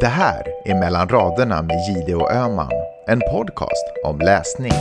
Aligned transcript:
Det 0.00 0.06
här 0.06 0.42
är 0.64 0.74
Mellan 0.74 1.08
raderna 1.08 1.62
med 1.62 1.76
Gide 1.88 2.14
och 2.14 2.32
Öman, 2.32 2.70
en 3.06 3.20
podcast 3.20 3.84
om 4.04 4.18
läsning. 4.18 4.72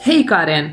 Hej 0.00 0.26
Karin! 0.28 0.72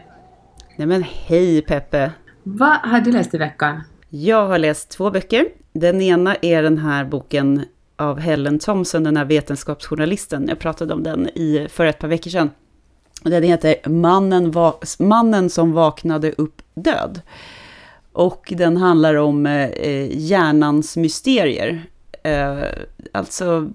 Nej 0.76 0.88
men 0.88 1.04
hej 1.04 1.62
Peppe! 1.62 2.12
Vad 2.44 2.78
har 2.78 3.02
du 3.02 3.12
läst 3.12 3.34
i 3.34 3.38
veckan? 3.38 3.84
Jag 4.10 4.48
har 4.48 4.58
läst 4.58 4.90
två 4.90 5.12
böcker. 5.12 5.61
Den 5.74 6.02
ena 6.02 6.36
är 6.36 6.64
den 6.64 6.78
här 6.78 7.06
boken 7.06 7.66
av 7.96 8.20
Helen 8.20 8.60
Thompson, 8.60 9.04
den 9.04 9.18
här 9.18 9.26
vetenskapsjournalisten. 9.26 10.48
Jag 10.48 10.60
pratade 10.60 10.94
om 10.94 11.04
den 11.04 11.28
i, 11.28 11.68
för 11.70 11.86
ett 11.86 12.00
par 12.00 12.08
veckor 12.08 12.32
sedan. 12.32 12.50
Den 13.24 13.44
heter 13.44 13.90
Mannen, 13.90 14.52
va, 14.52 14.80
Mannen 15.00 15.50
som 15.50 15.72
vaknade 15.72 16.32
upp 16.32 16.62
död. 16.74 17.22
Och 18.12 18.54
den 18.58 18.78
handlar 18.78 19.16
om 19.16 19.46
eh, 19.46 20.18
hjärnans 20.18 20.98
mysterier. 20.98 21.84
Eh, 22.24 22.64
alltså, 23.12 23.70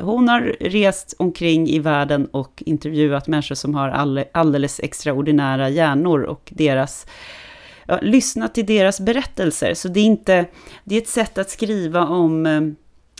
hon 0.00 0.28
har 0.28 0.56
rest 0.60 1.14
omkring 1.18 1.68
i 1.68 1.78
världen 1.78 2.26
och 2.26 2.62
intervjuat 2.66 3.28
människor 3.28 3.54
som 3.54 3.74
har 3.74 3.88
all, 3.88 4.24
alldeles 4.32 4.80
extraordinära 4.80 5.68
hjärnor 5.68 6.22
och 6.22 6.52
deras 6.54 7.06
ja, 7.88 7.98
lyssna 8.02 8.48
till 8.48 8.66
deras 8.66 9.00
berättelser. 9.00 9.74
Så 9.74 9.88
det 9.88 10.00
är 10.00 10.04
inte, 10.04 10.46
det 10.84 10.94
är 10.96 10.98
ett 11.00 11.08
sätt 11.08 11.38
att 11.38 11.50
skriva 11.50 12.06
om 12.06 12.46
eh, 12.46 12.60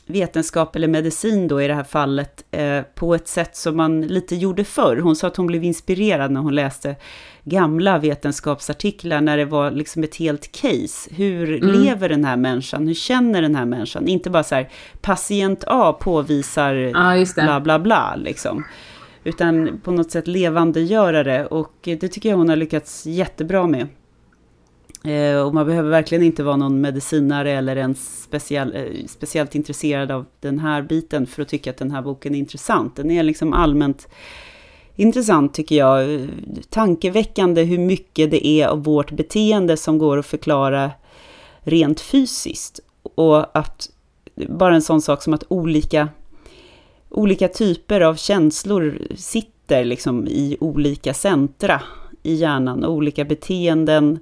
vetenskap 0.07 0.77
eller 0.77 0.89
medicin 0.89 1.49
då 1.49 1.63
i 1.63 1.69
det 1.69 1.75
här 1.75 1.85
fallet, 1.85 2.45
eh, 2.51 2.83
på 2.95 3.15
ett 3.15 3.29
sätt 3.29 3.57
som 3.57 3.77
man 3.77 4.03
lite 4.03 4.37
gjorde 4.37 4.65
förr. 4.65 4.97
Hon 4.97 5.17
sa 5.17 5.27
att 5.27 5.37
hon 5.37 5.47
blev 5.47 5.65
inspirerad 5.65 6.31
när 6.31 6.41
hon 6.41 6.55
läste 6.55 6.97
gamla 7.45 7.99
vetenskapsartiklar, 7.99 9.21
när 9.21 9.37
det 9.37 9.45
var 9.45 9.71
liksom 9.71 10.05
ett 10.05 10.17
helt 10.17 10.53
case. 10.53 11.11
Hur 11.15 11.63
Mm. 11.63 11.83
lever 11.83 12.09
den 12.09 12.25
här 12.25 12.37
människan? 12.37 12.87
Hur 12.87 12.95
känner 12.95 13.43
den 13.43 13.55
här 13.55 13.65
människan? 13.65 14.09
Inte 14.09 14.31
bara 14.31 14.45
så 14.45 14.55
här, 14.55 14.69
patient 15.01 15.65
A 15.67 15.93
påvisar 16.01 16.75
Ja, 17.41 17.45
bla 17.45 17.61
bla 17.61 17.79
bla, 17.79 18.17
liksom. 18.17 18.65
Utan 19.25 19.81
på 19.85 19.91
något 19.91 20.11
sätt 20.11 20.27
levandegöra 20.27 21.25
det, 21.25 21.47
och 21.47 21.73
det 21.83 22.09
tycker 22.09 22.29
jag 22.29 22.37
hon 22.37 22.49
har 22.49 22.57
lyckats 22.57 23.07
jättebra 23.07 23.67
med. 23.67 23.87
Eh, 25.05 25.41
och 25.41 25.55
man 25.55 25.67
behöver 25.67 25.91
verkligen 25.91 26.25
inte 26.25 26.43
vara 26.43 26.57
någon 26.57 26.81
medicinare 26.81 27.51
eller 27.51 27.77
ens 27.77 28.23
speciell, 28.23 28.77
eh, 28.77 29.07
speciellt 29.07 29.55
intresserad 29.55 30.11
av 30.11 30.27
den 30.41 30.59
här 30.59 30.83
biten 30.83 31.27
för 31.27 31.43
att 31.43 31.49
tycka 31.49 31.71
att 31.71 31.77
den 31.77 31.91
här 31.91 32.03
boken 32.03 32.35
är 32.35 32.39
intressant. 32.39 32.97
Den 32.97 33.11
är 33.11 33.23
liksom 33.23 33.53
allmänt 33.53 34.09
intressant 34.97 35.55
tycker 35.55 35.77
jag. 35.77 36.29
Tankeväckande 36.71 37.63
hur 37.63 37.79
mycket 37.79 38.31
det 38.31 38.47
är 38.47 38.67
av 38.67 38.85
vårt 38.85 39.11
beteende 39.11 39.77
som 39.77 39.99
går 39.99 40.19
att 40.19 40.27
förklara 40.27 40.91
rent 41.61 42.01
fysiskt. 42.01 42.81
Och 43.03 43.59
att 43.59 43.91
bara 44.49 44.75
en 44.75 44.83
sån 44.83 45.03
sak 45.03 45.23
som 45.23 45.35
att 45.35 45.45
olika, 45.49 46.09
olika 47.09 47.49
typer 47.49 48.01
av 48.01 48.15
känslor 48.15 48.99
sitter 49.17 49.85
liksom 49.85 50.27
i 50.27 50.57
olika 50.61 51.15
centra 51.15 51.83
i 52.23 52.35
hjärnan. 52.35 52.85
Olika 52.85 53.25
beteenden 53.25 54.19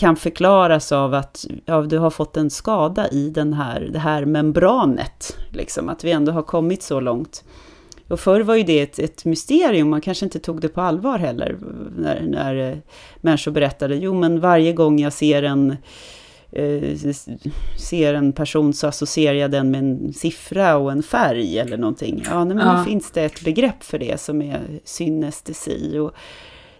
kan 0.00 0.16
förklaras 0.16 0.92
av 0.92 1.14
att 1.14 1.46
ja, 1.64 1.82
du 1.82 1.98
har 1.98 2.10
fått 2.10 2.36
en 2.36 2.50
skada 2.50 3.08
i 3.08 3.30
den 3.30 3.52
här, 3.52 3.80
det 3.92 3.98
här 3.98 4.24
membranet. 4.24 5.36
Liksom, 5.52 5.88
att 5.88 6.04
vi 6.04 6.12
ändå 6.12 6.32
har 6.32 6.42
kommit 6.42 6.82
så 6.82 7.00
långt. 7.00 7.44
Och 8.08 8.20
förr 8.20 8.40
var 8.40 8.54
ju 8.54 8.62
det 8.62 8.80
ett, 8.80 8.98
ett 8.98 9.24
mysterium, 9.24 9.90
man 9.90 10.00
kanske 10.00 10.26
inte 10.26 10.38
tog 10.38 10.60
det 10.60 10.68
på 10.68 10.80
allvar 10.80 11.18
heller. 11.18 11.56
När, 11.96 12.20
när 12.20 12.70
eh, 12.70 12.76
människor 13.20 13.50
berättade, 13.50 13.96
jo 13.96 14.14
men 14.14 14.40
varje 14.40 14.72
gång 14.72 15.00
jag 15.00 15.12
ser 15.12 15.42
en, 15.42 15.76
eh, 16.52 16.96
ser 17.78 18.14
en 18.14 18.32
person 18.32 18.72
så 18.72 18.86
associerar 18.86 19.34
jag 19.34 19.50
den 19.50 19.70
med 19.70 19.80
en 19.80 20.12
siffra 20.12 20.76
och 20.76 20.92
en 20.92 21.02
färg 21.02 21.58
eller 21.58 21.76
någonting. 21.76 22.22
Ja, 22.30 22.44
nej, 22.44 22.56
men 22.56 22.66
Ja. 22.66 22.78
nu 22.78 22.84
finns 22.90 23.10
det 23.10 23.22
ett 23.22 23.44
begrepp 23.44 23.82
för 23.82 23.98
det 23.98 24.20
som 24.20 24.42
är 24.42 24.60
synestesi. 24.84 25.98
Och 25.98 26.12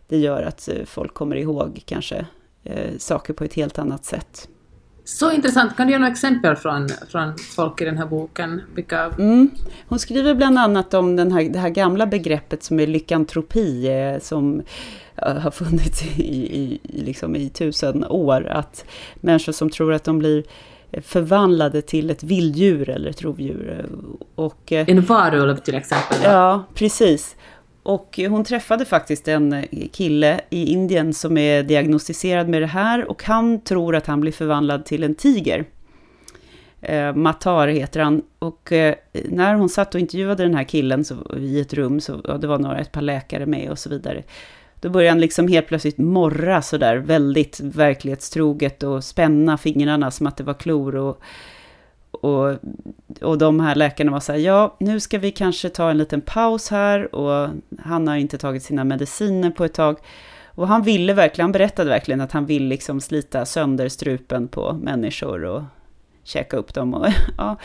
det 0.09 0.19
gör 0.19 0.43
att 0.43 0.69
eh, 0.69 0.85
folk 0.87 1.15
kommer 1.15 1.37
ihåg 1.37 1.83
kanske 1.87 2.27
eh, 2.65 2.91
saker 2.99 3.33
på 3.35 3.45
ett 3.45 3.55
helt 3.55 3.79
annat 3.79 4.05
sätt. 4.05 4.49
Så 5.05 5.33
intressant. 5.33 5.77
Kan 5.77 5.87
du 5.87 5.93
ge 5.93 5.99
några 5.99 6.13
exempel 6.13 6.57
från, 6.57 6.89
från 7.09 7.39
folk 7.39 7.81
i 7.81 7.85
den 7.85 7.99
här 7.99 8.07
boken? 8.07 8.61
Vilka... 8.75 9.05
Mm. 9.07 9.51
Hon 9.87 9.99
skriver 9.99 10.35
bland 10.35 10.59
annat 10.59 10.95
om 10.95 11.17
den 11.17 11.33
här, 11.33 11.45
det 11.49 11.59
här 11.59 11.69
gamla 11.69 12.07
begreppet 12.07 12.63
som 12.63 12.81
är 12.81 12.87
lyckantropi, 12.87 13.87
eh, 13.89 14.21
som 14.21 14.63
eh, 15.17 15.35
har 15.37 15.51
funnits 15.51 16.03
i, 16.19 16.57
i, 16.61 16.81
liksom 16.83 17.37
i 17.37 17.49
tusen 17.49 18.05
år. 18.05 18.47
Att 18.47 18.85
människor 19.15 19.53
som 19.53 19.71
tror 19.71 19.93
att 19.93 20.05
de 20.05 20.19
blir 20.19 20.45
förvandlade 21.03 21.83
till 21.83 22.11
ett 22.11 22.23
vilddjur 22.23 22.91
eller 22.91 23.11
ett 23.11 23.23
rovdjur. 23.23 23.79
eh, 23.79 23.97
Och, 24.35 24.73
eh, 24.73 24.85
En 24.89 25.01
varulv 25.01 25.57
till 25.57 25.75
exempel. 25.75 26.19
Ja, 26.25 26.65
precis. 26.75 27.37
Och 27.83 28.21
hon 28.29 28.45
träffade 28.45 28.85
faktiskt 28.85 29.29
en 29.29 29.65
kille 29.93 30.41
i 30.51 30.73
Indien 30.73 31.15
som 31.15 31.37
är 31.37 31.63
diagnostiserad 31.63 32.49
med 32.49 32.63
det 32.63 32.67
här 32.67 33.11
och 33.11 33.25
han 33.25 33.61
tror 33.61 33.97
att 33.97 34.07
han 34.07 34.21
blir 34.21 34.33
förvandlad 34.33 34.85
till 34.85 35.05
en 35.05 35.15
tiger. 35.15 35.65
Eh, 36.81 37.15
Matar 37.15 37.69
heter 37.69 38.01
han. 38.01 38.23
Och 38.39 38.73
eh, 38.73 38.95
när 39.13 39.55
hon 39.55 39.69
satt 39.69 39.95
och 39.95 40.01
intervjuade 40.01 40.43
den 40.43 40.55
här 40.55 40.65
killen 40.65 41.05
så, 41.05 41.37
i 41.37 41.61
ett 41.61 41.75
rum, 41.75 42.01
så 42.01 42.21
ja, 42.25 42.39
det 42.39 42.47
var 42.47 42.59
några, 42.59 42.79
ett 42.79 42.93
par 42.93 43.03
läkare 43.03 43.47
med 43.47 43.71
och 43.71 43.79
så 43.79 43.91
vidare. 43.91 44.23
Då 44.81 44.91
började 44.91 45.11
han 45.11 45.21
liksom 45.21 45.49
helt 45.49 45.67
plötsligt 45.67 45.99
morra 45.99 46.63
sådär 46.63 46.97
väldigt 46.97 47.61
verklighetstroget 47.61 48.83
och 48.83 49.05
spänna 49.05 49.59
fingrarna 49.59 50.11
som 50.11 50.27
att 50.27 50.37
det 50.37 50.45
var 50.45 50.55
klor. 50.55 50.97
Och, 50.97 51.21
och, 52.11 52.57
och 53.21 53.39
de 53.39 53.61
här 53.61 53.75
läkarna 53.75 54.13
var 54.13 54.21
så 54.21 54.33
här, 54.33 54.39
ja, 54.39 54.77
nu 54.81 55.01
ska 55.01 55.19
vi 55.19 55.31
kanske 55.31 55.69
ta 55.69 55.91
en 55.91 55.99
liten 55.99 56.21
paus 56.21 56.71
här 56.71 57.15
och 57.15 57.49
han 57.79 58.09
har 58.09 58.17
inte 58.17 58.39
tagit 58.39 58.63
sina 58.63 58.85
mediciner 58.85 59.51
på 59.51 59.65
ett 59.65 59.75
tag. 59.75 59.97
Och 60.55 60.69
han 60.69 60.83
ville 60.83 61.13
verkligen, 61.15 61.45
han 61.45 61.53
berättade 61.53 61.91
verkligen 61.91 62.21
att 62.21 62.33
han 62.33 62.47
vill 62.47 62.65
liksom 62.67 63.01
slita 63.01 63.47
sönder 63.47 63.89
strupen 63.89 64.49
på 64.49 64.73
människor 64.73 65.45
och 65.45 65.63
käka 66.25 66.57
upp 66.57 66.75
dem. 66.75 66.95
Och, 66.95 67.07
ja. 67.39 67.57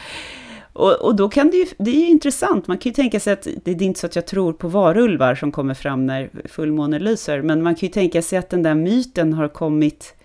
och, 0.73 0.93
och 0.93 1.15
då 1.15 1.29
kan 1.29 1.51
det 1.51 1.57
ju, 1.57 1.65
det 1.77 1.91
är 1.91 1.99
ju 1.99 2.07
intressant, 2.07 2.67
man 2.67 2.77
kan 2.77 2.89
ju 2.89 2.93
tänka 2.93 3.19
sig 3.19 3.33
att, 3.33 3.47
det 3.63 3.71
är 3.71 3.81
inte 3.81 3.99
så 3.99 4.05
att 4.05 4.15
jag 4.15 4.27
tror 4.27 4.53
på 4.53 4.67
varulvar 4.67 5.35
som 5.35 5.51
kommer 5.51 5.73
fram 5.73 6.05
när 6.05 6.29
fullmånen 6.45 7.03
lyser, 7.03 7.41
men 7.41 7.63
man 7.63 7.75
kan 7.75 7.87
ju 7.87 7.93
tänka 7.93 8.21
sig 8.21 8.39
att 8.39 8.49
den 8.49 8.63
där 8.63 8.75
myten 8.75 9.33
har 9.33 9.47
kommit, 9.47 10.15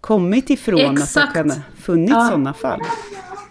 kommit 0.00 0.50
ifrån 0.50 0.92
Exakt. 0.92 1.36
att 1.36 1.44
det 1.44 1.50
kan 1.50 1.62
funnits 1.78 2.12
Ja. 2.12 2.26
sådana 2.28 2.54
fall. 2.54 2.80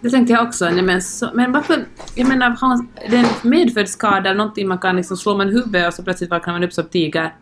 Det 0.02 0.10
tänkte 0.10 0.32
jag 0.32 0.46
också. 0.46 0.70
Nej, 0.70 0.82
men, 0.82 1.02
så, 1.02 1.28
men 1.34 1.52
varför... 1.52 1.84
Jag 2.14 2.28
menar, 2.28 2.50
har 2.50 2.86
det 3.10 3.16
är 3.16 3.20
en 3.20 3.50
medfödd 3.50 3.88
skada, 3.88 4.32
någonting 4.32 4.68
man 4.68 4.78
kan 4.78 4.96
liksom 4.96 5.16
slå 5.16 5.36
med 5.36 5.46
en 5.46 5.52
huvudet 5.52 5.88
och 5.88 5.94
så 5.94 6.02
plötsligt 6.02 6.30
vaknar 6.30 6.52
man 6.52 6.64
upp 6.64 6.72
som 6.72 6.84
tiger? 6.84 7.34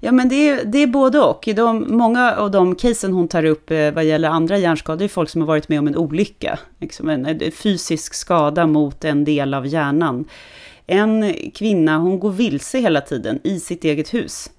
Ja, 0.00 0.12
men 0.12 0.28
det 0.28 0.48
är, 0.48 0.64
det 0.64 0.78
är 0.78 0.86
både 0.86 1.20
och. 1.20 1.48
De, 1.56 1.86
många 1.96 2.34
av 2.34 2.50
de 2.50 2.74
casen 2.74 3.12
hon 3.12 3.28
tar 3.28 3.44
upp 3.44 3.70
eh, 3.70 3.90
vad 3.90 4.04
gäller 4.04 4.28
andra 4.28 4.58
hjärnskador 4.58 5.04
är 5.04 5.08
folk 5.08 5.30
som 5.30 5.40
har 5.40 5.48
varit 5.48 5.68
med 5.68 5.78
om 5.78 5.86
en 5.86 5.96
olycka. 5.96 6.58
Liksom 6.80 7.08
en, 7.08 7.26
en 7.26 7.52
fysisk 7.52 8.14
skada 8.14 8.66
mot 8.66 9.04
en 9.04 9.24
del 9.24 9.54
av 9.54 9.66
hjärnan. 9.66 10.24
En 10.86 11.34
kvinna, 11.54 11.98
hon 11.98 12.18
går 12.18 12.30
vilse 12.30 12.78
hela 12.78 13.00
tiden 13.00 13.40
i 13.44 13.60
sitt 13.60 13.84
eget 13.84 14.14
hus. 14.14 14.50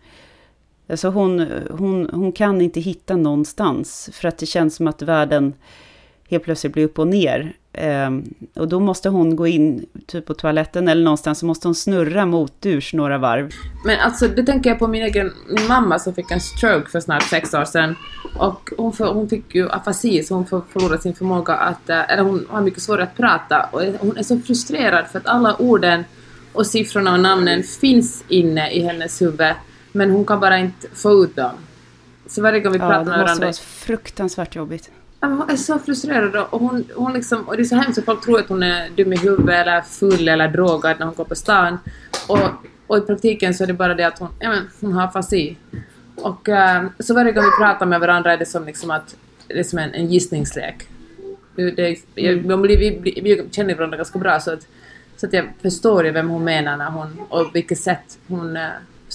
Alltså 0.90 1.10
hon, 1.10 1.48
hon, 1.70 2.10
hon 2.14 2.32
kan 2.32 2.62
inte 2.62 2.80
hitta 2.80 3.16
någonstans, 3.16 4.10
för 4.14 4.28
att 4.28 4.38
det 4.38 4.46
känns 4.46 4.76
som 4.76 4.88
att 4.88 5.02
världen 5.02 5.54
helt 6.30 6.44
plötsligt 6.44 6.74
blir 6.74 6.84
upp 6.84 7.00
och 7.00 7.08
ner. 7.08 7.54
Um, 8.08 8.34
och 8.54 8.68
då 8.68 8.80
måste 8.80 9.10
hon 9.10 9.36
gå 9.36 9.48
in 9.48 9.86
typ 10.08 10.26
på 10.26 10.34
toaletten 10.34 10.88
eller 10.88 11.04
någonstans, 11.04 11.40
så 11.40 11.46
måste 11.46 11.68
hon 11.68 11.76
snurra 11.76 12.26
mot 12.26 12.62
dusch 12.62 12.94
några 12.94 13.18
varv. 13.18 13.50
Men 13.86 14.00
alltså, 14.00 14.28
det 14.28 14.44
tänker 14.44 14.70
jag 14.70 14.80
på 14.80 14.88
min 14.88 15.04
egen 15.04 15.32
min 15.50 15.68
mamma 15.68 16.00
som 16.00 16.14
fick 16.14 16.32
en 16.32 16.42
stroke 16.42 16.90
för 16.90 17.00
snart 17.00 17.24
sex 17.24 17.54
år 17.54 17.66
sedan. 17.66 17.96
Och 18.40 18.72
hon, 18.78 18.94
för, 18.94 19.14
hon 19.14 19.30
fick 19.30 19.56
ju 19.56 19.70
afasi, 19.70 20.24
så 20.24 20.36
hon 20.36 20.46
förlorade 20.46 21.02
sin 21.02 21.16
förmåga 21.16 21.54
att, 21.54 21.90
eh, 21.90 22.12
eller 22.12 22.24
hon 22.24 22.46
har 22.50 22.62
mycket 22.62 22.82
svårare 22.82 23.04
att 23.04 23.18
prata. 23.18 23.70
Och 23.72 23.82
hon 24.00 24.18
är 24.18 24.24
så 24.24 24.40
frustrerad 24.40 25.06
för 25.08 25.20
att 25.20 25.28
alla 25.28 25.56
orden 25.56 26.04
och 26.54 26.68
siffrorna 26.68 27.14
och 27.14 27.20
namnen 27.20 27.64
finns 27.64 28.24
inne 28.28 28.72
i 28.72 28.82
hennes 28.82 29.22
huvud, 29.22 29.54
men 29.96 30.12
hon 30.12 30.26
kan 30.26 30.40
bara 30.40 30.58
inte 30.58 30.88
få 30.94 31.24
ut 31.24 31.36
dem. 31.36 31.52
Så 32.28 32.42
varje 32.42 32.60
gång 32.60 32.74
vi 32.74 32.80
ja, 32.80 32.90
pratar 32.90 33.04
med 33.04 33.20
varandra... 33.20 33.24
det 33.24 33.48
måste 33.48 33.64
vara 33.64 33.98
fruktansvärt 33.98 34.56
jobbigt. 34.56 34.92
Hon 35.22 35.50
är 35.50 35.56
så 35.56 35.80
frustrerad 35.80 36.36
och 36.36 36.60
hon, 36.60 36.86
hon 36.96 37.14
liksom, 37.14 37.44
och 37.44 37.58
det 37.58 37.64
är 37.64 37.66
så 37.66 37.76
hemskt 37.76 37.98
att 37.98 38.06
folk 38.06 38.24
tror 38.24 38.40
att 38.40 38.50
hon 38.50 38.64
är 38.64 38.90
dum 38.90 39.14
i 39.14 39.18
huvudet 39.18 39.56
eller 39.56 39.82
full 39.82 40.28
eller 40.28 40.48
drogad 40.48 41.00
när 41.00 41.06
hon 41.06 41.16
går 41.16 41.26
på 41.26 41.36
stan. 41.36 41.78
Och, 42.28 42.40
och 42.88 42.98
i 42.98 43.02
praktiken 43.02 43.54
så 43.54 43.64
är 43.64 43.68
det 43.68 43.74
bara 43.74 43.94
det 43.94 44.04
att 44.04 44.20
hon, 44.20 44.30
ja, 44.40 44.50
men, 44.50 44.64
hon 44.82 44.94
har 44.94 45.04
afasi. 45.04 45.58
Och 46.16 46.48
uh, 46.48 46.90
så 47.00 47.14
varje 47.14 47.32
gång 47.32 47.44
vi 47.44 47.64
pratar 47.66 47.86
med 47.86 48.00
varandra 48.00 48.34
är 48.34 48.38
det 48.38 48.46
som 48.46 48.66
liksom 48.66 48.92
att, 48.92 49.16
det 49.48 49.60
är 49.60 49.64
som 49.64 49.80
en, 49.80 49.94
en 49.94 50.08
gissningslek. 50.08 50.88
Det, 51.56 51.72
det, 51.72 51.98
jag, 52.16 52.58
vi, 52.68 52.76
vi, 52.76 53.22
vi 53.24 53.48
känner 53.52 53.76
varandra 53.76 53.98
ganska 53.98 54.20
bra 54.20 54.40
så 54.40 54.52
att, 54.52 54.68
så 55.18 55.26
att 55.26 55.34
jag 55.34 55.46
förstår 55.62 56.06
ju 56.06 56.12
vem 56.12 56.30
hon 56.30 56.44
menar 56.44 56.78
när 56.78 56.90
hon, 56.90 57.22
och 57.30 57.56
vilket 57.56 57.80
sätt 57.80 58.18
hon 58.28 58.58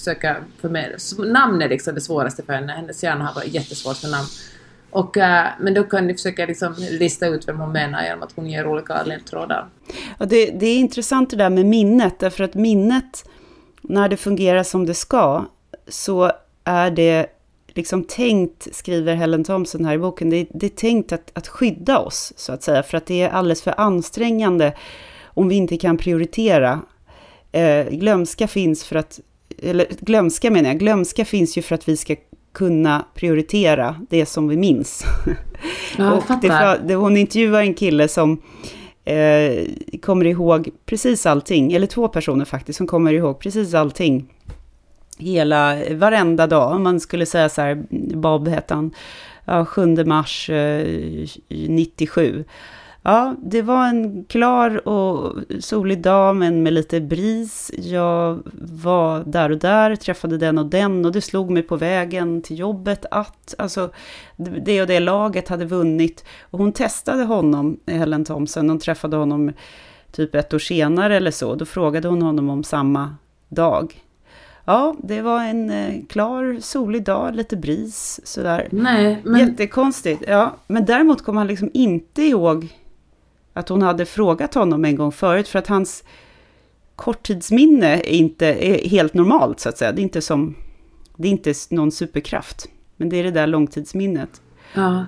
försöka 0.00 0.36
förmedla. 0.60 0.96
Namn 1.18 1.62
är 1.62 1.68
liksom 1.68 1.94
det 1.94 2.00
svåraste 2.00 2.42
för 2.42 2.52
henne. 2.52 2.72
Hennes 2.72 3.02
hjärna 3.02 3.24
har 3.24 3.34
varit 3.34 3.54
jättesvårt 3.54 3.96
för 3.96 4.08
namn. 4.08 4.26
Och, 4.90 5.16
eh, 5.16 5.46
men 5.60 5.74
då 5.74 5.82
kan 5.82 6.06
ni 6.06 6.14
försöka 6.14 6.46
liksom 6.46 6.74
lista 6.90 7.26
ut 7.26 7.48
vem 7.48 7.58
hon 7.58 7.72
menar 7.72 8.02
genom 8.02 8.22
att 8.22 8.32
hon 8.36 8.46
ger 8.46 8.66
olika 8.66 9.02
ledtrådar. 9.02 9.68
Ja, 10.18 10.26
det, 10.26 10.50
det 10.50 10.66
är 10.66 10.78
intressant 10.78 11.30
det 11.30 11.36
där 11.36 11.50
med 11.50 11.66
minnet, 11.66 12.18
därför 12.18 12.44
att 12.44 12.54
minnet, 12.54 13.28
när 13.82 14.08
det 14.08 14.16
fungerar 14.16 14.62
som 14.62 14.86
det 14.86 14.94
ska, 14.94 15.44
så 15.88 16.32
är 16.64 16.90
det 16.90 17.26
liksom 17.68 18.04
tänkt, 18.04 18.74
skriver 18.76 19.14
Helen 19.14 19.44
Thompson 19.44 19.84
här 19.84 19.94
i 19.94 19.98
boken, 19.98 20.30
det, 20.30 20.46
det 20.54 20.66
är 20.66 20.70
tänkt 20.70 21.12
att, 21.12 21.30
att 21.34 21.48
skydda 21.48 21.98
oss, 21.98 22.32
så 22.36 22.52
att 22.52 22.62
säga, 22.62 22.82
för 22.82 22.96
att 22.96 23.06
det 23.06 23.22
är 23.22 23.28
alldeles 23.28 23.62
för 23.62 23.80
ansträngande 23.80 24.72
om 25.24 25.48
vi 25.48 25.54
inte 25.54 25.76
kan 25.76 25.96
prioritera. 25.96 26.80
Eh, 27.52 27.86
glömska 27.88 28.48
finns 28.48 28.84
för 28.84 28.96
att, 28.96 29.20
eller 29.62 29.86
glömska 30.00 30.50
menar 30.50 30.68
jag, 30.68 30.78
glömska 30.78 31.24
finns 31.24 31.58
ju 31.58 31.62
för 31.62 31.74
att 31.74 31.88
vi 31.88 31.96
ska 31.96 32.16
kunna 32.52 33.04
prioritera 33.14 33.96
det 34.10 34.26
som 34.26 34.48
vi 34.48 34.56
minns. 34.56 35.04
Ja, 35.98 36.12
och 36.12 36.24
det, 36.42 36.80
det, 36.84 36.94
hon 36.94 37.16
intervjuar 37.16 37.60
en 37.60 37.74
kille 37.74 38.08
som 38.08 38.42
eh, 39.04 39.66
kommer 40.02 40.24
ihåg 40.24 40.68
precis 40.86 41.26
allting, 41.26 41.72
eller 41.72 41.86
två 41.86 42.08
personer 42.08 42.44
faktiskt, 42.44 42.76
som 42.76 42.86
kommer 42.86 43.12
ihåg 43.12 43.38
precis 43.38 43.74
allting. 43.74 44.26
Hela, 45.18 45.76
varenda 45.90 46.46
dag, 46.46 46.72
om 46.72 46.82
man 46.82 47.00
skulle 47.00 47.26
säga 47.26 47.48
så 47.48 47.60
här, 47.60 47.84
Bob 48.14 48.48
hette 48.48 48.74
han, 48.74 48.90
ja, 49.44 49.64
7 49.64 50.04
mars 50.04 50.50
eh, 50.50 51.28
97. 51.48 52.44
Ja, 53.02 53.34
det 53.42 53.62
var 53.62 53.86
en 53.86 54.24
klar 54.24 54.88
och 54.88 55.34
solig 55.60 56.02
dag, 56.02 56.36
men 56.36 56.62
med 56.62 56.72
lite 56.72 57.00
bris. 57.00 57.70
Jag 57.78 58.38
var 58.62 59.24
där 59.26 59.50
och 59.50 59.58
där, 59.58 59.96
träffade 59.96 60.38
den 60.38 60.58
och 60.58 60.66
den 60.66 61.04
och 61.04 61.12
det 61.12 61.20
slog 61.20 61.50
mig 61.50 61.62
på 61.62 61.76
vägen 61.76 62.42
till 62.42 62.58
jobbet 62.58 63.06
att 63.10 63.54
alltså, 63.58 63.90
det 64.36 64.80
och 64.80 64.86
det 64.86 65.00
laget 65.00 65.48
hade 65.48 65.64
vunnit. 65.64 66.24
Och 66.42 66.58
hon 66.58 66.72
testade 66.72 67.24
honom, 67.24 67.80
Helen 67.86 68.24
Thompson, 68.24 68.68
hon 68.68 68.78
träffade 68.78 69.16
honom 69.16 69.52
typ 70.12 70.34
ett 70.34 70.54
år 70.54 70.58
senare 70.58 71.16
eller 71.16 71.30
så. 71.30 71.54
Då 71.54 71.64
frågade 71.64 72.08
hon 72.08 72.22
honom 72.22 72.50
om 72.50 72.64
samma 72.64 73.16
dag. 73.48 74.04
Ja, 74.64 74.96
det 74.98 75.22
var 75.22 75.44
en 75.44 75.70
eh, 75.70 75.94
klar, 76.08 76.58
solig 76.60 77.04
dag, 77.04 77.34
lite 77.34 77.56
bris, 77.56 78.20
sådär. 78.24 78.68
Nej, 78.70 79.20
men... 79.24 79.40
Jättekonstigt. 79.40 80.24
Ja, 80.28 80.56
men 80.66 80.84
däremot 80.84 81.24
kom 81.24 81.36
han 81.36 81.46
liksom 81.46 81.70
inte 81.74 82.22
ihåg 82.22 82.68
att 83.60 83.68
hon 83.68 83.82
hade 83.82 84.06
frågat 84.06 84.54
honom 84.54 84.84
en 84.84 84.96
gång 84.96 85.12
förut, 85.12 85.48
för 85.48 85.58
att 85.58 85.66
hans 85.66 86.04
korttidsminne 86.96 87.86
är 87.86 88.06
inte 88.06 88.46
är 88.46 88.88
helt 88.88 89.14
normalt, 89.14 89.60
så 89.60 89.68
att 89.68 89.78
säga. 89.78 89.92
Det 89.92 90.00
är 90.00 90.02
inte 90.02 90.22
som, 90.22 90.54
det 91.16 91.28
är 91.28 91.32
inte 91.32 91.54
någon 91.70 91.92
superkraft, 91.92 92.68
men 92.96 93.08
det 93.08 93.16
är 93.16 93.24
det 93.24 93.30
där 93.30 93.46
långtidsminnet. 93.46 94.40
Ja. 94.74 95.06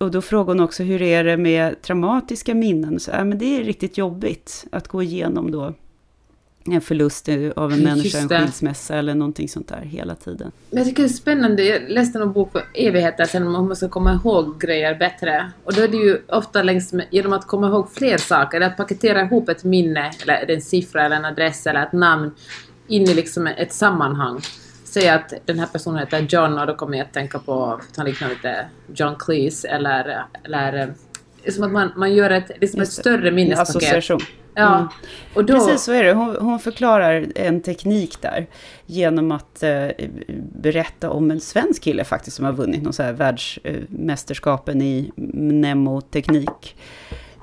Och 0.00 0.10
då 0.10 0.22
frågar 0.22 0.54
hon 0.54 0.60
också, 0.60 0.82
hur 0.82 1.02
är 1.02 1.24
det 1.24 1.36
med 1.36 1.82
traumatiska 1.82 2.54
minnen? 2.54 3.00
Så, 3.00 3.10
ja, 3.10 3.24
men 3.24 3.38
det 3.38 3.60
är 3.60 3.64
riktigt 3.64 3.98
jobbigt 3.98 4.66
att 4.72 4.88
gå 4.88 5.02
igenom 5.02 5.50
då 5.50 5.74
en 6.74 6.80
förlust 6.80 7.28
av 7.56 7.72
en 7.72 7.78
människa, 7.82 8.18
en 8.18 8.28
skilsmässa 8.28 8.94
eller 8.94 9.14
någonting 9.14 9.48
sånt 9.48 9.68
där 9.68 9.80
hela 9.80 10.14
tiden. 10.14 10.52
Men 10.70 10.78
jag 10.78 10.86
tycker 10.86 11.02
det 11.02 11.08
är 11.08 11.12
spännande, 11.12 11.64
jag 11.64 11.82
läste 11.88 12.18
en 12.18 12.32
bok 12.32 12.52
för 12.52 12.62
evigheter 12.74 13.24
sedan 13.24 13.54
om 13.54 13.66
man 13.66 13.76
ska 13.76 13.88
komma 13.88 14.12
ihåg 14.12 14.60
grejer 14.60 14.94
bättre. 14.94 15.50
Och 15.64 15.74
då 15.74 15.82
är 15.82 15.88
det 15.88 15.96
ju 15.96 16.18
ofta 16.28 16.62
längs 16.62 16.92
med, 16.92 17.06
genom 17.10 17.32
att 17.32 17.46
komma 17.46 17.68
ihåg 17.68 17.90
fler 17.92 18.18
saker, 18.18 18.56
eller 18.56 18.66
att 18.66 18.76
paketera 18.76 19.20
ihop 19.20 19.48
ett 19.48 19.64
minne, 19.64 20.12
eller 20.22 20.50
en 20.50 20.62
siffra 20.62 21.04
eller 21.04 21.16
en 21.16 21.24
adress 21.24 21.66
eller 21.66 21.82
ett 21.82 21.92
namn 21.92 22.30
in 22.88 23.02
i 23.02 23.14
liksom 23.14 23.46
ett 23.46 23.72
sammanhang. 23.72 24.40
Säg 24.84 25.08
att 25.08 25.32
den 25.44 25.58
här 25.58 25.66
personen 25.66 25.98
heter 25.98 26.26
John 26.28 26.58
och 26.58 26.66
då 26.66 26.74
kommer 26.74 26.98
jag 26.98 27.04
att 27.04 27.12
tänka 27.12 27.38
på, 27.38 27.64
att 27.64 27.96
han 27.96 28.06
liknar 28.06 28.28
lite 28.28 28.66
John 28.94 29.16
Cleese 29.18 29.64
eller, 29.64 30.24
eller 30.44 30.94
är 31.46 31.52
som 31.52 31.64
att 31.64 31.72
man, 31.72 31.92
man 31.96 32.14
gör 32.14 32.30
ett, 32.30 32.50
det 32.60 32.66
är 32.66 32.70
som 32.70 32.80
ett 32.80 32.92
större 32.92 33.30
minnespaket. 33.30 33.76
Association. 33.76 34.20
Ja. 34.56 34.76
Mm. 34.76 34.88
Och 35.34 35.44
då... 35.44 35.54
Precis 35.54 35.82
så 35.82 35.92
är 35.92 36.04
det. 36.04 36.12
Hon, 36.12 36.36
hon, 36.40 36.60
förklarar 36.60 37.26
en 37.34 37.60
teknik 37.60 38.22
där 38.22 38.46
genom 38.86 39.32
att 39.32 39.62
eh, 39.62 39.88
berätta 40.52 41.10
om 41.10 41.30
en 41.30 41.40
svensk 41.40 41.82
kille 41.82 42.04
faktiskt 42.04 42.36
som 42.36 42.44
har 42.44 42.52
vunnit 42.52 42.82
någon 42.82 42.92
så 42.92 43.02
här 43.02 43.12
världsmästerskapen 43.12 44.82
i 44.82 45.12
mnemoteknik, 45.16 46.76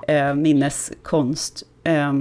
eh, 0.08 0.34
minneskonst. 0.34 1.64
Eh, 1.84 2.14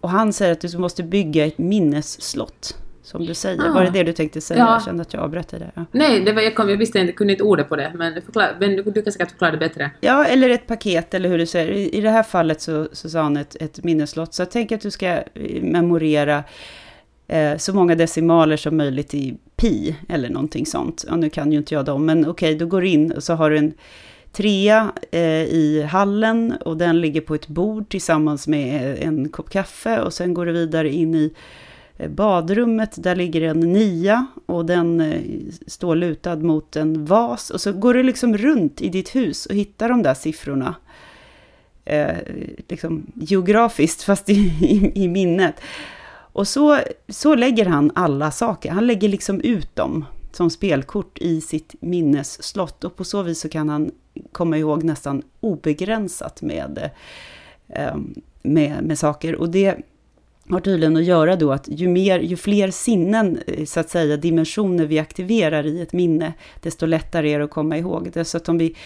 och 0.00 0.10
han 0.10 0.32
säger 0.32 0.52
att 0.52 0.60
du 0.60 0.78
måste 0.78 1.02
bygga 1.02 1.46
ett 1.46 1.58
minnesslott 1.58 2.76
som 3.08 3.26
du 3.26 3.34
säger. 3.34 3.68
Ah. 3.68 3.72
Var 3.72 3.84
det 3.84 3.90
det 3.90 4.02
du 4.02 4.12
tänkte 4.12 4.40
säga? 4.40 4.58
Ja. 4.58 4.72
Jag 4.72 4.84
kände 4.84 5.02
att 5.02 5.12
jag 5.12 5.22
avbröt 5.22 5.48
dig 5.48 5.60
där. 5.60 5.72
Ja. 5.74 5.84
Nej, 5.92 6.20
det 6.20 6.32
var, 6.32 6.42
jag, 6.42 6.54
kom, 6.54 6.70
jag 6.70 6.76
visste 6.76 6.98
inte, 6.98 7.12
kunde 7.12 7.32
inte 7.32 7.44
ordet 7.44 7.68
på 7.68 7.76
det, 7.76 7.92
men, 7.94 8.22
förklar, 8.22 8.56
men 8.60 8.76
du, 8.76 8.82
du 8.82 9.02
kan 9.02 9.12
säkert 9.12 9.30
förklara 9.30 9.50
det 9.50 9.58
bättre. 9.58 9.90
Ja, 10.00 10.24
eller 10.24 10.50
ett 10.50 10.66
paket, 10.66 11.14
eller 11.14 11.28
hur 11.28 11.38
du 11.38 11.46
säger. 11.46 11.72
I, 11.72 11.88
i 11.88 12.00
det 12.00 12.10
här 12.10 12.22
fallet 12.22 12.60
så, 12.60 12.88
så 12.92 13.10
sa 13.10 13.22
han 13.22 13.36
ett, 13.36 13.56
ett 13.60 13.84
minneslott. 13.84 14.34
Så 14.34 14.42
jag 14.42 14.50
tänker 14.50 14.76
att 14.76 14.82
du 14.82 14.90
ska 14.90 15.06
eh, 15.06 15.22
memorera 15.62 16.44
eh, 17.28 17.56
så 17.56 17.74
många 17.74 17.94
decimaler 17.94 18.56
som 18.56 18.76
möjligt 18.76 19.14
i 19.14 19.36
pi, 19.56 19.96
eller 20.08 20.28
någonting 20.28 20.66
sånt. 20.66 21.04
Ja, 21.08 21.16
nu 21.16 21.30
kan 21.30 21.52
ju 21.52 21.58
inte 21.58 21.74
jag 21.74 21.84
dem, 21.84 22.06
men 22.06 22.18
okej, 22.20 22.30
okay, 22.30 22.58
då 22.58 22.66
går 22.66 22.80
du 22.80 22.88
in 22.88 23.12
och 23.12 23.22
så 23.22 23.34
har 23.34 23.50
du 23.50 23.58
en 23.58 23.74
trea 24.32 24.92
eh, 25.10 25.42
i 25.42 25.88
hallen 25.90 26.54
och 26.60 26.76
den 26.76 27.00
ligger 27.00 27.20
på 27.20 27.34
ett 27.34 27.48
bord 27.48 27.88
tillsammans 27.88 28.48
med 28.48 28.98
en 29.00 29.28
kopp 29.28 29.50
kaffe 29.50 30.00
och 30.00 30.12
sen 30.12 30.34
går 30.34 30.46
du 30.46 30.52
vidare 30.52 30.90
in 30.90 31.14
i 31.14 31.24
Eh, 31.24 31.34
Eh, 31.98 32.10
badrummet, 32.10 33.02
där 33.02 33.16
ligger 33.16 33.42
en 33.42 33.60
nia 33.60 34.26
och 34.46 34.66
den 34.66 35.00
eh, 35.00 35.20
står 35.66 35.96
lutad 35.96 36.36
mot 36.36 36.76
en 36.76 37.04
vas. 37.04 37.50
Och 37.50 37.60
så 37.60 37.72
går 37.72 37.94
du 37.94 38.02
liksom 38.02 38.36
runt 38.36 38.82
i 38.82 38.88
ditt 38.88 39.16
hus 39.16 39.46
och 39.46 39.54
hittar 39.54 39.88
de 39.88 40.02
där 40.02 40.14
siffrorna. 40.14 40.74
Eh, 41.84 42.16
liksom 42.68 43.06
geografiskt, 43.14 44.02
fast 44.04 44.28
i, 44.28 44.32
i, 44.60 44.92
i, 44.94 45.08
minnet. 45.08 45.54
Och 46.32 46.48
så, 46.48 46.78
så 47.08 47.34
lägger 47.34 47.66
han 47.66 47.90
alla 47.94 48.30
saker. 48.30 48.70
Han 48.70 48.86
lägger 48.86 49.08
liksom 49.08 49.40
ut 49.40 49.76
dem 49.76 50.04
som 50.32 50.50
spelkort 50.50 51.18
i 51.18 51.40
sitt 51.40 51.74
minnesslott. 51.80 52.84
Och 52.84 52.96
på 52.96 53.04
så 53.04 53.22
vis 53.22 53.40
så 53.40 53.48
kan 53.48 53.68
han 53.68 53.90
komma 54.32 54.58
ihåg 54.58 54.84
nästan 54.84 55.22
obegränsat 55.40 56.42
med, 56.42 56.90
eh, 57.68 57.96
med, 58.42 58.84
med 58.84 58.98
saker. 58.98 59.34
Och 59.34 59.50
det 59.50 59.76
har 60.52 60.60
tydligen 60.60 60.96
att 60.96 61.04
göra 61.04 61.36
då 61.36 61.52
att 61.52 61.68
ju, 61.68 61.88
mer, 61.88 62.20
ju 62.20 62.36
fler 62.36 62.70
sinnen, 62.70 63.38
eh, 63.46 63.64
så 63.64 63.80
att 63.80 63.90
säga, 63.90 64.16
dimensioner 64.16 64.86
vi 64.86 64.98
aktiverar 64.98 65.66
i 65.66 65.80
ett 65.80 65.92
minne, 65.92 66.32
desto 66.62 66.86
lättare 66.86 67.30
är 67.30 67.38
det 67.38 67.44
att 67.44 67.50
komma 67.50 67.78
ihåg 67.78 68.10
det. 68.12 68.24
Så 68.24 68.36
att 68.36 68.48
om 68.48 68.58
vi 68.58 68.76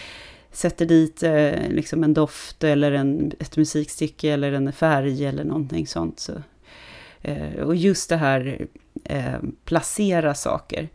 sätter 0.51 0.85
dit 0.85 1.23
eh, 1.23 1.69
liksom 1.69 2.03
en 2.03 2.13
doft 2.13 2.63
eller 2.63 2.91
en, 2.91 3.31
ett 3.39 3.57
musikstycke 3.57 4.31
eller 4.31 4.51
en 4.51 4.73
färg 4.73 5.25
eller 5.25 5.43
någonting 5.43 5.87
sånt. 5.87 6.19
Så, 6.19 6.33
eh, 7.21 7.59
och 7.63 7.75
just 7.75 8.09
det 8.09 8.17
här 8.17 8.67
eh, 9.03 9.35
placera 9.65 10.33
saker. 10.33 10.89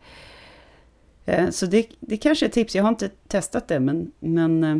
Eh, 1.25 1.49
så 1.49 1.65
det, 1.65 1.87
det 1.99 2.17
kanske 2.17 2.45
är 2.45 2.47
ett 2.47 2.53
tips, 2.53 2.75
jag 2.75 2.83
har 2.83 2.89
inte 2.89 3.09
testat 3.27 3.67
det 3.67 3.79
men, 3.79 4.11
men 4.19 4.63
eh, 4.63 4.77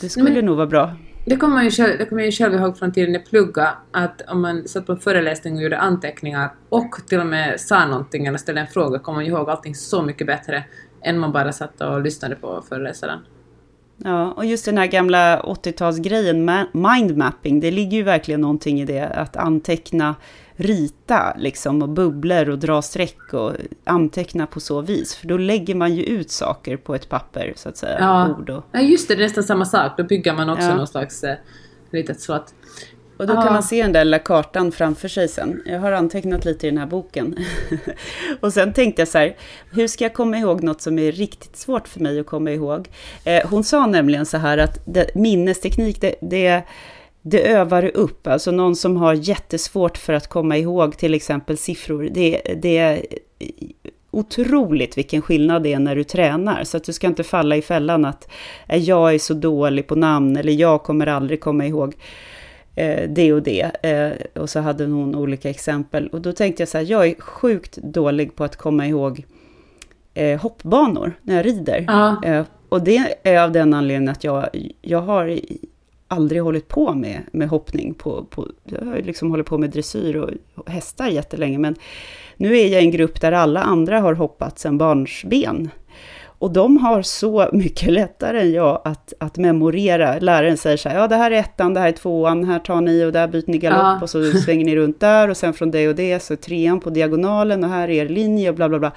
det 0.00 0.08
skulle 0.08 0.30
men, 0.30 0.44
nog 0.44 0.56
vara 0.56 0.66
bra. 0.66 0.96
Det 1.24 1.36
kommer 1.36 1.54
man 1.54 1.64
ju 1.64 1.70
själv, 1.70 1.98
det 1.98 2.06
kommer 2.06 2.22
jag 2.22 2.34
själv 2.34 2.54
ihåg 2.54 2.78
från 2.78 2.92
tiden 2.92 3.14
jag 3.14 3.26
pluggade, 3.26 3.70
att 3.90 4.22
om 4.28 4.42
man 4.42 4.68
satt 4.68 4.86
på 4.86 4.92
en 4.92 4.98
föreläsning 4.98 5.56
och 5.56 5.62
gjorde 5.62 5.78
anteckningar 5.78 6.50
och 6.68 6.94
till 7.08 7.20
och 7.20 7.26
med 7.26 7.60
sa 7.60 7.86
någonting 7.86 8.26
eller 8.26 8.38
ställde 8.38 8.60
en 8.60 8.66
fråga 8.66 8.98
kom 8.98 9.14
man 9.14 9.24
ihåg 9.26 9.50
allting 9.50 9.74
så 9.74 10.02
mycket 10.02 10.26
bättre 10.26 10.64
än 11.02 11.18
man 11.18 11.32
bara 11.32 11.52
satt 11.52 11.80
och 11.80 12.00
lyssnade 12.00 12.36
på 12.36 12.64
föreläsaren. 12.68 13.18
Ja, 14.04 14.32
och 14.32 14.44
just 14.46 14.64
den 14.64 14.78
här 14.78 14.86
gamla 14.86 15.40
80-talsgrejen, 15.40 16.66
mindmapping, 16.72 17.60
det 17.60 17.70
ligger 17.70 17.96
ju 17.96 18.02
verkligen 18.02 18.40
någonting 18.40 18.80
i 18.80 18.84
det, 18.84 19.06
att 19.08 19.36
anteckna, 19.36 20.14
rita 20.60 21.34
liksom, 21.38 21.82
och 21.82 21.88
bubblor 21.88 22.48
och 22.48 22.58
dra 22.58 22.82
streck 22.82 23.34
och 23.34 23.52
anteckna 23.84 24.46
på 24.46 24.60
så 24.60 24.80
vis. 24.80 25.14
För 25.14 25.26
då 25.26 25.36
lägger 25.36 25.74
man 25.74 25.94
ju 25.94 26.02
ut 26.02 26.30
saker 26.30 26.76
på 26.76 26.94
ett 26.94 27.08
papper, 27.08 27.52
så 27.56 27.68
att 27.68 27.76
säga. 27.76 27.96
Ja, 28.00 28.36
ord 28.38 28.50
och... 28.50 28.64
ja 28.72 28.80
just 28.80 29.08
det, 29.08 29.14
det 29.14 29.22
är 29.22 29.24
nästan 29.24 29.44
samma 29.44 29.64
sak. 29.64 29.92
Då 29.96 30.04
bygger 30.04 30.34
man 30.34 30.50
också 30.50 30.68
ja. 30.68 30.76
någon 30.76 30.86
slags 30.86 31.24
eh, 31.24 31.36
litet 31.90 32.20
slott. 32.20 32.54
Och 33.20 33.26
då 33.26 33.34
kan 33.34 33.52
man 33.52 33.62
se 33.62 33.82
den 33.82 33.92
där 33.92 34.04
lilla 34.04 34.18
kartan 34.18 34.72
framför 34.72 35.08
sig 35.08 35.28
sen. 35.28 35.62
Jag 35.66 35.80
har 35.80 35.92
antecknat 35.92 36.44
lite 36.44 36.66
i 36.66 36.70
den 36.70 36.78
här 36.78 36.86
boken. 36.86 37.36
och 38.40 38.52
sen 38.52 38.72
tänkte 38.72 39.02
jag 39.02 39.08
så 39.08 39.18
här, 39.18 39.36
hur 39.72 39.88
ska 39.88 40.04
jag 40.04 40.14
komma 40.14 40.38
ihåg 40.38 40.62
något 40.62 40.80
som 40.80 40.98
är 40.98 41.12
riktigt 41.12 41.56
svårt 41.56 41.88
för 41.88 42.00
mig 42.00 42.20
att 42.20 42.26
komma 42.26 42.50
ihåg? 42.50 42.88
Eh, 43.24 43.48
hon 43.50 43.64
sa 43.64 43.86
nämligen 43.86 44.26
så 44.26 44.36
här 44.36 44.58
att 44.58 44.82
det, 44.84 45.14
minnesteknik, 45.14 46.00
det, 46.00 46.14
det, 46.20 46.62
det 47.22 47.48
övar 47.48 47.96
upp. 47.96 48.26
Alltså 48.26 48.50
någon 48.50 48.76
som 48.76 48.96
har 48.96 49.14
jättesvårt 49.14 49.98
för 49.98 50.12
att 50.12 50.26
komma 50.26 50.56
ihåg 50.56 50.96
till 50.96 51.14
exempel 51.14 51.56
siffror. 51.58 52.08
Det, 52.12 52.40
det 52.62 52.78
är 52.78 53.06
otroligt 54.10 54.98
vilken 54.98 55.22
skillnad 55.22 55.62
det 55.62 55.72
är 55.72 55.78
när 55.78 55.96
du 55.96 56.04
tränar. 56.04 56.64
Så 56.64 56.76
att 56.76 56.84
du 56.84 56.92
ska 56.92 57.06
inte 57.06 57.24
falla 57.24 57.56
i 57.56 57.62
fällan 57.62 58.04
att 58.04 58.28
jag 58.68 59.14
är 59.14 59.18
så 59.18 59.34
dålig 59.34 59.86
på 59.86 59.94
namn 59.94 60.36
eller 60.36 60.52
jag 60.52 60.82
kommer 60.82 61.06
aldrig 61.06 61.40
komma 61.40 61.66
ihåg 61.66 61.94
eh, 62.74 63.10
det 63.10 63.32
och 63.32 63.42
det. 63.42 63.70
Eh, 63.82 64.40
och 64.42 64.50
så 64.50 64.60
hade 64.60 64.84
hon 64.84 65.14
olika 65.14 65.50
exempel. 65.50 66.08
Och 66.08 66.20
då 66.20 66.32
tänkte 66.32 66.62
jag 66.62 66.68
så 66.68 66.78
här, 66.78 66.84
jag 66.84 67.06
är 67.06 67.14
sjukt 67.20 67.76
dålig 67.76 68.36
på 68.36 68.44
att 68.44 68.56
komma 68.56 68.86
ihåg 68.86 69.24
eh, 70.14 70.40
hoppbanor 70.40 71.12
när 71.22 71.36
jag 71.36 71.46
rider. 71.46 71.84
Ja. 71.88 72.44
Och 72.68 72.84
det 72.84 73.16
är 73.22 73.42
av 73.42 73.52
den 73.52 73.74
anledningen 73.74 74.12
att 74.12 74.24
jag, 74.24 74.48
jag 74.82 75.00
har 75.00 75.40
aldrig 76.10 76.42
hållit 76.42 76.68
på 76.68 76.94
med, 76.94 77.22
med 77.32 77.48
hoppning. 77.48 77.94
På, 77.94 78.24
på, 78.24 78.48
jag 78.64 78.86
har 78.86 78.96
liksom 78.96 79.30
hållit 79.30 79.46
på 79.46 79.58
med 79.58 79.70
dressyr 79.70 80.16
och, 80.16 80.30
hästar 80.66 81.08
jättelänge, 81.08 81.58
men 81.58 81.74
nu 82.36 82.58
är 82.58 82.66
jag 82.66 82.82
i 82.82 82.84
en 82.84 82.90
grupp 82.90 83.20
där 83.20 83.32
alla 83.32 83.62
andra 83.62 84.00
har 84.00 84.14
hoppat 84.14 84.58
sedan 84.58 84.78
barnsben. 84.78 85.70
Och 86.22 86.50
de 86.50 86.76
har 86.76 87.02
så 87.02 87.48
mycket 87.52 87.92
lättare 87.92 88.40
än 88.40 88.52
jag 88.52 88.80
att, 88.84 89.12
att 89.20 89.36
memorera. 89.36 90.18
Läraren 90.18 90.56
säger 90.56 90.76
så 90.76 90.88
här, 90.88 90.96
ja 90.96 91.06
det 91.06 91.16
här 91.16 91.30
är 91.30 91.38
ettan, 91.38 91.74
det 91.74 91.80
här 91.80 91.88
är 91.88 91.92
tvåan, 91.92 92.44
här 92.44 92.58
tar 92.58 92.80
ni 92.80 93.04
och 93.04 93.12
där 93.12 93.28
byter 93.28 93.44
ni 93.46 93.58
galopp 93.58 93.80
ja. 93.80 93.98
och 94.02 94.10
så 94.10 94.32
svänger 94.32 94.64
ni 94.64 94.76
runt 94.76 95.00
där 95.00 95.28
och 95.28 95.36
sen 95.36 95.54
från 95.54 95.70
det 95.70 95.88
och 95.88 95.94
det 95.94 96.20
så 96.20 96.32
är 96.32 96.36
trean 96.36 96.80
på 96.80 96.90
diagonalen 96.90 97.64
och 97.64 97.70
här 97.70 97.88
är 97.88 98.04
er 98.04 98.08
linje 98.08 98.48
och 98.48 98.54
bla 98.54 98.68
bla 98.68 98.78
bla. 98.78 98.92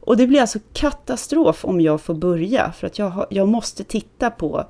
Och 0.00 0.16
det 0.16 0.26
blir 0.26 0.40
alltså 0.40 0.58
katastrof 0.72 1.64
om 1.64 1.80
jag 1.80 2.00
får 2.00 2.14
börja, 2.14 2.72
för 2.72 2.86
att 2.86 2.98
jag, 2.98 3.06
har, 3.06 3.26
jag 3.30 3.48
måste 3.48 3.84
titta 3.84 4.30
på 4.30 4.64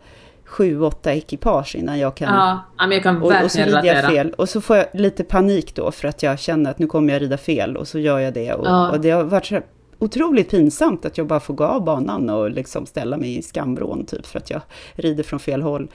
sju, 0.51 0.81
åtta 0.81 1.15
ekipage 1.15 1.77
innan 1.77 1.99
jag 1.99 2.15
kan... 2.15 2.35
Ja, 2.35 2.87
men 2.87 2.91
jag 2.91 3.03
kan 3.03 3.23
och, 3.23 3.33
och 3.45 3.51
så 3.51 3.59
rider 3.59 3.85
jag 3.85 4.05
fel. 4.05 4.31
Och 4.39 4.49
så 4.49 4.61
får 4.61 4.77
jag 4.77 4.87
lite 4.93 5.25
panik 5.25 5.75
då 5.75 5.91
för 5.91 6.09
att 6.09 6.23
jag 6.23 6.39
känner 6.39 6.71
att 6.71 6.79
nu 6.79 6.87
kommer 6.87 7.13
jag 7.13 7.23
rida 7.23 7.37
fel 7.37 7.77
och 7.77 7.89
så 7.89 7.99
gör 7.99 8.19
jag 8.19 8.35
det. 8.35 8.55
Och, 8.55 8.67
ja. 8.67 8.91
och 8.91 9.01
det 9.01 9.11
har 9.11 9.25
varit 9.25 9.47
så 9.47 9.61
otroligt 9.99 10.51
pinsamt 10.51 11.05
att 11.05 11.19
jag 11.19 11.27
bara 11.27 11.41
får 11.41 11.55
gå 11.55 11.65
av 11.65 11.85
banan 11.85 12.31
och 12.31 12.51
liksom 12.51 12.87
ställa 12.87 13.17
mig 13.17 13.39
i 13.39 13.43
skambrån 13.43 14.07
typ 14.07 14.27
för 14.27 14.39
att 14.39 14.51
jag 14.51 14.61
rider 14.95 15.23
från 15.23 15.41
fel 15.41 15.63
håll. 15.63 15.89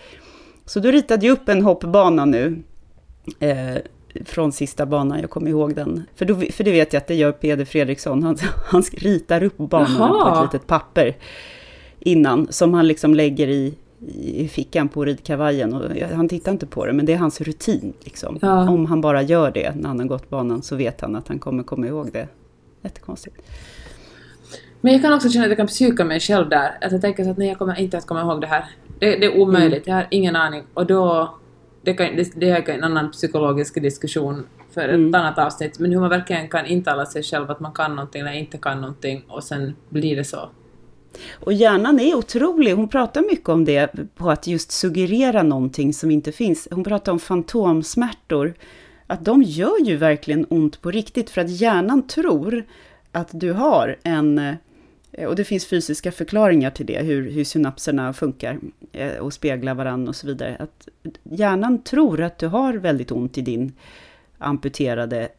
Så 0.65 0.79
då 0.79 0.91
ritade 0.91 1.25
jag 1.25 1.33
upp 1.33 1.49
en 1.49 1.61
hoppbana 1.61 2.25
nu. 2.25 2.63
Eh, 3.39 3.75
från 4.25 4.51
sista 4.51 4.85
banan, 4.85 5.19
jag 5.19 5.29
kommer 5.29 5.49
ihåg 5.49 5.75
den. 5.75 6.03
För, 6.15 6.25
då, 6.25 6.35
för 6.35 6.63
det 6.63 6.71
vet 6.71 6.93
jag 6.93 7.01
att 7.01 7.07
det 7.07 7.15
gör 7.15 7.31
Peder 7.31 7.65
Fredriksson, 7.65 8.23
han, 8.23 8.37
han 8.65 8.81
ritar 8.81 9.43
upp 9.43 9.57
banan 9.57 10.09
på 10.09 10.35
ett 10.35 10.53
litet 10.53 10.67
papper 10.67 11.15
innan, 11.99 12.47
som 12.49 12.73
han 12.73 12.87
liksom 12.87 13.13
lägger 13.13 13.47
i, 13.47 13.73
i 14.07 14.47
fickan 14.47 14.89
på 14.89 15.05
ridkavajen. 15.05 15.73
Och 15.73 15.91
han 16.15 16.29
tittar 16.29 16.51
inte 16.51 16.65
på 16.65 16.85
det, 16.85 16.93
men 16.93 17.05
det 17.05 17.13
är 17.13 17.17
hans 17.17 17.41
rutin. 17.41 17.93
Liksom. 18.03 18.39
Ja. 18.41 18.69
Om 18.69 18.85
han 18.85 19.01
bara 19.01 19.21
gör 19.21 19.51
det 19.51 19.75
när 19.75 19.87
han 19.87 19.99
har 19.99 20.07
gått 20.07 20.29
banan 20.29 20.61
så 20.61 20.75
vet 20.75 21.01
han 21.01 21.15
att 21.15 21.27
han 21.27 21.39
kommer 21.39 21.63
komma 21.63 21.87
ihåg 21.87 22.11
det. 22.13 22.27
Jättekonstigt. 22.81 23.35
Men 24.81 24.93
jag 24.93 25.01
kan 25.01 25.13
också 25.13 25.29
känna 25.29 25.45
att 25.45 25.49
jag 25.49 25.57
kan 25.57 25.67
psyka 25.67 26.05
mig 26.05 26.19
själv 26.19 26.49
där. 26.49 26.77
Att 26.81 26.91
jag 26.91 27.01
tänker 27.01 27.29
att 27.29 27.37
nej, 27.37 27.47
jag 27.47 27.57
kommer 27.57 27.79
inte 27.79 27.97
att 27.97 28.05
komma 28.05 28.21
ihåg 28.21 28.41
det 28.41 28.47
här. 28.47 28.65
Det, 28.99 29.15
det 29.15 29.25
är 29.25 29.37
omöjligt, 29.37 29.87
mm. 29.87 29.97
jag 29.97 30.03
har 30.03 30.07
ingen 30.11 30.35
aning. 30.35 30.63
Och 30.73 30.85
då... 30.85 31.35
Det, 31.81 31.93
kan, 31.93 32.15
det, 32.15 32.31
det 32.35 32.49
är 32.49 32.69
en 32.69 32.83
annan 32.83 33.11
psykologisk 33.11 33.81
diskussion 33.81 34.43
för 34.71 34.81
ett 34.81 34.95
mm. 34.95 35.15
annat 35.15 35.37
avsnitt. 35.37 35.79
Men 35.79 35.91
hur 35.91 35.99
man 35.99 36.09
verkligen 36.09 36.49
kan 36.49 36.65
intala 36.65 37.05
sig 37.05 37.23
själv 37.23 37.51
att 37.51 37.59
man 37.59 37.71
kan 37.71 37.95
någonting 37.95 38.21
eller 38.21 38.31
inte 38.31 38.57
kan 38.57 38.81
någonting 38.81 39.23
och 39.27 39.43
sen 39.43 39.75
blir 39.89 40.15
det 40.15 40.23
så. 40.23 40.49
Och 41.31 41.53
hjärnan 41.53 41.99
är 41.99 42.15
otrolig, 42.15 42.71
hon 42.73 42.87
pratar 42.87 43.21
mycket 43.21 43.49
om 43.49 43.65
det, 43.65 43.91
på 44.15 44.31
att 44.31 44.47
just 44.47 44.71
suggerera 44.71 45.43
någonting 45.43 45.93
som 45.93 46.11
inte 46.11 46.31
finns. 46.31 46.67
Hon 46.71 46.83
pratar 46.83 47.11
om 47.11 47.19
fantomsmärtor, 47.19 48.53
att 49.07 49.25
de 49.25 49.43
gör 49.43 49.85
ju 49.85 49.97
verkligen 49.97 50.45
ont 50.49 50.81
på 50.81 50.91
riktigt, 50.91 51.29
för 51.29 51.41
att 51.41 51.49
hjärnan 51.49 52.07
tror 52.07 52.63
att 53.11 53.29
du 53.31 53.51
har 53.51 53.95
en 54.03 54.37
eh, 54.37 54.55
och 55.27 55.35
det 55.35 55.43
finns 55.43 55.65
fysiska 55.65 56.11
förklaringar 56.11 56.69
till 56.69 56.85
det, 56.85 57.03
hur, 57.03 57.31
hur 57.31 57.43
synapserna 57.43 58.13
funkar 58.13 58.59
eh, 58.91 59.17
och 59.17 59.33
speglar 59.33 59.73
varandra 59.73 60.09
och 60.09 60.15
så 60.15 60.27
vidare. 60.27 60.57
Att 60.59 60.87
hjärnan 61.23 61.81
tror 61.81 62.21
att 62.21 62.37
du 62.37 62.47
har 62.47 62.73
väldigt 62.73 63.11
ont 63.11 63.37
i 63.37 63.41
din 63.41 63.73
amputerade 64.37 65.29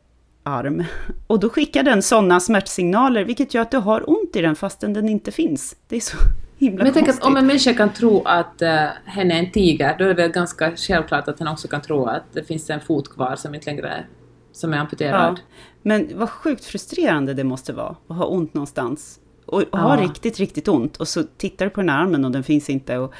arm. 0.46 0.84
Och 1.26 1.40
då 1.40 1.48
skickar 1.48 1.82
den 1.82 2.02
sådana 2.02 2.40
smärtsignaler, 2.40 3.24
vilket 3.24 3.54
gör 3.54 3.62
att 3.62 3.70
du 3.70 3.76
har 3.76 4.10
ont 4.10 4.36
i 4.36 4.42
den 4.42 4.56
fastän 4.56 4.92
den 4.92 5.08
inte 5.08 5.32
finns. 5.32 5.76
Det 5.88 5.96
är 5.96 6.00
så 6.00 6.16
himla 6.58 6.84
Men 6.84 6.92
tänker 6.92 7.12
att 7.12 7.24
om 7.24 7.36
en 7.36 7.46
människa 7.46 7.74
kan 7.74 7.92
tro 7.92 8.22
att 8.24 8.62
uh, 8.62 8.68
hen 9.04 9.30
är 9.30 9.38
en 9.38 9.50
tiger, 9.50 9.98
då 9.98 10.04
är 10.04 10.08
det 10.08 10.14
väl 10.14 10.30
ganska 10.30 10.76
självklart 10.76 11.28
att 11.28 11.38
den 11.38 11.48
också 11.48 11.68
kan 11.68 11.82
tro 11.82 12.06
att 12.06 12.24
det 12.32 12.44
finns 12.44 12.70
en 12.70 12.80
fot 12.80 13.10
kvar 13.10 13.36
som 13.36 13.54
inte 13.54 13.70
längre 13.70 13.88
är, 13.88 14.06
som 14.52 14.74
är 14.74 14.78
amputerad. 14.78 15.38
Ja. 15.38 15.60
Men 15.82 16.10
vad 16.14 16.30
sjukt 16.30 16.64
frustrerande 16.64 17.34
det 17.34 17.44
måste 17.44 17.72
vara 17.72 17.96
att 18.08 18.16
ha 18.16 18.24
ont 18.24 18.54
någonstans 18.54 19.20
och 19.46 19.62
har 19.72 19.98
riktigt, 19.98 20.38
riktigt 20.38 20.68
ont. 20.68 20.96
Och 20.96 21.08
så 21.08 21.22
tittar 21.22 21.64
du 21.64 21.70
på 21.70 21.80
den 21.80 21.88
här 21.88 22.02
armen 22.02 22.24
och 22.24 22.30
den 22.30 22.44
finns 22.44 22.70
inte. 22.70 22.98
Och, 22.98 23.14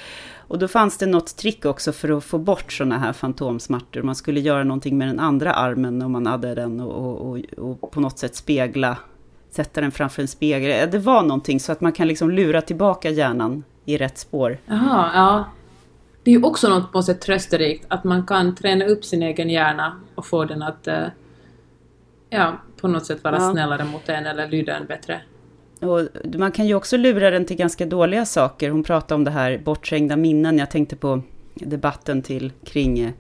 och 0.48 0.58
då 0.58 0.68
fanns 0.68 0.98
det 0.98 1.06
något 1.06 1.36
trick 1.36 1.64
också 1.64 1.92
för 1.92 2.16
att 2.18 2.24
få 2.24 2.38
bort 2.38 2.72
sådana 2.72 2.98
här 2.98 3.12
fantomsmärtor. 3.12 4.02
Man 4.02 4.14
skulle 4.14 4.40
göra 4.40 4.64
någonting 4.64 4.98
med 4.98 5.08
den 5.08 5.20
andra 5.20 5.52
armen 5.52 6.02
om 6.02 6.12
man 6.12 6.26
hade 6.26 6.54
den 6.54 6.80
och, 6.80 7.30
och, 7.30 7.38
och 7.56 7.90
på 7.90 8.00
något 8.00 8.18
sätt 8.18 8.34
spegla, 8.34 8.98
sätta 9.50 9.80
den 9.80 9.90
framför 9.90 10.22
en 10.22 10.28
spegel. 10.28 10.90
Det 10.90 10.98
var 10.98 11.22
någonting 11.22 11.60
så 11.60 11.72
att 11.72 11.80
man 11.80 11.92
kan 11.92 12.08
liksom 12.08 12.30
lura 12.30 12.62
tillbaka 12.62 13.10
hjärnan 13.10 13.64
i 13.84 13.96
rätt 13.96 14.18
spår. 14.18 14.58
Jaha, 14.66 15.10
ja. 15.14 15.44
Det 16.22 16.30
är 16.30 16.38
ju 16.38 16.44
också 16.44 16.68
något 16.68 16.92
på 16.92 16.98
något 16.98 17.06
sätt 17.06 17.20
trösterikt 17.20 17.86
att 17.88 18.04
man 18.04 18.26
kan 18.26 18.54
träna 18.54 18.84
upp 18.84 19.04
sin 19.04 19.22
egen 19.22 19.50
hjärna 19.50 20.00
och 20.14 20.26
få 20.26 20.44
den 20.44 20.62
att 20.62 20.86
eh, 20.86 21.06
ja, 22.30 22.52
på 22.80 22.88
något 22.88 23.06
sätt 23.06 23.24
vara 23.24 23.36
ja. 23.36 23.52
snällare 23.52 23.84
mot 23.84 24.08
en 24.08 24.26
eller 24.26 24.48
lyda 24.48 24.76
en 24.76 24.86
bättre. 24.86 25.20
Och 25.80 26.00
man 26.38 26.52
kan 26.52 26.66
ju 26.66 26.74
också 26.74 26.96
lura 26.96 27.30
den 27.30 27.44
till 27.44 27.56
ganska 27.56 27.86
dåliga 27.86 28.26
saker. 28.26 28.70
Hon 28.70 28.84
pratade 28.84 29.14
om 29.14 29.24
det 29.24 29.30
här 29.30 29.58
bortträngda 29.58 30.16
minnen. 30.16 30.58
Jag 30.58 30.70
tänkte 30.70 30.96
på 30.96 31.22
debatten 31.54 32.22
till 32.22 32.52
kring 32.64 33.12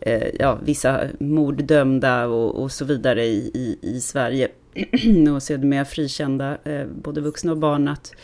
eh, 0.00 0.28
ja, 0.38 0.58
vissa 0.62 1.00
morddömda 1.20 2.26
och, 2.26 2.62
och 2.62 2.72
så 2.72 2.84
vidare 2.84 3.24
i, 3.24 3.50
i, 3.54 3.78
i 3.82 4.00
Sverige. 4.00 4.48
och 5.34 5.42
sedermera 5.42 5.84
frikända, 5.84 6.58
eh, 6.64 6.86
både 6.86 7.20
vuxna 7.20 7.52
och 7.52 7.58
barn. 7.58 7.88
Att 7.88 8.14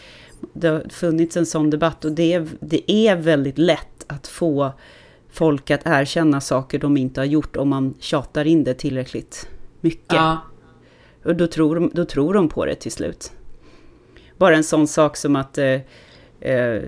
det 0.53 0.69
har 0.69 0.87
funnits 0.91 1.37
en 1.37 1.47
sån 1.47 1.71
debatt 1.71 2.05
och 2.05 2.13
det, 2.13 2.43
det 2.61 2.93
är 2.93 3.17
väldigt 3.17 3.59
lätt 3.59 4.05
att 4.07 4.27
få 4.27 4.73
folk 5.31 5.71
att 5.71 5.83
erkänna 5.85 6.41
saker 6.41 6.79
de 6.79 6.97
inte 6.97 7.21
har 7.21 7.27
gjort 7.27 7.57
om 7.57 7.69
man 7.69 7.95
tjatar 8.01 8.45
in 8.45 8.65
det 8.65 8.75
tillräckligt 8.75 9.49
mycket. 9.81 10.15
Ja. 10.15 10.39
Och 11.25 11.37
då 11.37 11.47
tror, 11.47 11.91
då 11.93 12.05
tror 12.05 12.35
de 12.35 12.49
på 12.49 12.65
det 12.67 12.75
till 12.75 12.93
slut 12.93 13.33
bara 14.45 14.57
en 14.57 14.65
sån 14.65 14.87
sak 14.87 15.17
som 15.17 15.37
att 15.37 15.59
eh, 15.59 15.81
eh, 16.41 16.83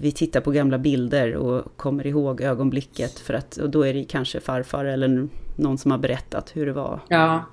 vi 0.00 0.12
tittar 0.12 0.40
på 0.40 0.50
gamla 0.50 0.78
bilder 0.78 1.36
och 1.36 1.76
kommer 1.76 2.06
ihåg 2.06 2.40
ögonblicket. 2.40 3.18
För 3.18 3.34
att, 3.34 3.56
och 3.56 3.70
då 3.70 3.82
är 3.86 3.94
det 3.94 4.04
kanske 4.04 4.40
farfar 4.40 4.84
eller 4.84 5.28
någon 5.56 5.78
som 5.78 5.90
har 5.90 5.98
berättat 5.98 6.56
hur 6.56 6.66
det 6.66 6.72
var. 6.72 7.00
Ja. 7.08 7.44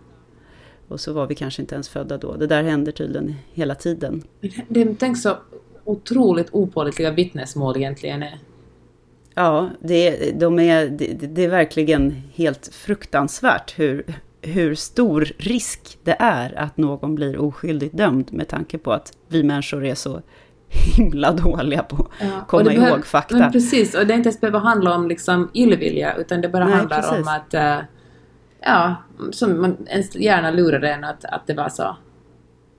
Och 0.88 1.00
så 1.00 1.14
var 1.14 1.28
vi 1.28 1.36
kanske 1.36 1.62
inte 1.62 1.76
ens 1.76 1.90
födda 1.90 2.18
då. 2.18 2.36
Det 2.36 2.48
där 2.48 2.64
händer 2.64 2.92
tydligen 2.92 3.36
hela 3.54 3.76
tiden. 3.76 4.24
Det, 4.68 4.96
tänk 5.00 5.18
så 5.18 5.38
otroligt 5.84 6.48
opålitliga 6.52 7.12
vittnesmål 7.12 7.78
egentligen 7.78 8.24
är. 8.24 8.40
Ja, 9.34 9.70
det, 9.80 10.32
de 10.40 10.60
är, 10.60 10.88
det, 10.88 11.14
det 11.28 11.44
är 11.44 11.50
verkligen 11.50 12.22
helt 12.34 12.70
fruktansvärt 12.74 13.80
hur, 13.80 14.06
hur 14.42 14.76
stor 14.76 15.28
risk 15.38 15.98
det 16.04 16.16
är 16.20 16.60
att 16.60 16.78
någon 16.78 17.16
blir 17.16 17.38
oskyldigt 17.38 17.98
dömd 17.98 18.34
med 18.34 18.48
tanke 18.48 18.78
på 18.78 18.92
att 18.94 19.14
vi 19.28 19.44
människor 19.44 19.86
är 19.86 19.96
så 19.96 20.22
himla 20.72 21.32
dåliga 21.32 21.84
på 21.84 22.04
att 22.04 22.10
ja, 22.20 22.46
komma 22.48 22.74
ihåg 22.74 22.84
behöver, 22.84 23.02
fakta. 23.02 23.38
Men 23.38 23.52
precis, 23.52 23.96
och 23.96 24.08
det 24.08 24.14
inte 24.14 24.30
ens 24.30 24.42
behöver 24.42 24.60
handla 24.60 24.96
om 24.96 25.08
liksom 25.08 25.50
illvilja 25.54 26.16
utan 26.16 26.42
det 26.42 26.50
bara 26.50 26.66
Nej, 26.66 26.74
handlar 26.74 27.02
precis. 27.02 27.18
om 27.18 27.28
att 27.28 27.54
uh, 27.54 27.86
ja, 28.62 28.96
som 29.32 29.62
man 29.62 29.78
ens 29.88 30.16
gärna 30.16 30.52
lurar 30.52 30.82
en 30.82 31.04
att, 31.04 31.26
att 31.26 31.48
det 31.48 31.54
var 31.54 31.70
så. 31.70 31.96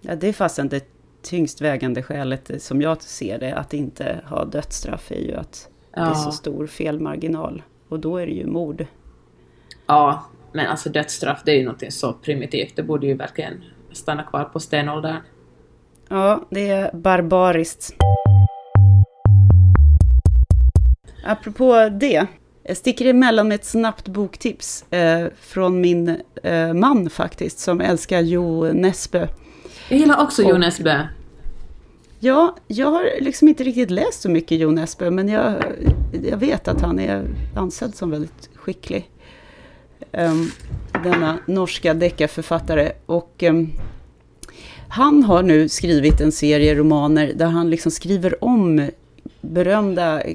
Ja, 0.01 0.17
det 0.17 0.29
är 0.29 0.33
fastän 0.33 0.69
det 0.69 0.85
tyngst 1.23 1.61
vägande 1.61 2.03
skälet 2.03 2.63
som 2.63 2.83
jag 2.83 3.03
ser 3.03 3.39
det 3.39 3.55
att 3.55 3.75
inte 3.75 4.21
ha 4.27 4.45
dödsstraff 4.45 5.11
är 5.13 5.21
ju 5.21 5.35
att 5.35 5.69
ja. 5.93 6.03
det 6.03 6.11
är 6.11 6.15
så 6.15 6.33
stor 6.33 6.67
felmarginal. 6.67 7.63
Och 7.89 8.01
då 8.01 8.17
är 8.17 8.27
det 8.27 8.33
ju 8.33 8.47
mord. 8.47 8.87
Ja, 9.87 10.25
men 10.53 10.67
alltså 10.67 10.89
dödsstraff 10.89 11.43
det 11.45 11.53
är 11.53 11.57
ju 11.57 11.65
någonting 11.65 11.93
så 11.93 12.13
primitivt. 12.13 12.77
Det 12.77 12.83
borde 12.83 13.07
ju 13.07 13.15
verkligen 13.15 13.65
stanna 13.93 14.23
kvar 14.23 14.45
på 14.45 14.61
stenåldern. 14.61 15.17
Ja, 16.09 16.45
det 16.51 16.69
är 16.69 16.91
barbariskt. 16.93 17.95
Apropå 21.25 21.89
det. 22.01 22.27
Jag 22.65 22.77
sticker 22.77 23.07
emellan 23.07 23.49
med 23.49 23.55
ett 23.55 23.65
snabbt 23.65 24.09
boktips 24.09 24.93
eh, 24.93 25.27
från 25.41 25.81
min 25.81 26.17
eh, 26.43 26.75
man 26.75 27.11
faktiskt, 27.11 27.59
som 27.59 27.81
älskar 27.81 28.21
Jo 28.21 28.65
Nesbø. 28.73 29.27
Jag 29.89 29.99
gillar 29.99 30.23
också 30.23 30.43
Jo 30.43 30.59
Nesbø. 30.59 31.07
Ja, 32.21 32.57
jag 32.67 32.91
har 32.91 33.21
liksom 33.21 33.49
inte 33.49 33.65
riktigt 33.65 33.91
läst 33.91 34.23
så 34.23 34.31
mycket 34.31 34.59
Jo 34.61 34.71
Nesbø, 34.71 35.11
men 35.11 35.29
jag, 35.29 35.55
jag 36.31 36.37
vet 36.37 36.69
att 36.69 36.81
han 36.81 36.99
är 36.99 37.27
ansedd 37.57 37.95
som 37.95 38.11
väldigt 38.11 38.51
skicklig. 38.55 39.12
Um, 40.13 40.51
denna 41.03 41.39
norska 41.47 41.95
deckarförfattare. 41.95 42.93
Och 43.07 43.43
um, 43.43 43.73
han 44.89 45.25
har 45.25 45.43
nu 45.43 45.69
skrivit 45.69 46.21
en 46.21 46.33
serie 46.33 46.75
romaner 46.75 47.33
där 47.37 47.47
han 47.47 47.71
liksom 47.71 47.93
skriver 47.93 48.45
om 48.45 48.91
berömda 49.41 50.23
eh, 50.23 50.33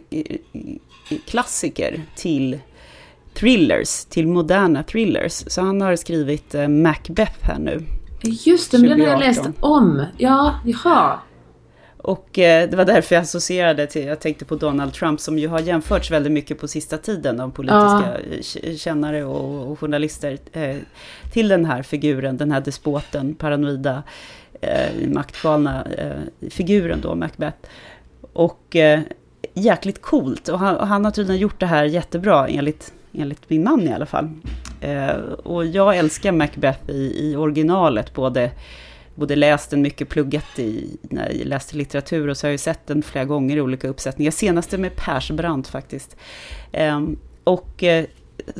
klassiker 1.25 2.01
till 2.15 2.59
thrillers, 3.33 4.05
till 4.05 4.27
moderna 4.27 4.83
thrillers. 4.83 5.43
Så 5.47 5.61
han 5.61 5.81
har 5.81 5.95
skrivit 5.95 6.55
uh, 6.55 6.67
Macbeth 6.67 7.39
här 7.41 7.59
nu. 7.59 7.83
Just 8.23 8.71
det, 8.71 8.77
men 8.77 8.89
den 8.89 9.01
har 9.01 9.07
jag 9.07 9.19
läst 9.19 9.49
om. 9.59 10.05
Ja, 10.17 10.59
jaha. 10.65 11.19
Och 11.97 12.39
eh, 12.39 12.69
det 12.69 12.77
var 12.77 12.85
därför 12.85 13.15
jag 13.15 13.21
associerade 13.21 13.87
till, 13.87 14.05
jag 14.05 14.19
tänkte 14.19 14.45
på 14.45 14.55
Donald 14.55 14.93
Trump 14.93 15.19
som 15.19 15.39
ju 15.39 15.47
har 15.47 15.59
jämförts 15.59 16.11
väldigt 16.11 16.31
mycket 16.31 16.59
på 16.59 16.67
sista 16.67 16.97
tiden 16.97 17.39
av 17.39 17.51
politiska 17.51 18.17
ja. 18.63 18.77
kännare 18.77 19.23
och, 19.23 19.71
och 19.71 19.79
journalister 19.79 20.37
eh, 20.51 20.75
till 21.33 21.47
den 21.47 21.65
här 21.65 21.83
figuren, 21.83 22.37
den 22.37 22.51
här 22.51 22.61
despoten, 22.61 23.35
paranoida, 23.35 24.03
eh, 24.61 25.07
maktgalna 25.07 25.85
eh, 25.97 26.49
figuren 26.49 27.01
då, 27.01 27.15
Macbeth. 27.15 27.57
Och 28.33 28.75
eh, 28.75 28.99
jäkligt 29.53 30.01
coolt 30.01 30.49
och 30.49 30.59
han, 30.59 30.75
och 30.75 30.87
han 30.87 31.05
har 31.05 31.11
tydligen 31.11 31.41
gjort 31.41 31.59
det 31.59 31.65
här 31.65 31.83
jättebra 31.83 32.47
enligt, 32.47 32.93
enligt 33.13 33.49
min 33.49 33.63
man 33.63 33.81
i 33.81 33.93
alla 33.93 34.05
fall. 34.05 34.29
Eh, 34.81 35.15
och 35.43 35.65
jag 35.65 35.97
älskar 35.97 36.31
Macbeth 36.31 36.89
i, 36.89 37.31
i 37.31 37.35
originalet, 37.35 38.13
både 38.13 38.51
både 39.17 39.35
läst 39.35 39.69
den 39.69 39.81
mycket, 39.81 40.09
pluggat 40.09 40.59
i, 40.59 40.97
när 41.01 41.31
jag 41.31 41.47
läste 41.47 41.77
litteratur 41.77 42.27
och 42.27 42.37
så 42.37 42.47
har 42.47 42.51
jag 42.51 42.59
sett 42.59 42.87
den 42.87 43.03
flera 43.03 43.25
gånger 43.25 43.57
i 43.57 43.61
olika 43.61 43.87
uppsättningar. 43.87 44.31
Senaste 44.31 44.77
med 44.77 44.95
Persbrandt 44.95 45.67
faktiskt. 45.67 46.17
Ehm, 46.71 47.19
och 47.43 47.83
eh, 47.83 48.05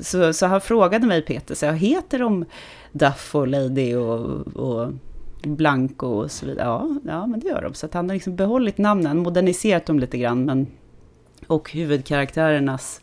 så, 0.01 0.33
så 0.33 0.45
han 0.45 0.61
frågade 0.61 1.07
mig 1.07 1.21
Peter, 1.21 1.55
så 1.55 1.65
jag 1.65 1.77
heter 1.77 2.19
de 2.19 2.45
Duff 2.91 3.35
och 3.35 3.47
Lady 3.47 3.95
och, 3.95 4.47
och 4.47 4.91
Blanco 5.41 6.07
och 6.07 6.31
så 6.31 6.45
vidare? 6.45 6.65
Ja, 6.65 6.99
ja, 7.05 7.25
men 7.25 7.39
det 7.39 7.47
gör 7.47 7.61
de. 7.61 7.73
Så 7.73 7.85
att 7.85 7.93
han 7.93 8.09
har 8.09 8.13
liksom 8.13 8.35
behållit 8.35 8.77
namnen, 8.77 9.17
moderniserat 9.17 9.85
dem 9.85 9.99
lite 9.99 10.17
grann, 10.17 10.45
men, 10.45 10.67
och 11.47 11.71
huvudkaraktärernas 11.71 13.01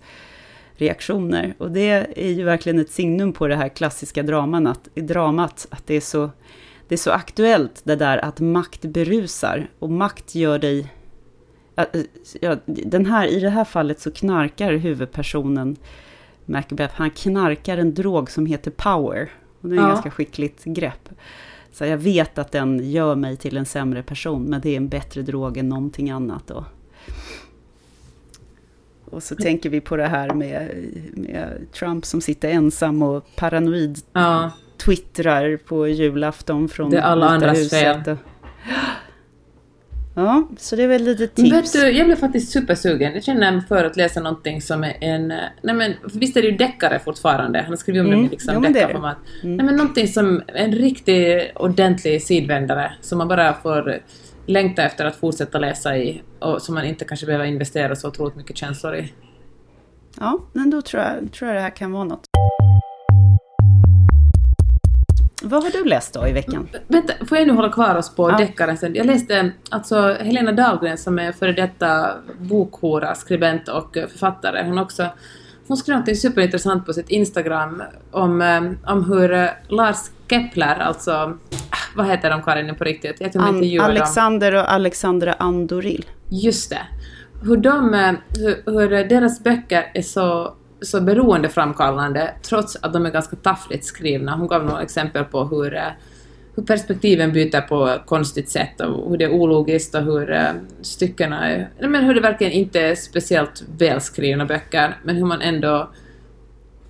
reaktioner. 0.76 1.54
Och 1.58 1.70
det 1.70 2.06
är 2.16 2.30
ju 2.30 2.44
verkligen 2.44 2.78
ett 2.78 2.90
signum 2.90 3.32
på 3.32 3.46
det 3.46 3.56
här 3.56 3.68
klassiska 3.68 4.22
dramat, 4.22 4.88
dramat 4.94 5.66
att 5.70 5.86
det 5.86 5.94
är 5.94 6.00
så 6.00 6.30
det 6.88 6.94
är 6.94 6.98
så 6.98 7.10
aktuellt 7.10 7.80
det 7.84 7.96
där 7.96 8.24
att 8.24 8.40
makt 8.40 8.82
berusar 8.84 9.70
och 9.78 9.90
makt 9.90 10.34
gör 10.34 10.58
dig... 10.58 10.92
Ja, 12.40 12.56
den 12.66 13.06
här, 13.06 13.26
I 13.26 13.40
det 13.40 13.50
här 13.50 13.64
fallet 13.64 14.00
så 14.00 14.10
knarkar 14.10 14.72
huvudpersonen 14.72 15.76
Macbeth, 16.44 16.94
han 16.94 17.10
knarkar 17.10 17.78
en 17.78 17.94
drog 17.94 18.30
som 18.30 18.46
heter 18.46 18.70
power. 18.70 19.30
Och 19.60 19.68
det 19.68 19.74
är 19.74 19.80
ja. 19.80 19.82
ett 19.82 19.92
ganska 19.92 20.10
skickligt 20.10 20.64
grepp. 20.64 21.08
Så 21.72 21.84
jag 21.84 21.98
vet 21.98 22.38
att 22.38 22.52
den 22.52 22.90
gör 22.90 23.14
mig 23.14 23.36
till 23.36 23.56
en 23.56 23.66
sämre 23.66 24.02
person, 24.02 24.42
men 24.42 24.60
det 24.60 24.70
är 24.70 24.76
en 24.76 24.88
bättre 24.88 25.22
drog 25.22 25.56
än 25.56 25.68
någonting 25.68 26.10
annat. 26.10 26.46
Då. 26.46 26.64
Och 29.04 29.22
så 29.22 29.36
tänker 29.36 29.70
vi 29.70 29.80
på 29.80 29.96
det 29.96 30.06
här 30.06 30.34
med, 30.34 30.70
med 31.12 31.66
Trump 31.72 32.04
som 32.04 32.20
sitter 32.20 32.48
ensam 32.48 33.02
och 33.02 33.26
paranoid 33.36 33.98
ja 34.12 34.50
twittrar 34.84 35.56
på 35.56 35.88
julafton 35.88 36.68
från 36.68 36.90
Det 36.90 36.96
är 36.96 37.02
alla 37.02 37.26
andras 37.26 37.70
fel. 37.70 38.16
Ja, 40.16 40.48
så 40.58 40.76
det 40.76 40.82
är 40.82 40.88
väl 40.88 41.02
lite 41.02 41.26
tips. 41.26 41.52
Vet 41.52 41.72
du, 41.72 41.90
jag 41.90 42.06
blev 42.06 42.16
faktiskt 42.16 42.52
supersugen. 42.52 43.14
Jag 43.14 43.24
känner 43.24 43.52
mig 43.52 43.62
för 43.68 43.84
att 43.84 43.96
läsa 43.96 44.20
någonting 44.20 44.62
som 44.62 44.84
är 44.84 44.96
en... 45.00 45.28
Nej 45.62 45.74
men, 45.74 45.94
visst 46.14 46.36
är 46.36 46.42
det 46.42 46.48
ju 46.48 46.56
deckare 46.56 46.98
fortfarande? 46.98 47.58
Han 47.58 47.68
har 47.68 47.76
skrivit 47.76 48.00
om 48.00 48.06
mm. 48.06 48.24
det 48.24 48.30
liksom, 48.30 48.54
jo, 48.54 48.60
deckarformat. 48.60 49.16
Mm. 49.42 49.56
Nej 49.56 49.66
men 49.66 49.76
någonting 49.76 50.08
som 50.08 50.42
en 50.46 50.72
riktig 50.72 51.52
ordentlig 51.54 52.22
sidvändare 52.22 52.92
som 53.00 53.18
man 53.18 53.28
bara 53.28 53.54
får 53.54 53.98
längta 54.46 54.82
efter 54.82 55.04
att 55.04 55.16
fortsätta 55.16 55.58
läsa 55.58 55.96
i 55.96 56.22
och 56.38 56.62
som 56.62 56.74
man 56.74 56.84
inte 56.84 57.04
kanske 57.04 57.26
behöver 57.26 57.44
investera 57.44 57.96
så 57.96 58.08
otroligt 58.08 58.36
mycket 58.36 58.56
känslor 58.56 58.94
i. 58.94 59.12
Ja, 60.20 60.40
men 60.52 60.70
då 60.70 60.82
tror 60.82 61.02
jag, 61.02 61.32
tror 61.32 61.48
jag 61.48 61.56
det 61.56 61.62
här 61.62 61.76
kan 61.76 61.92
vara 61.92 62.04
något. 62.04 62.26
Vad 65.44 65.62
har 65.62 65.70
du 65.70 65.84
läst 65.84 66.14
då 66.14 66.28
i 66.28 66.32
veckan? 66.32 66.68
Vänta, 66.88 67.12
får 67.26 67.38
jag 67.38 67.46
nu 67.46 67.52
hålla 67.52 67.72
kvar 67.72 67.94
oss 67.94 68.14
på 68.14 68.30
ja. 68.30 68.36
deckaren 68.36 68.76
sen? 68.76 68.94
Jag 68.94 69.06
läste 69.06 69.52
alltså 69.68 70.16
Helena 70.20 70.52
Dahlgren 70.52 70.98
som 70.98 71.18
är 71.18 71.32
före 71.32 71.52
detta 71.52 72.10
bokhora, 72.38 73.14
skribent 73.14 73.68
och 73.68 73.94
författare. 74.10 74.64
Hon 74.64 74.78
också 74.78 75.08
hon 75.68 75.76
skrev 75.76 75.98
något 75.98 76.18
superintressant 76.18 76.86
på 76.86 76.92
sitt 76.92 77.10
Instagram 77.10 77.82
om, 78.10 78.42
eh, 78.42 78.92
om 78.92 79.04
hur 79.04 79.32
eh, 79.32 79.48
Lars 79.68 79.96
Kepler, 80.28 80.78
alltså 80.78 81.12
ah, 81.12 81.36
vad 81.96 82.06
heter 82.06 82.30
de 82.30 82.42
Karin 82.42 82.74
på 82.74 82.84
riktigt? 82.84 83.16
Jag 83.20 83.36
An 83.36 83.80
Alexander 83.80 84.52
dem. 84.52 84.60
och 84.60 84.72
Alexandra 84.72 85.32
Andoril. 85.32 86.06
Just 86.28 86.70
det. 86.70 86.82
Hur, 87.42 87.56
de, 87.56 87.94
eh, 87.94 88.12
hur, 88.36 88.72
hur 88.72 89.04
deras 89.04 89.40
böcker 89.40 89.90
är 89.94 90.02
så 90.02 90.54
så 90.84 91.00
beroendeframkallande 91.00 92.34
trots 92.42 92.76
att 92.80 92.92
de 92.92 93.06
är 93.06 93.10
ganska 93.10 93.36
taffligt 93.36 93.84
skrivna. 93.84 94.36
Hon 94.36 94.46
gav 94.46 94.64
några 94.64 94.82
exempel 94.82 95.24
på 95.24 95.44
hur, 95.44 95.74
eh, 95.74 95.82
hur 96.54 96.62
perspektiven 96.62 97.32
byter 97.32 97.60
på 97.60 97.98
konstigt 98.06 98.48
sätt 98.50 98.80
och 98.80 99.10
hur 99.10 99.16
det 99.16 99.24
är 99.24 99.32
ologiskt 99.32 99.94
och 99.94 100.02
hur 100.02 100.30
uh, 100.30 100.50
styckena 100.82 101.50
är... 101.50 101.68
Men 101.78 102.04
hur 102.04 102.14
det 102.14 102.20
verkligen 102.20 102.52
inte 102.52 102.80
är 102.80 102.94
speciellt 102.94 103.64
välskrivna 103.78 104.46
böcker, 104.46 104.96
men 105.04 105.16
hur 105.16 105.24
man 105.24 105.42
ändå 105.42 105.88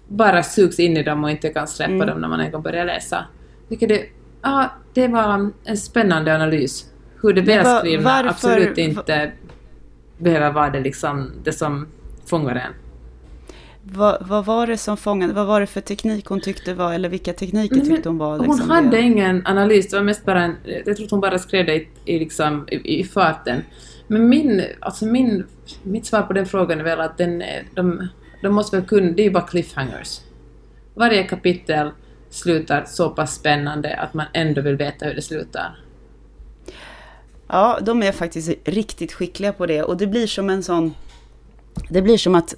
bara 0.08 0.42
sugs 0.42 0.78
in 0.78 0.96
i 0.96 1.02
dem 1.02 1.24
och 1.24 1.30
inte 1.30 1.48
kan 1.48 1.68
släppa 1.68 1.92
mm. 1.92 2.06
dem 2.06 2.20
när 2.20 2.28
man 2.28 2.40
en 2.40 2.50
gång 2.50 2.62
börjar 2.62 2.84
läsa. 2.84 3.24
Jag 3.68 3.88
det, 3.88 4.04
ja, 4.42 4.72
det 4.94 5.08
var 5.08 5.50
en 5.64 5.76
spännande 5.76 6.34
analys. 6.34 6.90
Hur 7.22 7.32
det 7.32 7.40
välskrivna 7.40 8.22
var, 8.22 8.28
absolut 8.28 8.78
inte 8.78 9.32
behöver 10.18 10.52
vara 10.52 10.70
det, 10.70 10.80
liksom, 10.80 11.30
det 11.44 11.52
som 11.52 11.86
fångar 12.26 12.54
en. 12.54 12.83
Vad, 13.86 14.26
vad, 14.28 14.44
var 14.44 14.66
det 14.66 14.76
som 14.76 14.96
fångade, 14.96 15.32
vad 15.32 15.46
var 15.46 15.60
det 15.60 15.66
för 15.66 15.80
teknik 15.80 16.26
hon 16.26 16.40
tyckte 16.40 16.74
var, 16.74 16.94
eller 16.94 17.08
vilka 17.08 17.32
tekniker 17.32 17.76
men, 17.76 17.86
tyckte 17.86 18.08
hon 18.08 18.18
var? 18.18 18.38
Liksom, 18.38 18.60
hon 18.60 18.70
hade 18.70 18.90
det? 18.90 19.00
ingen 19.00 19.46
analys, 19.46 19.90
det 19.90 19.96
var 19.96 20.04
mest 20.04 20.24
bara 20.24 20.42
en, 20.42 20.56
jag 20.86 20.96
tror 20.96 21.04
att 21.04 21.10
hon 21.10 21.20
bara 21.20 21.38
skrev 21.38 21.66
det 21.66 21.74
i, 21.74 21.88
i, 22.04 22.18
liksom, 22.18 22.68
i, 22.70 23.00
i 23.00 23.04
farten. 23.04 23.62
Men 24.06 24.28
min, 24.28 24.62
alltså 24.80 25.06
min, 25.06 25.46
mitt 25.82 26.06
svar 26.06 26.22
på 26.22 26.32
den 26.32 26.46
frågan 26.46 26.80
är 26.80 26.84
väl 26.84 27.00
att 27.00 27.18
den, 27.18 27.42
de, 27.74 28.08
de 28.42 28.54
måste 28.54 28.76
väl 28.76 28.86
kunna, 28.86 29.12
det 29.12 29.22
är 29.22 29.24
ju 29.24 29.30
bara 29.30 29.46
cliffhangers. 29.46 30.20
Varje 30.94 31.22
kapitel 31.22 31.90
slutar 32.30 32.84
så 32.86 33.10
pass 33.10 33.34
spännande 33.34 33.96
att 33.96 34.14
man 34.14 34.26
ändå 34.32 34.60
vill 34.60 34.76
veta 34.76 35.06
hur 35.06 35.14
det 35.14 35.22
slutar. 35.22 35.78
Ja, 37.46 37.78
de 37.82 38.02
är 38.02 38.12
faktiskt 38.12 38.50
riktigt 38.64 39.12
skickliga 39.12 39.52
på 39.52 39.66
det 39.66 39.82
och 39.82 39.96
det 39.96 40.06
blir 40.06 40.26
som 40.26 40.50
en 40.50 40.62
sån... 40.62 40.94
Det 41.88 42.02
blir 42.02 42.18
som 42.18 42.34
att 42.34 42.54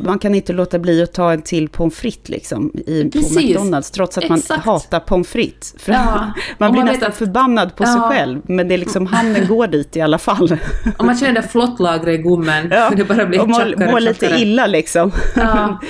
man 0.00 0.18
kan 0.18 0.34
inte 0.34 0.52
låta 0.52 0.78
bli 0.78 1.02
att 1.02 1.12
ta 1.12 1.32
en 1.32 1.42
till 1.42 1.68
pommes 1.68 1.94
frites 1.94 2.28
liksom 2.28 2.72
i, 2.86 3.10
på. 3.10 3.18
McDonalds, 3.40 3.90
trots 3.90 4.18
att 4.18 4.24
Exakt. 4.24 4.48
man 4.48 4.58
hatar 4.60 5.00
pommes 5.00 5.28
frites. 5.28 5.74
För 5.78 5.92
Ja. 5.92 6.32
man 6.58 6.72
blir 6.72 6.82
man 6.82 6.92
nästan 6.92 7.08
att- 7.08 7.16
förbannad 7.16 7.76
på 7.76 7.84
sig 7.84 7.94
Ja. 7.96 8.08
själv, 8.10 8.40
men 8.46 8.68
det 8.68 8.74
är 8.74 8.78
liksom 8.78 9.06
handen 9.06 9.46
går 9.46 9.66
dit 9.66 9.96
i 9.96 10.00
alla 10.00 10.18
fall. 10.18 10.58
Om 10.98 11.06
man 11.06 11.16
känner 11.16 11.32
det 11.42 11.48
flottlagret 11.48 12.18
i 12.18 12.22
gommen, 12.22 12.68
det 12.96 13.04
bara 13.08 13.26
blir 13.26 13.40
och 13.40 13.48
mår, 13.48 13.60
tjockare 13.70 13.86
mår 13.86 13.92
och 13.94 14.00
lite 14.02 14.26
tjockare. 14.26 14.40
illa 14.40 14.66
liksom. 14.66 15.12
Ja. 15.36 15.80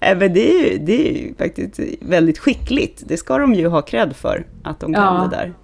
Eh, 0.00 0.18
Men 0.18 0.34
det 0.34 0.52
är, 0.60 0.70
ju, 0.72 0.78
det 0.78 1.08
är 1.08 1.12
ju 1.22 1.34
faktiskt 1.34 1.80
väldigt 2.00 2.38
skickligt. 2.38 3.02
Det 3.06 3.16
ska 3.16 3.38
de 3.38 3.54
ju 3.54 3.68
ha 3.68 3.82
cred 3.82 4.16
för, 4.16 4.46
att 4.64 4.80
de 4.80 4.94
kan 4.94 5.02
Ja. 5.16 5.28
det 5.30 5.36
där. 5.36 5.54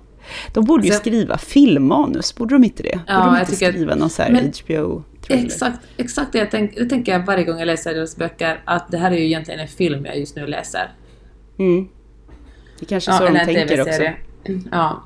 De 0.53 0.65
borde 0.65 0.87
ju 0.87 0.93
Så- 0.93 0.99
skriva 0.99 1.39
filmmanus, 1.39 2.35
borde 2.35 2.55
de 2.55 2.65
inte 2.65 2.83
det? 2.83 3.01
Ja, 3.07 3.15
borde 3.19 3.27
de 3.31 3.35
jag 3.35 3.43
inte 3.43 3.57
skriva 3.57 3.95
någon 3.95 4.11
så 4.11 4.23
här 4.23 4.31
men- 4.31 4.45
Exakt, 5.29 5.79
exakt 5.97 6.33
det, 6.33 6.39
jag 6.39 6.51
tänk, 6.51 6.77
det 6.77 6.87
tänker 6.87 7.13
jag 7.13 7.27
varje 7.27 7.45
gång 7.45 7.59
jag 7.59 7.67
läser 7.67 7.95
deras 7.95 8.17
böcker, 8.17 8.61
att 8.65 8.91
det 8.91 8.99
här 8.99 9.11
är 9.11 9.17
ju 9.17 9.25
egentligen 9.25 9.61
en 9.61 9.69
film 9.69 10.05
jag 10.07 10.19
just 10.19 10.37
nu 10.37 10.47
läser. 10.47 10.93
Mm. 11.59 11.89
Det 12.79 12.87
kanske 12.87 13.11
är 13.11 13.19
så 13.19 13.25
de 13.25 13.39
tänker 13.45 13.81
också. 13.81 14.03
Ja. 14.71 15.03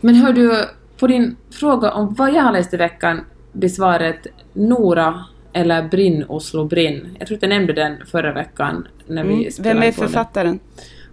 Men 0.00 0.14
hör 0.14 0.32
du, 0.32 0.68
på 0.98 1.06
din 1.06 1.36
fråga 1.50 1.92
om 1.92 2.14
vad 2.14 2.34
jag 2.34 2.42
har 2.42 2.52
läst 2.52 2.74
i 2.74 2.76
veckan 2.76 3.24
blir 3.52 3.68
svaret 3.68 4.26
Nora 4.52 5.24
eller 5.52 5.88
Brinn 5.88 6.24
Oslo 6.28 6.64
Brinn. 6.64 7.16
Jag 7.18 7.28
tror 7.28 7.36
att 7.36 7.42
jag 7.42 7.48
nämnde 7.48 7.72
den 7.72 8.06
förra 8.06 8.32
veckan 8.32 8.88
när 9.06 9.24
vi 9.24 9.32
Mm. 9.32 9.50
spelade 9.50 9.74
Vem 9.74 9.82
är 9.82 9.86
in 9.86 10.24
podden. 10.32 10.60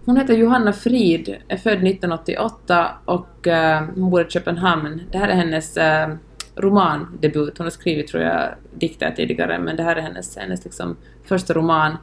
Hon 0.08 0.16
heter 0.16 0.34
Johanna 0.34 0.72
Frid, 0.72 1.36
är 1.48 1.56
född 1.56 1.72
1988 1.72 2.88
och 3.04 3.46
eh, 3.46 3.84
hon 3.94 4.10
bor 4.10 4.26
i 4.26 4.30
Köpenhamn. 4.30 5.02
Det 5.12 5.18
här 5.18 5.28
är 5.28 5.34
hennes 5.34 5.76
eh, 5.76 6.08
romandebut. 6.54 7.58
Hon 7.58 7.66
har 7.66 7.70
skrivit, 7.70 8.08
tror 8.08 8.22
jag, 8.22 8.48
dikter 8.74 9.10
tidigare, 9.10 9.58
men 9.58 9.76
det 9.76 9.82
här 9.82 9.96
är 9.96 10.00
hennes, 10.00 10.36
hennes 10.36 10.64
liksom, 10.64 10.96
första 11.24 11.54
roman. 11.54 11.96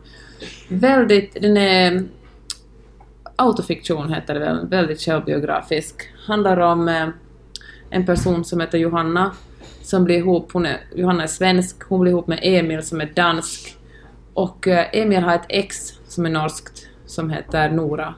Väldigt, 0.70 1.41
den 1.41 1.58
är 1.58 2.04
autofiktion 3.36 4.13
heter 4.13 4.34
det 4.34 4.39
väl, 4.39 4.68
väldigt 4.68 5.02
självbiografisk. 5.02 5.96
Handlar 6.28 6.58
om 6.58 6.88
eh, 6.88 7.08
en 7.89 8.06
person 8.06 8.46
som 8.46 8.60
heter 8.60 8.78
Johanna 8.78 9.32
som 9.82 10.04
blir 10.04 10.18
ihop, 10.18 10.52
hon 10.52 10.65
är, 10.65 10.78
Johanna 10.96 11.24
är 11.24 11.28
svensk, 11.28 11.84
hon 11.84 12.02
blir 12.02 12.12
ihop 12.12 12.28
med 12.28 12.39
Emil 12.41 12.84
som 12.84 13.02
är 13.02 13.12
dansk 13.15 13.78
och 14.34 14.68
eh, 14.68 14.86
Emil 14.94 15.24
har 15.24 15.36
ett 15.36 15.46
ex 15.50 15.94
som 16.08 16.26
är 16.26 16.30
norskt 16.30 16.88
som 17.06 17.30
heter 17.30 17.70
Nora. 17.70 18.13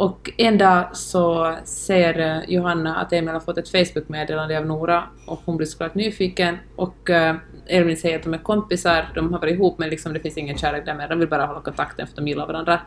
Och 0.00 0.30
en 0.36 0.58
dag 0.58 0.96
så 0.96 1.56
ser 1.64 2.18
eh, 2.18 2.50
Johanna 2.50 2.96
att 2.96 3.12
Emil 3.12 3.32
har 3.32 3.40
fått 3.40 3.58
ett 3.58 3.68
Facebook-meddelande 3.68 4.58
av 4.58 4.66
Nora 4.66 5.02
och 5.26 5.40
hon 5.44 5.56
blir 5.56 5.66
såklart 5.66 5.94
nyfiken 5.94 6.58
och 6.76 7.10
eh, 7.10 7.36
Elvin 7.66 7.96
säger 7.96 8.16
att 8.16 8.22
de 8.22 8.34
är 8.34 8.38
kompisar, 8.38 9.12
de 9.14 9.32
har 9.32 9.40
varit 9.40 9.54
ihop 9.54 9.78
men 9.78 9.90
liksom 9.90 10.12
det 10.12 10.20
finns 10.20 10.36
ingen 10.36 10.58
kärlek 10.58 10.86
där 10.86 10.94
med, 10.94 11.10
de 11.10 11.18
vill 11.18 11.28
bara 11.28 11.46
hålla 11.46 11.60
kontakten 11.60 12.06
för 12.06 12.16
de 12.16 12.28
gillar 12.28 12.46
varandra. 12.46 12.80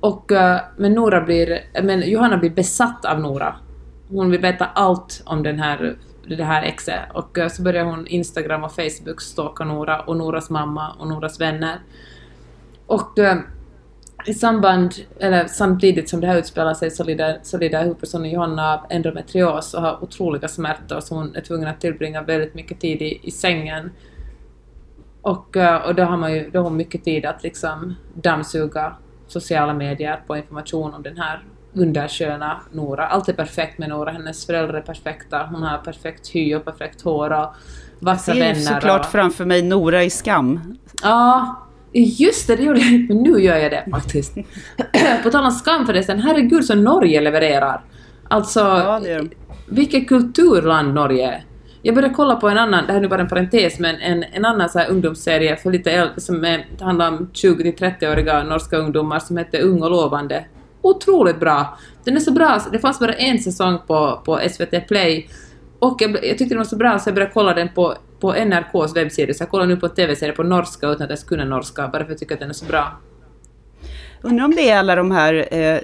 Och, 0.00 0.32
eh, 0.32 0.60
men, 0.76 0.92
Nora 0.92 1.20
blir, 1.20 1.60
men 1.82 2.10
Johanna 2.10 2.36
blir 2.36 2.50
besatt 2.50 3.04
av 3.04 3.20
Nora. 3.20 3.56
Hon 4.08 4.30
vill 4.30 4.40
veta 4.40 4.66
allt 4.66 5.22
om 5.26 5.42
den 5.42 5.58
här, 5.58 5.96
det 6.28 6.44
här 6.44 6.62
exet. 6.62 7.00
Och 7.12 7.38
så 7.50 7.62
börjar 7.62 7.84
hon 7.84 8.06
Instagram 8.06 8.64
och 8.64 8.72
Facebook 8.72 9.20
stalka 9.20 9.64
Nora 9.64 10.00
och 10.00 10.16
Noras 10.16 10.50
mamma 10.50 10.92
och 10.98 11.08
Noras 11.08 11.40
vänner. 11.40 11.78
Och 12.86 13.18
i 14.26 14.34
samband, 14.34 14.94
eller 15.20 15.46
samtidigt 15.46 16.08
som 16.08 16.20
det 16.20 16.26
här 16.26 16.38
utspelar 16.38 16.74
sig 16.74 16.90
så 16.90 17.04
lider, 17.04 17.38
så 17.42 17.58
lider 17.58 17.82
huvudpersonen 17.82 18.30
Johanna 18.30 18.74
av 18.74 18.80
endometrios 18.90 19.74
och 19.74 19.82
har 19.82 20.04
otroliga 20.04 20.48
smärtor 20.48 21.00
så 21.00 21.14
hon 21.14 21.36
är 21.36 21.40
tvungen 21.40 21.68
att 21.68 21.80
tillbringa 21.80 22.22
väldigt 22.22 22.54
mycket 22.54 22.80
tid 22.80 23.02
i, 23.02 23.20
i 23.22 23.30
sängen. 23.30 23.90
Och, 25.22 25.56
eh, 25.56 25.86
och 25.86 25.94
då 25.94 26.02
har 26.02 26.16
man 26.16 26.32
ju 26.32 26.50
då 26.50 26.58
har 26.58 26.64
hon 26.64 26.76
mycket 26.76 27.04
tid 27.04 27.26
att 27.26 27.42
liksom 27.42 27.94
dammsuga 28.14 28.96
sociala 29.26 29.74
medier 29.74 30.20
på 30.26 30.36
information 30.36 30.94
om 30.94 31.02
den 31.02 31.18
här 31.18 31.44
undersköna 31.74 32.60
Nora. 32.72 33.06
Allt 33.06 33.28
är 33.28 33.32
perfekt 33.32 33.78
med 33.78 33.88
Nora, 33.88 34.10
hennes 34.10 34.46
föräldrar 34.46 34.74
är 34.74 34.82
perfekta, 34.82 35.48
hon 35.50 35.62
har 35.62 35.78
perfekt 35.78 36.28
hy 36.34 36.54
och 36.54 36.64
perfekt 36.64 37.02
hår 37.02 37.32
och 37.32 37.54
vassa 37.98 38.30
Jag 38.34 38.38
ser 38.38 38.44
vänner. 38.44 38.74
såklart 38.74 39.00
och... 39.00 39.12
framför 39.12 39.44
mig 39.44 39.62
Nora 39.62 40.02
i 40.02 40.10
Skam. 40.10 40.78
Ja, 41.02 41.56
just 42.02 42.46
det, 42.46 42.56
det 42.56 42.62
gjorde 42.62 42.80
jag 42.80 42.92
inte, 42.92 43.14
men 43.14 43.22
nu 43.22 43.42
gör 43.42 43.56
jag 43.56 43.72
det 43.72 43.84
faktiskt. 43.90 44.34
på 45.22 45.30
tal 45.30 45.44
om 45.44 45.50
skam 45.50 45.86
förresten, 45.86 46.20
herregud 46.20 46.64
så 46.64 46.74
Norge 46.74 47.20
levererar. 47.20 47.80
Alltså, 48.28 48.60
Ja, 48.60 49.00
vilket 49.68 50.08
kulturland 50.08 50.94
Norge 50.94 51.28
är. 51.28 51.44
Jag 51.82 51.94
började 51.94 52.14
kolla 52.14 52.36
på 52.36 52.48
en 52.48 52.58
annan, 52.58 52.86
det 52.86 52.92
här 52.92 52.98
är 52.98 53.02
nu 53.02 53.08
bara 53.08 53.20
en 53.20 53.28
parentes, 53.28 53.78
men 53.78 53.96
en, 53.96 54.24
en 54.32 54.44
annan 54.44 54.68
så 54.68 54.78
här 54.78 54.90
ungdomsserie 54.90 55.56
för 55.56 55.72
lite 55.72 55.90
äldre 55.90 56.20
som 56.20 56.44
är, 56.44 56.66
handlar 56.80 57.08
om 57.08 57.30
20-30-åriga 57.32 58.42
norska 58.42 58.76
ungdomar 58.76 59.18
som 59.18 59.36
heter 59.36 59.62
Ung 59.62 59.82
och 59.82 59.90
lovande. 59.90 60.44
Otroligt 60.82 61.40
bra! 61.40 61.78
Den 62.04 62.16
är 62.16 62.20
så 62.20 62.32
bra, 62.32 62.60
det 62.72 62.78
fanns 62.78 62.98
bara 62.98 63.12
en 63.12 63.38
säsong 63.38 63.78
på, 63.86 64.22
på 64.24 64.40
SVT 64.50 64.88
Play 64.88 65.28
och 65.78 65.96
jag, 66.00 66.10
jag 66.10 66.38
tyckte 66.38 66.44
den 66.44 66.58
var 66.58 66.64
så 66.64 66.76
bra 66.76 66.98
så 66.98 67.08
jag 67.08 67.14
började 67.14 67.32
kolla 67.34 67.54
den 67.54 67.68
på, 67.74 67.94
på 68.20 68.32
NRKs 68.32 68.96
webbsida, 68.96 69.34
så 69.34 69.42
jag 69.42 69.50
kollar 69.50 69.66
nu 69.66 69.76
på 69.76 69.88
TV-serier 69.88 70.34
på 70.34 70.42
norska 70.42 70.88
utan 70.88 71.02
att 71.02 71.10
ens 71.10 71.24
kunna 71.24 71.44
norska, 71.44 71.88
bara 71.88 71.92
för 71.92 71.98
att 71.98 72.08
jag 72.08 72.18
tycker 72.18 72.34
att 72.34 72.40
den 72.40 72.50
är 72.50 72.54
så 72.54 72.66
bra. 72.66 73.00
Undrar 74.26 74.44
om 74.44 74.54
det 74.54 74.70
är 74.70 74.78
alla 74.78 74.94
de 74.94 75.10
här 75.10 75.54
eh, 75.54 75.78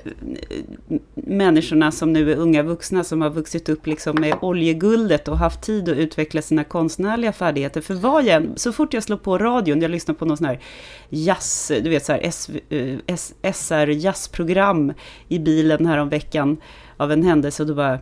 människorna 1.14 1.93
som 1.93 2.12
nu 2.12 2.33
är 2.33 2.37
unga 2.37 2.62
vuxna 2.62 3.05
som 3.05 3.23
har 3.23 3.31
vuxit 3.31 3.69
upp 3.69 3.87
liksom 3.87 4.21
med 4.21 4.35
oljeguldet 4.40 5.29
och 5.29 5.38
haft 5.38 5.62
tid 5.62 5.88
att 5.88 5.97
utveckla 5.97 6.43
sina 6.43 6.64
konstnärliga 6.64 7.33
färdigheter. 7.33 7.81
För 7.81 7.95
vad 7.95 8.25
jag, 8.25 8.49
så 8.57 8.73
fort 8.73 8.95
jag 8.95 9.03
slår 9.03 9.16
på 9.16 9.38
radion, 9.38 9.83
jag 9.83 9.90
lyssnar 9.90 10.14
på 10.14 10.25
någon 10.25 10.37
sån 10.37 10.47
här 10.47 10.61
jazz, 11.09 11.73
du 11.83 11.90
vet 11.90 12.05
så 12.05 12.12
här 12.12 12.21
S, 12.23 12.51
eh, 12.69 12.97
S, 13.07 13.35
SR 13.55 13.88
jazzprogram 13.88 14.93
i 15.29 15.38
bilen 15.38 15.87
här 15.87 15.99
om 15.99 16.09
veckan 16.09 16.57
av 16.97 17.12
en 17.12 17.23
händelse 17.23 17.62
och 17.62 17.66
då 17.66 17.75
bara 17.75 17.99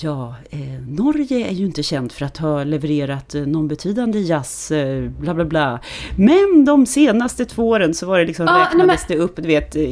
Ja, 0.00 0.34
eh, 0.50 0.58
Norge 0.88 1.46
är 1.48 1.52
ju 1.52 1.64
inte 1.66 1.82
känt 1.82 2.12
för 2.12 2.24
att 2.26 2.36
ha 2.38 2.64
levererat 2.64 3.34
eh, 3.34 3.42
någon 3.46 3.68
betydande 3.68 4.18
jazz, 4.18 4.70
eh, 4.70 5.08
bla 5.10 5.34
bla 5.34 5.44
bla. 5.44 5.80
Men 6.18 6.64
de 6.64 6.86
senaste 6.86 7.44
två 7.44 7.68
åren 7.68 7.94
så 7.94 8.06
var 8.06 8.18
det 8.18 8.24
liksom, 8.24 8.48
Ah, 8.48 8.52
nej, 8.52 8.66
räknades 8.66 9.04
det 9.08 9.16
upp, 9.16 9.36
du 9.36 9.42
vet, 9.48 9.76
eh, 9.76 9.84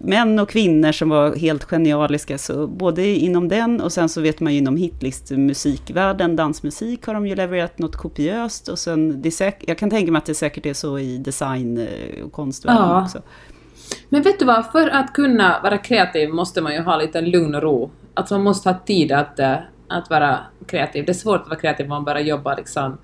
män 0.00 0.38
och 0.38 0.48
kvinnor 0.50 0.92
som 0.92 1.08
var 1.08 1.36
helt 1.36 1.64
genialiska. 1.64 2.38
Så 2.38 2.66
både 2.66 3.06
inom 3.06 3.48
den 3.48 3.80
och 3.80 3.92
sen 3.92 4.08
så 4.08 4.20
vet 4.20 4.40
man 4.40 4.52
ju 4.52 4.58
inom 4.58 4.76
hitlistmusikvärlden, 4.76 6.36
dansmusik 6.36 7.06
har 7.06 7.14
de 7.14 7.26
ju 7.26 7.34
levererat 7.34 7.78
något 7.78 7.96
kopiöst. 7.96 8.68
Och 8.68 8.78
sen, 8.78 9.22
det 9.22 9.28
säk- 9.30 9.64
jag 9.66 9.78
kan 9.78 9.90
tänka 9.90 10.12
mig 10.12 10.18
att 10.18 10.26
det 10.26 10.34
säkert 10.34 10.66
är 10.66 10.74
så 10.74 10.98
i 10.98 11.18
design 11.18 11.78
eh, 11.78 12.24
och 12.24 12.32
konstvärlden 12.32 12.82
Ja. 12.88 13.02
också. 13.02 13.22
Men 14.08 14.22
vet 14.22 14.38
du 14.38 14.44
vad, 14.44 14.66
för 14.72 14.88
att 14.88 15.12
kunna 15.12 15.60
vara 15.62 15.78
kreativ 15.78 16.28
måste 16.30 16.60
man 16.60 16.74
ju 16.74 16.80
ha 16.80 16.96
lite 16.96 17.20
lugn 17.20 17.54
och 17.54 17.62
ro. 17.62 17.90
Alltså 18.18 18.34
man 18.34 18.44
måste 18.44 18.68
ha 18.68 18.78
tid 18.78 19.12
att, 19.12 19.38
eh, 19.38 19.56
att 19.88 20.10
vara 20.10 20.38
kreativ. 20.66 21.04
Det 21.04 21.12
är 21.12 21.14
svårt 21.14 21.40
att 21.40 21.48
vara 21.48 21.60
kreativ 21.60 21.86
om 21.86 21.90
man 21.90 22.04
bara 22.04 22.20
jobbar 22.20 22.56
liksom 22.56 22.98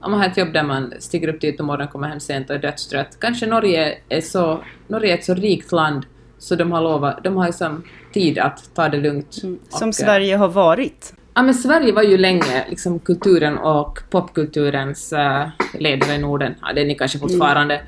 om 0.00 0.10
man 0.10 0.20
har 0.20 0.26
ett 0.26 0.36
jobb 0.36 0.52
där 0.52 0.62
man 0.62 0.92
stiger 0.98 1.28
upp 1.28 1.40
tidigt 1.40 1.56
på 1.56 1.64
morgonen, 1.64 1.88
kommer 1.88 2.08
hem 2.08 2.20
sent 2.20 2.50
och 2.50 2.56
är 2.56 2.60
dödstrött. 2.60 3.16
Kanske 3.20 3.46
Norge 3.46 3.98
är 4.08 4.20
så, 4.20 4.64
Norge 4.88 5.12
är 5.12 5.18
ett 5.18 5.24
så 5.24 5.34
rikt 5.34 5.72
land 5.72 6.06
så 6.38 6.54
de 6.54 6.72
har 6.72 6.82
lovat, 6.82 7.24
de 7.24 7.36
har 7.36 7.46
liksom 7.46 7.82
tid 8.12 8.38
att 8.38 8.74
ta 8.74 8.88
det 8.88 8.96
lugnt. 8.96 9.34
Som 9.34 9.58
Och, 9.70 9.82
eh, 9.82 9.90
Sverige 9.90 10.36
har 10.36 10.48
varit. 10.48 11.14
Ja 11.34 11.42
men 11.42 11.54
Sverige 11.54 11.92
var 11.92 12.02
ju 12.02 12.18
länge 12.18 12.66
liksom 12.68 12.98
kulturen 12.98 13.58
och 13.58 13.98
popkulturens 14.10 15.12
uh, 15.12 15.48
ledare 15.80 16.14
i 16.14 16.18
Norden. 16.18 16.54
Ja, 16.62 16.72
det 16.72 16.80
är 16.80 16.86
ni 16.86 16.94
kanske 16.94 17.18
fortfarande. 17.18 17.80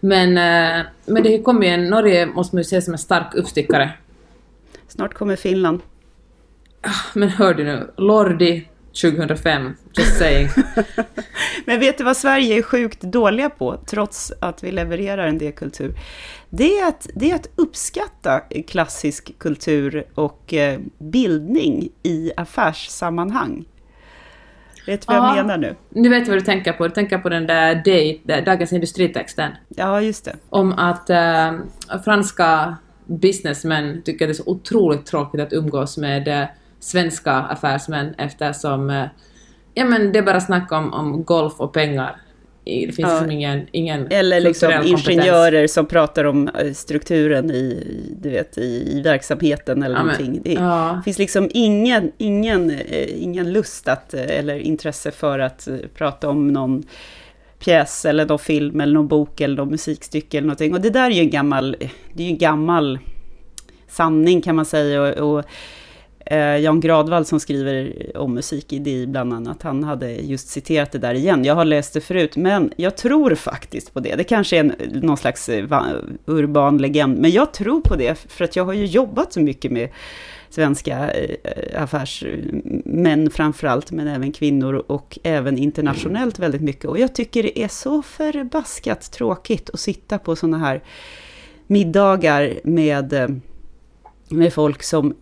Men, 0.00 0.28
eh, 0.28 0.86
men 1.06 1.22
det 1.22 1.42
kommer 1.42 1.62
ju 1.62 1.68
en, 1.68 1.88
Norge 1.88 2.26
måste 2.26 2.56
man 2.56 2.60
ju 2.60 2.64
se 2.64 2.82
som 2.82 2.94
en 2.94 2.98
stark 2.98 3.34
uppstickare. 3.34 3.90
Snart 4.88 5.14
kommer 5.14 5.36
Finland. 5.36 5.80
Men 7.14 7.28
hör 7.28 7.54
du 7.54 7.64
nu, 7.64 7.90
Lordi 7.96 8.68
2005, 9.02 9.76
just 9.96 10.18
saying. 10.18 10.48
Men 11.66 11.80
vet 11.80 11.98
du 11.98 12.04
vad 12.04 12.16
Sverige 12.16 12.58
är 12.58 12.62
sjukt 12.62 13.00
dåliga 13.00 13.50
på, 13.50 13.76
trots 13.86 14.32
att 14.40 14.64
vi 14.64 14.70
levererar 14.70 15.26
en 15.28 15.38
del 15.38 15.52
kultur? 15.52 15.94
Det 16.50 16.78
är 16.78 16.88
att, 16.88 17.06
det 17.14 17.30
är 17.30 17.34
att 17.34 17.48
uppskatta 17.56 18.40
klassisk 18.68 19.38
kultur 19.38 20.04
och 20.14 20.54
eh, 20.54 20.80
bildning 20.98 21.88
i 22.02 22.32
affärssammanhang. 22.36 23.64
Vet 24.86 25.00
du 25.00 25.06
vad 25.06 25.16
jag 25.16 25.36
Ja. 25.36 25.42
menar 25.42 25.56
nu? 25.58 25.76
Nu 25.88 26.08
vet 26.08 26.18
jag 26.20 26.26
vad 26.34 26.38
du 26.38 26.44
tänker 26.44 26.72
på, 26.72 26.88
du 26.88 26.94
tänker 26.94 27.18
på 27.18 27.28
den 27.28 27.46
där 27.46 27.74
Day, 27.84 28.20
där 28.24 28.42
Dagens 28.42 28.72
Industritexten. 28.72 29.52
Ja, 29.68 30.00
just 30.00 30.24
det. 30.24 30.36
Om 30.50 30.72
att 30.72 31.10
eh, 31.10 31.52
franska 32.04 32.76
businessmän 33.06 34.02
tycker 34.02 34.26
det 34.26 34.32
är 34.32 34.34
så 34.34 34.46
otroligt 34.46 35.06
tråkigt 35.06 35.40
att 35.40 35.52
umgås 35.52 35.96
med 35.98 36.28
eh, 36.28 36.48
svenska 36.80 37.32
affärsmän 37.32 38.14
eftersom 38.18 38.90
eh, 38.90 39.04
ja, 39.74 39.84
men 39.84 40.12
det 40.12 40.18
är 40.18 40.22
bara 40.22 40.40
snack 40.40 40.72
om, 40.72 40.92
om 40.92 41.24
golf 41.24 41.52
och 41.60 41.72
pengar 41.72 42.16
det 42.64 42.86
finns 42.86 42.98
Ja. 42.98 43.08
liksom 43.12 43.30
ingen, 43.30 43.66
ingen 43.72 44.06
Eller 44.10 44.40
liksom 44.40 44.68
kulturell 44.68 44.90
kompetens. 44.90 45.08
ingenjörer 45.16 45.66
som 45.66 45.86
pratar 45.86 46.24
om 46.24 46.48
eh, 46.48 46.72
strukturen 46.72 47.50
i, 47.50 47.84
du 48.22 48.30
vet, 48.30 48.58
i, 48.58 49.02
verksamheten 49.04 49.82
eller 49.82 49.96
Ja, 49.96 50.02
någonting. 50.02 50.40
Det 50.44 50.52
Ja. 50.52 51.02
finns 51.04 51.18
liksom 51.18 51.50
ingen, 51.54 52.12
ingen, 52.18 52.70
eh, 52.70 53.22
ingen 53.22 53.52
lust 53.52 53.88
att, 53.88 54.14
eller 54.14 54.58
intresse 54.58 55.10
för 55.10 55.38
att 55.38 55.68
prata 55.94 56.28
om 56.28 56.48
någon 56.48 56.82
pjäs 57.58 58.04
eller 58.04 58.26
någon 58.26 58.38
film 58.38 58.80
eller 58.80 58.94
någon 58.94 59.08
bok 59.08 59.40
eller 59.40 59.56
någon 59.56 59.70
musikstycke 59.70 60.38
eller 60.38 60.46
någonting. 60.46 60.74
Och 60.74 60.80
det 60.80 60.90
där 60.90 61.06
är 61.10 61.14
ju 61.14 61.20
en 61.20 61.30
gammal, 61.30 61.76
det 62.12 62.22
är 62.22 62.26
ju 62.26 62.32
en 62.32 62.38
gammal 62.38 62.98
sanning 63.88 64.40
kan 64.42 64.56
man 64.56 64.64
säga. 64.64 65.02
Och, 65.02 65.36
och 65.38 65.44
Eh, 66.30 66.56
Jan 66.56 66.80
Gradvall 66.80 67.24
som 67.24 67.40
skriver 67.40 67.92
om 68.16 68.34
musik 68.34 68.72
i 68.72 68.78
DI 68.78 69.06
bland 69.06 69.32
annat, 69.32 69.62
han 69.62 69.84
hade 69.84 70.12
just 70.12 70.48
citerat 70.48 70.92
det 70.92 70.98
där 70.98 71.14
igen. 71.14 71.44
Jag 71.44 71.54
har 71.54 71.64
läst 71.64 71.92
det 71.94 72.00
förut, 72.00 72.36
men 72.36 72.72
jag 72.76 72.96
tror 72.96 73.34
faktiskt 73.34 73.94
på 73.94 74.00
det. 74.00 74.14
Det 74.16 74.24
kanske 74.24 74.56
är 74.56 74.60
en, 74.60 74.72
någon 75.02 75.16
slags 75.16 75.48
eh, 75.48 75.82
urban 76.26 76.78
legend, 76.78 77.18
men 77.18 77.30
jag 77.30 77.52
tror 77.52 77.80
på 77.80 77.96
det, 77.96 78.18
för 78.28 78.44
att 78.44 78.56
jag 78.56 78.64
har 78.64 78.72
ju 78.72 78.84
jobbat 78.84 79.32
så 79.32 79.40
mycket 79.40 79.72
med 79.72 79.88
svenska 80.50 81.10
eh, 81.10 81.82
affärsmän 81.82 83.30
framförallt, 83.30 83.90
men 83.90 84.08
även 84.08 84.32
kvinnor 84.32 84.84
och 84.86 85.18
även 85.22 85.58
internationellt 85.58 86.38
väldigt 86.38 86.62
mycket. 86.62 86.84
Och 86.84 86.98
jag 86.98 87.14
tycker 87.14 87.42
det 87.42 87.58
är 87.58 87.68
så 87.68 88.02
förbaskat 88.02 89.12
tråkigt 89.12 89.70
att 89.70 89.80
sitta 89.80 90.18
på 90.18 90.36
sådana 90.36 90.58
här 90.58 90.82
middagar 91.66 92.60
med, 92.64 93.40
med 94.28 94.52
folk 94.52 94.82
som, 94.82 95.14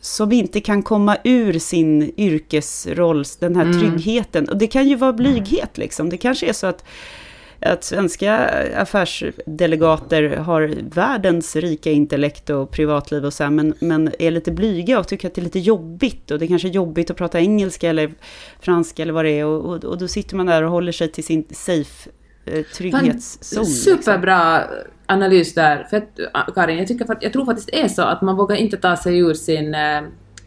som 0.00 0.32
inte 0.32 0.60
kan 0.60 0.82
komma 0.82 1.16
ur 1.24 1.58
sin 1.58 2.12
yrkesroll, 2.16 3.24
den 3.38 3.56
här 3.56 3.64
Mm. 3.64 3.80
tryggheten. 3.80 4.48
Och 4.48 4.56
det 4.56 4.66
kan 4.66 4.88
ju 4.88 4.96
vara 4.96 5.12
blyghet 5.12 5.78
liksom. 5.78 6.10
Det 6.10 6.16
kanske 6.16 6.48
är 6.48 6.52
så 6.52 6.66
att 6.66 6.84
att 7.62 7.84
svenska 7.84 8.36
affärsdelegater 8.76 10.36
har 10.36 10.74
världens 10.94 11.56
rika 11.56 11.90
intellekt 11.90 12.50
och 12.50 12.70
privatliv 12.70 13.24
och 13.24 13.32
så 13.32 13.42
här, 13.44 13.50
men, 13.50 13.74
men 13.78 14.10
är 14.18 14.30
lite 14.30 14.50
blyga 14.52 14.98
och 14.98 15.08
tycker 15.08 15.28
att 15.28 15.34
det 15.34 15.40
är 15.40 15.44
lite 15.44 15.58
jobbigt 15.58 16.30
och 16.30 16.38
det 16.38 16.46
kanske 16.46 16.68
är 16.68 16.72
jobbigt 16.72 17.10
att 17.10 17.16
prata 17.16 17.40
engelska 17.40 17.88
eller 17.90 18.10
franska 18.60 19.02
eller 19.02 19.12
vad 19.12 19.24
det 19.24 19.30
är 19.30 19.44
och, 19.44 19.64
och, 19.74 19.84
och 19.84 19.98
då 19.98 20.08
sitter 20.08 20.36
man 20.36 20.46
där 20.46 20.62
och 20.62 20.70
håller 20.70 20.92
sig 20.92 21.12
till 21.12 21.24
sin 21.24 21.44
safe 21.50 22.10
eh, 22.44 22.64
trygghetszon. 22.76 23.64
liksom. 23.64 23.64
Analys 25.10 25.54
där. 25.54 25.86
För 25.90 25.96
att, 25.96 26.18
äh, 26.18 26.54
Karin, 26.54 26.78
jag, 26.78 26.88
tycker, 26.88 27.16
jag 27.20 27.32
tror 27.32 27.46
faktiskt 27.46 27.68
det 27.72 27.80
är 27.80 27.88
så 27.88 28.02
att 28.02 28.22
man 28.22 28.36
vågar 28.36 28.56
inte 28.56 28.76
ta 28.76 28.96
sig 28.96 29.18
ur 29.18 29.34
sin, 29.34 29.74
äh, 29.74 30.02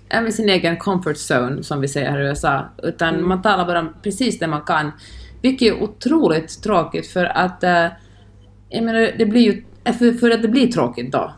även 0.10 0.32
sin 0.34 0.50
egen 0.50 0.78
comfort 0.78 1.16
zone, 1.32 1.64
som 1.64 1.82
vi 1.82 1.88
säger 1.88 2.12
här 2.12 2.20
i 2.20 2.24
USA, 2.28 2.66
utan 2.84 3.14
Mm. 3.14 3.28
man 3.28 3.42
talar 3.42 3.66
bara 3.66 3.80
om 3.80 3.90
precis 4.04 4.40
det 4.40 4.48
man 4.48 4.62
kan. 4.62 4.92
Vilket 5.42 5.68
är 5.68 5.84
otroligt 5.84 6.64
tråkigt 6.64 7.08
för 7.08 7.26
att, 7.26 7.64
äh, 7.64 7.88
jag 8.70 8.84
menar, 8.84 9.12
det 9.18 9.26
blir 9.26 9.42
ju, 9.42 9.64
äh, 9.84 9.94
för, 9.94 10.12
för 10.12 10.32
att 10.32 10.42
det 10.42 10.48
blir 10.48 10.68
tråkigt 10.72 11.12
då. 11.12 11.34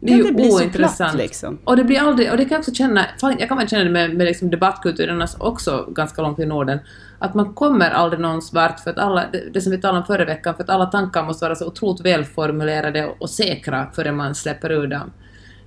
Det 0.00 0.12
är 0.12 0.16
ju 0.16 0.22
det 0.22 0.32
blir 0.32 0.50
så 0.50 0.56
ointressant. 0.60 1.12
platt, 1.12 1.22
liksom. 1.22 1.58
Och 1.64 1.76
det 1.76 1.84
blir 1.84 2.00
aldrig, 2.00 2.30
och 2.30 2.36
det 2.36 2.44
kan 2.44 2.50
jag 2.52 2.58
också 2.58 2.74
känna, 2.74 3.06
jag 3.38 3.48
kan 3.48 3.58
väl 3.58 3.68
känna 3.68 3.84
det 3.84 3.90
med, 3.90 4.14
med 4.16 4.26
liksom 4.26 4.50
debattkulturen 4.50 5.26
också 5.38 5.88
ganska 5.90 6.22
långt 6.22 6.38
i 6.38 6.46
Norden, 6.46 6.78
att 7.24 7.34
man 7.34 7.54
kommer 7.54 7.90
aldrig 7.90 8.20
någons 8.20 8.52
vart 8.52 8.80
för 8.80 8.90
att 8.90 8.98
alla, 8.98 9.24
det, 9.52 9.60
som 9.60 9.72
vi 9.72 9.78
talade 9.78 9.98
om 9.98 10.04
förra 10.06 10.24
veckan, 10.24 10.54
för 10.54 10.62
att 10.62 10.70
alla 10.70 10.86
tankar 10.86 11.22
måste 11.22 11.44
vara 11.44 11.54
så 11.54 11.66
otroligt 11.66 12.00
välformulerade 12.06 13.06
och, 13.06 13.22
och 13.22 13.30
säkra 13.30 13.86
före 13.94 14.12
man 14.12 14.34
släpper 14.34 14.72
ur 14.72 14.86
dem. 14.86 15.12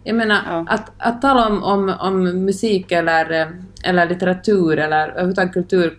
Jag 0.04 0.16
menar, 0.16 0.38
Ja. 0.50 0.66
att, 0.70 0.92
att 0.98 1.22
tala 1.22 1.48
om, 1.48 1.64
om, 1.64 1.94
om 2.00 2.24
musik 2.46 2.92
eller, 2.92 3.52
eller 3.84 4.10
litteratur 4.10 4.80
eller 4.80 5.08
överhuvudtaget 5.10 5.54
kultur, 5.54 5.98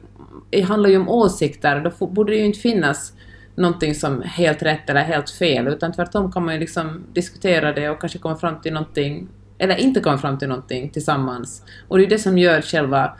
det 0.50 0.60
handlar 0.60 0.90
ju 0.90 0.96
om 0.96 1.08
åsikter, 1.08 1.80
då 1.80 1.90
får- 1.90 2.06
borde 2.10 2.32
det 2.32 2.36
ju 2.38 2.44
inte 2.44 2.58
finnas 2.58 3.12
någonting 3.54 3.94
som 3.94 4.22
helt 4.22 4.62
rätt 4.62 4.90
eller 4.90 5.00
helt 5.02 5.30
fel, 5.30 5.68
utan 5.68 5.92
tvärtom 5.92 6.32
kan 6.32 6.44
man 6.44 6.54
ju 6.54 6.60
liksom 6.60 7.04
diskutera 7.12 7.72
det 7.72 7.90
och 7.90 8.00
kanske 8.00 8.18
komma 8.18 8.36
fram 8.36 8.60
till 8.60 8.72
någonting, 8.72 9.28
eller 9.58 9.76
inte 9.76 10.00
komma 10.00 10.18
fram 10.18 10.38
till 10.38 10.48
någonting 10.48 10.90
tillsammans. 10.90 11.62
Och 11.88 11.96
det 11.98 12.00
är 12.02 12.04
ju 12.04 12.10
det 12.16 12.18
som 12.22 12.38
gör 12.38 12.60
själva 12.62 13.12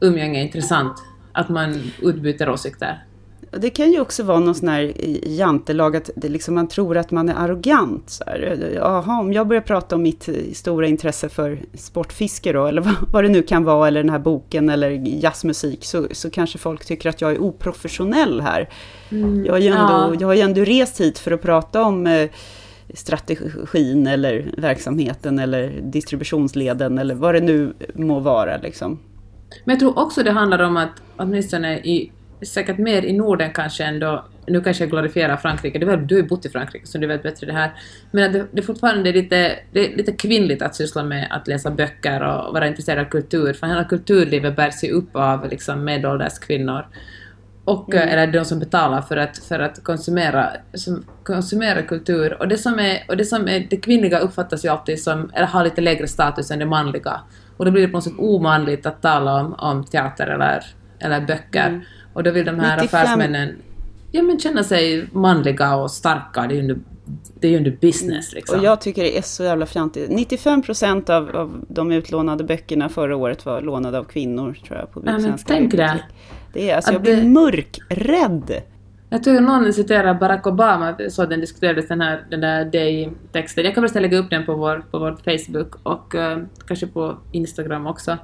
umgänge 0.00 0.42
intressant, 0.42 1.02
att 1.34 1.48
man 1.48 1.82
utbyter 2.02 2.48
åsikter. 2.48 3.04
Det 3.58 3.70
kan 3.70 3.92
ju 3.92 4.00
också 4.00 4.22
vara 4.22 4.40
någon 4.40 4.54
sån 4.54 4.68
här 4.68 4.92
jantelag 5.26 5.96
att 5.96 6.10
det 6.16 6.28
liksom 6.28 6.54
man 6.54 6.68
tror 6.68 6.96
att 6.96 7.10
man 7.10 7.28
är 7.28 7.34
arrogant. 7.34 8.10
Så 8.10 8.24
här. 8.26 8.70
Jaha, 8.74 9.20
om 9.20 9.32
jag 9.32 9.48
börjar 9.48 9.62
prata 9.62 9.96
om 9.96 10.02
mitt 10.02 10.28
eh, 10.28 10.34
stora 10.52 10.86
intresse 10.86 11.28
för 11.28 11.58
sportfiske 11.74 12.52
då, 12.52 12.66
eller 12.66 12.82
vad, 12.82 12.94
vad 13.12 13.24
det 13.24 13.28
nu 13.28 13.42
kan 13.42 13.64
vara, 13.64 13.88
eller 13.88 14.02
den 14.02 14.10
här 14.10 14.18
boken 14.18 14.68
eller 14.70 14.90
jazzmusik, 15.24 15.84
så, 15.84 16.06
så 16.10 16.30
kanske 16.30 16.58
folk 16.58 16.84
tycker 16.84 17.08
att 17.08 17.20
jag 17.20 17.32
är 17.32 17.42
oprofessionell 17.42 18.40
här. 18.40 18.68
Jag, 19.44 19.52
har 19.52 19.58
ju 19.58 19.68
ändå, 19.68 19.92
Ja. 19.92 20.14
jag 20.20 20.28
har 20.28 20.34
ju 20.34 20.40
ändå 20.40 20.60
rest 20.64 21.00
hit 21.00 21.18
för 21.18 21.30
att 21.30 21.42
prata 21.42 21.82
om 21.82 22.06
eh, 22.06 22.30
strategin 22.94 24.06
eller 24.06 24.50
verksamheten 24.58 25.38
eller 25.38 25.80
distributionsleden 25.82 26.98
eller 26.98 27.14
vad 27.14 27.34
det 27.34 27.40
nu 27.40 27.74
må 27.94 28.20
vara. 28.20 28.56
Liksom. 28.56 28.98
Men 29.64 29.72
jag 29.72 29.80
tror 29.80 29.98
också 29.98 30.22
det 30.22 30.30
handlar 30.30 30.62
om 30.62 30.76
att 30.76 31.02
åtminstone 31.16 31.78
i, 31.78 32.12
säkert 32.46 32.78
mer 32.78 33.02
i 33.02 33.12
Norden 33.12 33.50
kanske 33.54 33.84
ändå, 33.84 34.24
nu 34.46 34.60
kanske 34.60 34.84
jag 34.84 34.90
glorifierar 34.90 35.36
Frankrike, 35.36 35.78
det 35.78 35.84
är 35.84 35.96
väl, 35.96 36.06
du 36.06 36.14
har 36.14 36.22
ju 36.22 36.28
bott 36.28 36.46
i 36.46 36.48
Frankrike 36.48 36.86
så 36.86 36.98
du 36.98 37.06
vet 37.06 37.22
bättre 37.22 37.46
det 37.46 37.52
här, 37.52 37.72
men 38.10 38.24
att 38.24 38.32
det, 38.32 38.46
det 38.52 38.60
är 38.60 38.62
fortfarande 38.66 39.12
lite, 39.12 39.58
det 39.72 39.92
är 39.92 39.96
lite 39.96 40.12
kvinnligt 40.12 40.62
att 40.62 40.74
syssla 40.74 41.02
med 41.02 41.28
att 41.30 41.48
läsa 41.48 41.70
böcker 41.70 42.22
och 42.22 42.54
vara 42.54 42.68
intresserad 42.68 43.06
av 43.06 43.10
kultur, 43.10 43.52
för 43.52 43.66
hela 43.66 43.84
kulturlivet 43.84 44.56
bärs 44.56 44.84
ju 44.84 44.90
upp 44.90 45.16
av 45.16 45.48
liksom 45.48 45.84
medelålders 45.84 46.38
kvinnor. 46.38 46.86
Och, 47.64 47.94
eh, 47.94 48.12
Eller 48.12 48.26
de 48.26 48.44
som 48.44 48.58
betalar 48.58 49.02
för 49.02 49.16
att, 49.16 49.38
för 49.38 49.58
att 49.58 49.84
konsumera, 49.84 50.50
som, 50.74 51.04
konsumera 51.22 51.82
kultur. 51.82 52.36
Och 52.40 52.48
det, 52.48 52.58
som 52.58 52.78
är, 52.78 53.04
och 53.08 53.16
det 53.16 53.24
som 53.24 53.48
är 53.48 53.66
det 53.70 53.76
kvinnliga 53.76 54.18
uppfattas 54.18 54.64
ju 54.64 54.68
alltid 54.68 55.02
som, 55.02 55.30
eller 55.34 55.46
har 55.46 55.64
lite 55.64 55.80
lägre 55.80 56.08
status 56.08 56.50
än 56.50 56.58
det 56.58 56.66
manliga. 56.66 57.20
Och 57.56 57.64
då 57.64 57.70
blir 57.70 57.82
det 57.82 57.88
på 57.88 57.96
något 57.96 58.04
sätt 58.04 58.12
omanligt 58.18 58.86
att 58.86 59.02
tala 59.02 59.40
om, 59.40 59.54
om 59.58 59.84
teater 59.84 60.26
eller, 60.26 60.64
eller 60.98 61.20
böcker. 61.20 61.86
Och 62.12 62.22
då 62.22 62.30
vill 62.30 62.44
de 62.46 62.58
här 62.58 62.76
95 62.80 63.00
affärsmännen 63.00 63.56
ja, 64.12 64.22
men 64.22 64.38
känna 64.38 64.64
sig 64.64 65.08
manliga 65.12 65.76
och 65.76 65.90
starka. 65.90 66.46
Det 66.46 66.54
är 66.54 66.56
ju 66.56 66.60
ändå, 66.60 66.74
det 67.40 67.46
är 67.46 67.50
ju 67.50 67.56
ändå 67.56 67.70
business 67.80 68.32
liksom. 68.32 68.58
Och 68.58 68.64
jag 68.64 68.80
tycker 68.80 69.02
det 69.02 69.18
är 69.18 69.22
så 69.22 69.42
jävla 69.44 69.66
fjantigt. 69.66 70.10
95% 70.10 71.10
av, 71.10 71.36
av 71.36 71.64
de 71.68 71.92
utlånade 71.92 72.44
böckerna 72.44 72.88
förra 72.88 73.16
året 73.16 73.46
var 73.46 73.60
lånade 73.60 73.98
av 73.98 74.04
kvinnor, 74.04 74.56
tror 74.66 74.78
jag, 74.78 74.90
på 74.92 75.00
men 75.00 75.22
svenska 75.22 75.54
tänk 75.54 75.72
det. 75.72 76.00
Det 76.52 76.70
är, 76.70 76.76
alltså, 76.76 76.90
Att 76.90 76.94
jag 76.94 77.02
blir 77.02 77.16
det- 77.16 77.28
mörkrädd. 77.28 78.62
Jag 79.14 79.22
tror 79.22 79.40
någon 79.40 79.72
citerar 79.72 80.14
Barack 80.14 80.46
Obama, 80.46 80.96
så 81.10 81.26
den 81.26 81.40
diskuterades 81.40 81.88
den 81.88 82.00
här 82.00 82.24
den 82.30 82.40
där 82.40 82.64
Day-texten. 82.64 83.64
Jag 83.64 83.74
kan 83.74 83.82
väl 83.82 84.02
lägga 84.02 84.18
upp 84.18 84.30
den 84.30 84.46
på 84.46 84.54
vår, 84.54 84.84
på 84.90 84.98
vår 84.98 85.16
Facebook 85.24 85.74
och 85.82 86.14
uh, 86.14 86.44
kanske 86.66 86.86
på 86.86 87.18
Instagram 87.32 87.86
också. 87.86 88.18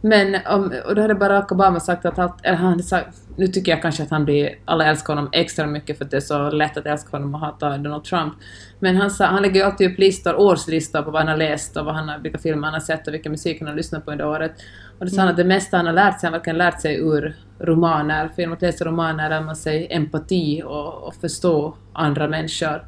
Men 0.00 0.36
om, 0.46 0.72
och 0.86 0.94
då 0.94 1.02
hade 1.02 1.14
Barack 1.14 1.52
Obama 1.52 1.80
sagt 1.80 2.04
att 2.04 2.18
allt, 2.18 2.34
eller 2.42 2.56
han 2.56 2.70
hade 2.70 2.82
sagt, 2.82 3.16
nu 3.36 3.46
tycker 3.46 3.72
jag 3.72 3.82
kanske 3.82 4.02
att 4.02 4.10
han 4.10 4.24
blir, 4.24 4.54
alla 4.64 4.86
älskar 4.86 5.14
honom 5.14 5.30
extra 5.32 5.66
mycket 5.66 5.98
för 5.98 6.04
att 6.04 6.10
det 6.10 6.16
är 6.16 6.20
så 6.20 6.50
lätt 6.50 6.76
att 6.76 6.86
älska 6.86 7.16
honom 7.16 7.34
och 7.34 7.40
hata 7.40 7.76
Donald 7.78 8.04
Trump. 8.04 8.32
Men 8.78 8.96
han, 8.96 9.10
sa, 9.10 9.24
han 9.26 9.42
lägger 9.42 9.54
ju 9.54 9.62
alltid 9.66 9.92
upp 9.92 9.98
listor, 9.98 10.40
årslistor 10.40 11.02
på 11.02 11.10
vad 11.10 11.20
han 11.20 11.28
har 11.28 11.36
läst 11.36 11.76
och 11.76 11.84
vad 11.84 11.94
han 11.94 12.08
har, 12.08 12.18
vilka 12.18 12.38
filmer 12.38 12.64
han 12.64 12.72
har 12.72 12.80
sett 12.80 13.08
och 13.08 13.14
vilken 13.14 13.32
musik 13.32 13.60
han 13.60 13.68
har 13.68 13.74
lyssnat 13.76 14.04
på 14.04 14.10
under 14.12 14.26
året. 14.26 14.52
Och 14.98 15.04
det 15.04 15.10
sa 15.10 15.20
han 15.20 15.30
att 15.30 15.36
det 15.36 15.44
mesta 15.44 15.76
han 15.76 15.86
har 15.86 15.92
lärt 15.92 16.20
sig, 16.20 16.26
han 16.26 16.32
verkligen 16.32 16.58
lärt 16.58 16.80
sig 16.80 16.96
ur 16.96 17.36
romaner. 17.58 18.28
För 18.28 18.42
genom 18.42 18.56
att 18.56 18.62
läsa 18.62 18.84
romaner 18.84 19.28
lär 19.28 19.40
man 19.40 19.56
sig 19.56 19.86
empati 19.90 20.62
och, 20.64 21.02
och 21.02 21.14
förstå 21.14 21.74
andra 21.92 22.28
människor. 22.28 22.84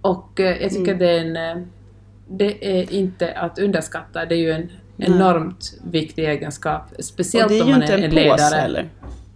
Och 0.00 0.40
eh, 0.40 0.62
jag 0.62 0.70
tycker 0.70 0.94
det 0.94 1.10
är 1.10 1.20
en... 1.20 1.36
eh, 1.36 1.66
Det 2.30 2.80
är 2.80 2.92
inte 2.92 3.32
att 3.32 3.58
underskatta, 3.58 4.24
det 4.24 4.34
är 4.34 4.38
ju 4.38 4.50
en 4.50 4.70
enormt 4.98 5.74
viktig 5.90 6.24
egenskap. 6.24 6.82
Och 6.98 7.04
Speciellt 7.04 7.48
det 7.48 7.58
är 7.58 7.62
om 7.62 7.68
ju 7.68 7.72
man 7.74 7.82
inte 7.82 7.94
är 7.94 7.98
en 7.98 8.04
en 8.04 8.10
påse 8.10 8.22
ledare. 8.22 8.60
heller. 8.60 8.88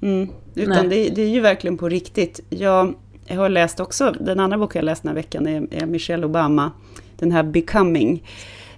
Mm. 0.02 0.28
Utan 0.54 0.88
det, 0.88 1.08
det 1.08 1.22
är 1.22 1.28
ju 1.28 1.40
verkligen 1.40 1.78
på 1.78 1.88
riktigt. 1.88 2.40
Jag, 2.50 2.94
jag 3.26 3.36
har 3.36 3.48
läst 3.48 3.80
också, 3.80 4.14
den 4.20 4.40
andra 4.40 4.58
boken 4.58 4.78
jag 4.80 4.84
läst 4.86 5.02
den 5.02 5.08
här 5.08 5.14
veckan 5.14 5.46
är, 5.46 5.66
är 5.70 5.86
Michelle 5.86 6.26
Obama, 6.26 6.70
den 7.18 7.32
här 7.32 7.42
Becoming, 7.42 8.22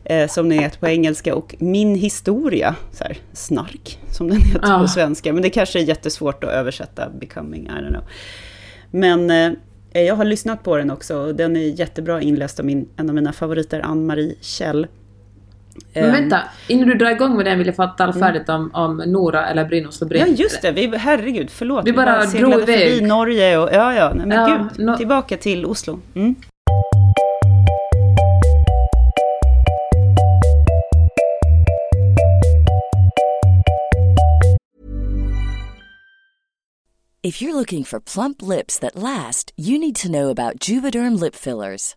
eh, 0.05 0.29
som 0.29 0.49
den 0.49 0.59
heter 0.59 0.79
på 0.79 0.87
engelska, 0.89 1.35
och 1.35 1.55
Min 1.59 1.95
historia, 1.95 2.75
så 2.93 3.05
här, 3.05 3.17
snark, 3.33 3.99
som 4.11 4.29
den 4.29 4.39
heter 4.43 4.69
Ja. 4.69 4.79
på 4.79 4.89
svenska. 4.89 5.33
Men 5.33 5.43
det 5.43 5.51
kanske 5.51 5.79
är 5.79 5.85
jättesvårt 5.85 6.45
att 6.45 6.51
översätta 6.51 7.09
Becoming, 7.21 7.67
I 7.67 7.71
don't 7.71 7.89
know. 7.89 8.05
Men 8.91 9.31
eh, 9.31 10.03
jag 10.03 10.15
har 10.17 10.25
lyssnat 10.25 10.63
på 10.63 10.77
den 10.77 10.91
också, 10.91 11.17
och 11.19 11.35
den 11.35 11.57
är 11.57 11.61
jättebra 11.61 12.23
inläst 12.23 12.61
av 12.61 12.67
min, 12.67 12.89
en 12.97 13.09
av 13.09 13.15
mina 13.15 13.33
favoriter, 13.33 13.81
Ann-Marie 13.81 14.35
Kjell. 14.41 14.87
Men 15.95 16.05
Ehm, 16.05 16.13
vänta, 16.13 16.41
innan 16.69 16.89
du 16.89 16.95
drar 16.95 17.11
igång 17.11 17.37
med 17.37 17.47
den 17.47 17.59
vill 17.59 17.67
jag 17.67 17.77
få 17.77 17.87
tala 17.87 18.13
färdigt 18.13 18.49
om, 18.49 18.71
om 18.75 18.97
Nora 18.97 19.47
eller 19.47 19.65
Brynolfs 19.65 20.01
Ja 20.01 20.05
labyrint. 20.07 20.39
just 20.39 20.63
det, 20.63 20.71
vi, 20.73 20.97
herregud, 20.97 21.51
förlåt. 21.51 21.87
Vi 21.87 21.93
bara 21.93 22.19
drog 22.19 22.31
seglade 22.31 22.63
iväg. 22.63 22.89
förbi 22.95 23.01
Norge 23.09 23.59
och 23.59 23.69
ja, 23.73 23.95
ja, 23.95 24.13
nej, 24.15 24.27
men 24.27 24.39
Ja, 24.51 24.69
gud, 24.77 24.87
nå- 24.87 24.97
tillbaka 24.97 25.37
till 25.37 25.67
Oslo. 25.67 26.01
Mm. 26.15 26.35
If 37.23 37.41
you're 37.41 37.55
looking 37.55 37.85
for 37.85 38.01
plump 38.01 38.43
lips 38.43 38.79
that 38.81 38.95
last, 38.97 39.53
you 39.57 39.79
need 39.79 39.97
to 39.97 40.09
know 40.09 40.29
about 40.31 40.69
Juvederm 40.69 41.15
lip 41.23 41.35
fillers. 41.35 41.97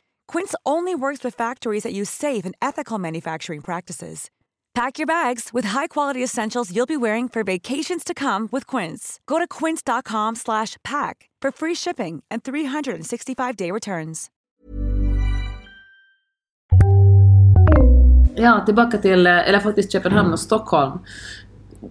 Quince 0.31 0.55
only 0.65 0.95
works 0.95 1.25
with 1.25 1.37
factories 1.37 1.83
that 1.83 1.91
use 1.91 2.09
safe 2.09 2.45
and 2.45 2.55
ethical 2.61 2.97
manufacturing 2.99 3.61
practices. 3.61 4.29
Pack 4.73 4.97
your 4.97 5.05
bags 5.05 5.49
with 5.53 5.67
high-quality 5.67 6.23
essentials 6.23 6.71
you'll 6.71 6.85
be 6.85 6.95
wearing 6.97 7.29
for 7.29 7.43
vacations 7.43 8.03
to 8.05 8.13
come 8.13 8.47
with 8.51 8.65
Quince. 8.65 9.19
Go 9.25 9.39
to 9.39 9.47
quince.com/pack 9.59 11.29
for 11.41 11.51
free 11.51 11.75
shipping 11.75 12.23
and 12.31 12.43
365-day 12.43 13.71
returns. 13.71 14.29
Ja, 18.35 18.63
tillbaka 18.65 18.97
till, 18.97 19.27
eh, 19.27 19.49
eller 19.49 19.59
faktiskt 19.59 19.91
Köpenhamn 19.91 20.33
och 20.33 20.39
Stockholm. 20.39 20.99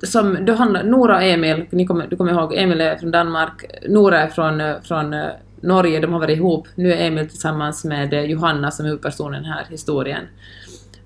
Som, 0.02 0.44
då 0.44 0.52
handlar, 0.52 0.84
Nora 0.84 1.16
och 1.16 1.22
Emil, 1.22 1.66
ni 1.70 1.86
kommer, 1.86 2.06
du 2.06 2.16
kommer 2.16 2.32
ihåg, 2.32 2.54
Emil 2.54 2.80
är 2.80 2.96
från 2.96 3.10
Danmark, 3.10 3.64
Nora 3.88 4.22
är 4.22 4.28
från, 4.28 4.60
eh, 4.60 4.80
från 4.82 5.14
eh, 5.14 5.30
Norge, 5.60 6.00
de 6.00 6.12
har 6.12 6.20
varit 6.20 6.36
ihop. 6.36 6.68
Nu 6.74 6.92
är 6.92 7.06
Emil 7.06 7.28
tillsammans 7.28 7.84
med 7.84 8.14
eh, 8.14 8.24
Johanna 8.24 8.70
som 8.70 8.84
är 8.84 8.88
huvudpersonen 8.88 9.44
här 9.44 9.66
i 9.68 9.72
historien. 9.72 10.24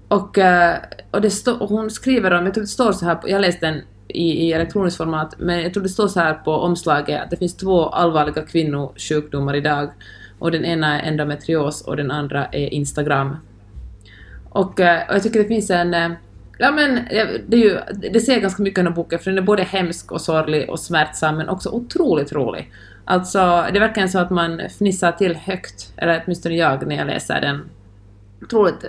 Och, 0.08 0.38
eh, 0.38 0.76
och, 1.10 1.20
det 1.20 1.30
stå, 1.30 1.54
och 1.54 1.68
hon 1.68 1.90
skriver 1.90 2.30
om, 2.30 2.44
jag 2.44 2.54
tror 2.54 2.62
det 2.62 2.68
står 2.68 2.92
så 2.92 3.04
här, 3.04 3.18
jag 3.26 3.40
läste 3.40 3.66
den 3.66 3.82
i, 4.08 4.46
i 4.46 4.52
elektroniskt 4.52 4.96
format, 4.96 5.34
men 5.38 5.62
jag 5.62 5.74
tror 5.74 5.82
det 5.82 5.88
står 5.88 6.08
så 6.08 6.20
här 6.20 6.34
på 6.34 6.52
omslaget 6.52 7.22
att 7.22 7.30
det 7.30 7.36
finns 7.36 7.56
två 7.56 7.86
allvarliga 7.86 8.42
kvinnosjukdomar 8.42 9.54
idag. 9.54 9.90
Och 10.38 10.50
den 10.50 10.64
ena 10.64 11.00
är 11.00 11.08
endometrios 11.08 11.82
och 11.82 11.96
den 11.96 12.10
andra 12.10 12.46
är 12.46 12.74
Instagram. 12.74 13.36
Och, 14.48 14.80
eh, 14.80 15.08
och 15.08 15.14
jag 15.14 15.22
tycker 15.22 15.38
det 15.38 15.48
finns 15.48 15.70
en... 15.70 16.16
Ja 16.58 16.70
men 16.70 16.94
det, 17.48 17.56
är 17.56 17.60
ju, 17.60 17.78
det 18.10 18.20
säger 18.20 18.40
ganska 18.40 18.62
mycket 18.62 18.78
om 18.78 18.84
den 18.84 18.94
boken 18.94 19.18
för 19.18 19.30
den 19.30 19.38
är 19.38 19.42
både 19.42 19.62
hemsk 19.62 20.12
och 20.12 20.20
sorglig 20.20 20.70
och 20.70 20.80
smärtsam 20.80 21.36
men 21.36 21.48
också 21.48 21.70
otroligt 21.70 22.32
rolig. 22.32 22.72
Alltså 23.04 23.38
det 23.72 23.78
är 23.78 23.80
verkligen 23.80 24.08
så 24.08 24.18
att 24.18 24.30
man 24.30 24.60
fnissar 24.68 25.12
till 25.12 25.36
högt, 25.36 25.92
eller 25.96 26.22
åtminstone 26.24 26.54
jag 26.54 26.86
när 26.86 26.96
jag 26.96 27.06
läser 27.06 27.40
den. 27.40 27.70
Otroligt 28.42 28.84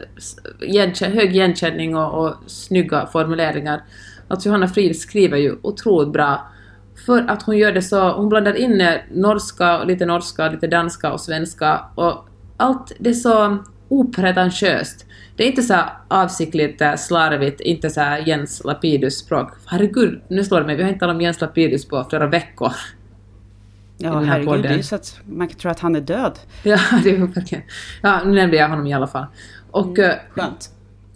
hög 1.02 1.36
igenkänning 1.36 1.98
och, 1.98 2.26
och 2.26 2.36
snygga 2.48 3.08
formuleringar. 3.08 3.82
Alltså 4.28 4.50
Johanna 4.50 4.68
Frid 4.68 5.00
skriver 5.00 5.38
ju 5.38 5.56
otroligt 5.62 6.14
bra. 6.14 6.48
För 7.06 7.26
att 7.28 7.44
hon 7.44 7.58
gör 7.58 7.72
det 7.72 7.82
så, 7.82 8.12
hon 8.12 8.30
blandar 8.30 8.56
in 8.56 8.82
eh, 8.82 8.94
norska, 9.12 9.84
lite 9.84 10.06
norska, 10.06 10.50
lite 10.50 10.68
danska 10.68 11.14
och 11.14 11.22
svenska 11.22 11.80
och 11.96 12.30
allt, 12.58 12.92
det 13.00 13.10
är 13.10 13.14
så 13.14 13.58
opretentiöst. 13.88 15.06
Det 15.36 15.44
är 15.44 15.48
inte 15.48 15.62
så 15.62 15.76
avsiktligt 16.08 16.82
eh, 16.82 16.96
slarvigt, 16.96 17.62
inte 17.62 17.90
så 17.90 18.18
Jens 18.26 18.64
Lapidus-språk. 18.64 19.52
Herregud, 19.66 20.22
nu 20.28 20.44
slår 20.44 20.60
det 20.60 20.66
mig, 20.66 20.76
vi 20.76 20.84
har 20.84 20.90
inte 20.90 21.00
talat 21.00 21.16
om 21.16 21.22
Jens 21.22 21.42
Lapidus 21.42 21.88
på 21.88 22.06
flera 22.10 22.28
veckor. 22.28 22.72
Ja, 23.98 24.20
herregud, 24.20 24.64
det 24.64 24.70
är 24.70 24.82
så 24.82 24.96
att 24.96 25.20
man 25.26 25.48
kan 25.48 25.58
tro 25.58 25.72
att 25.72 25.80
han 25.80 25.96
är 25.96 26.02
död. 26.02 26.40
Ja, 26.64 26.80
det 27.04 27.10
är 27.10 27.18
verkligen... 27.18 27.64
Ja, 28.02 28.22
nu 28.26 28.32
nämnde 28.34 28.58
jag 28.58 28.70
honom 28.70 28.88
i 28.88 28.94
alla 28.94 29.08
fall. 29.08 29.26
Och... 29.72 30.00
Mm, 30.00 30.18
skönt. 30.30 30.70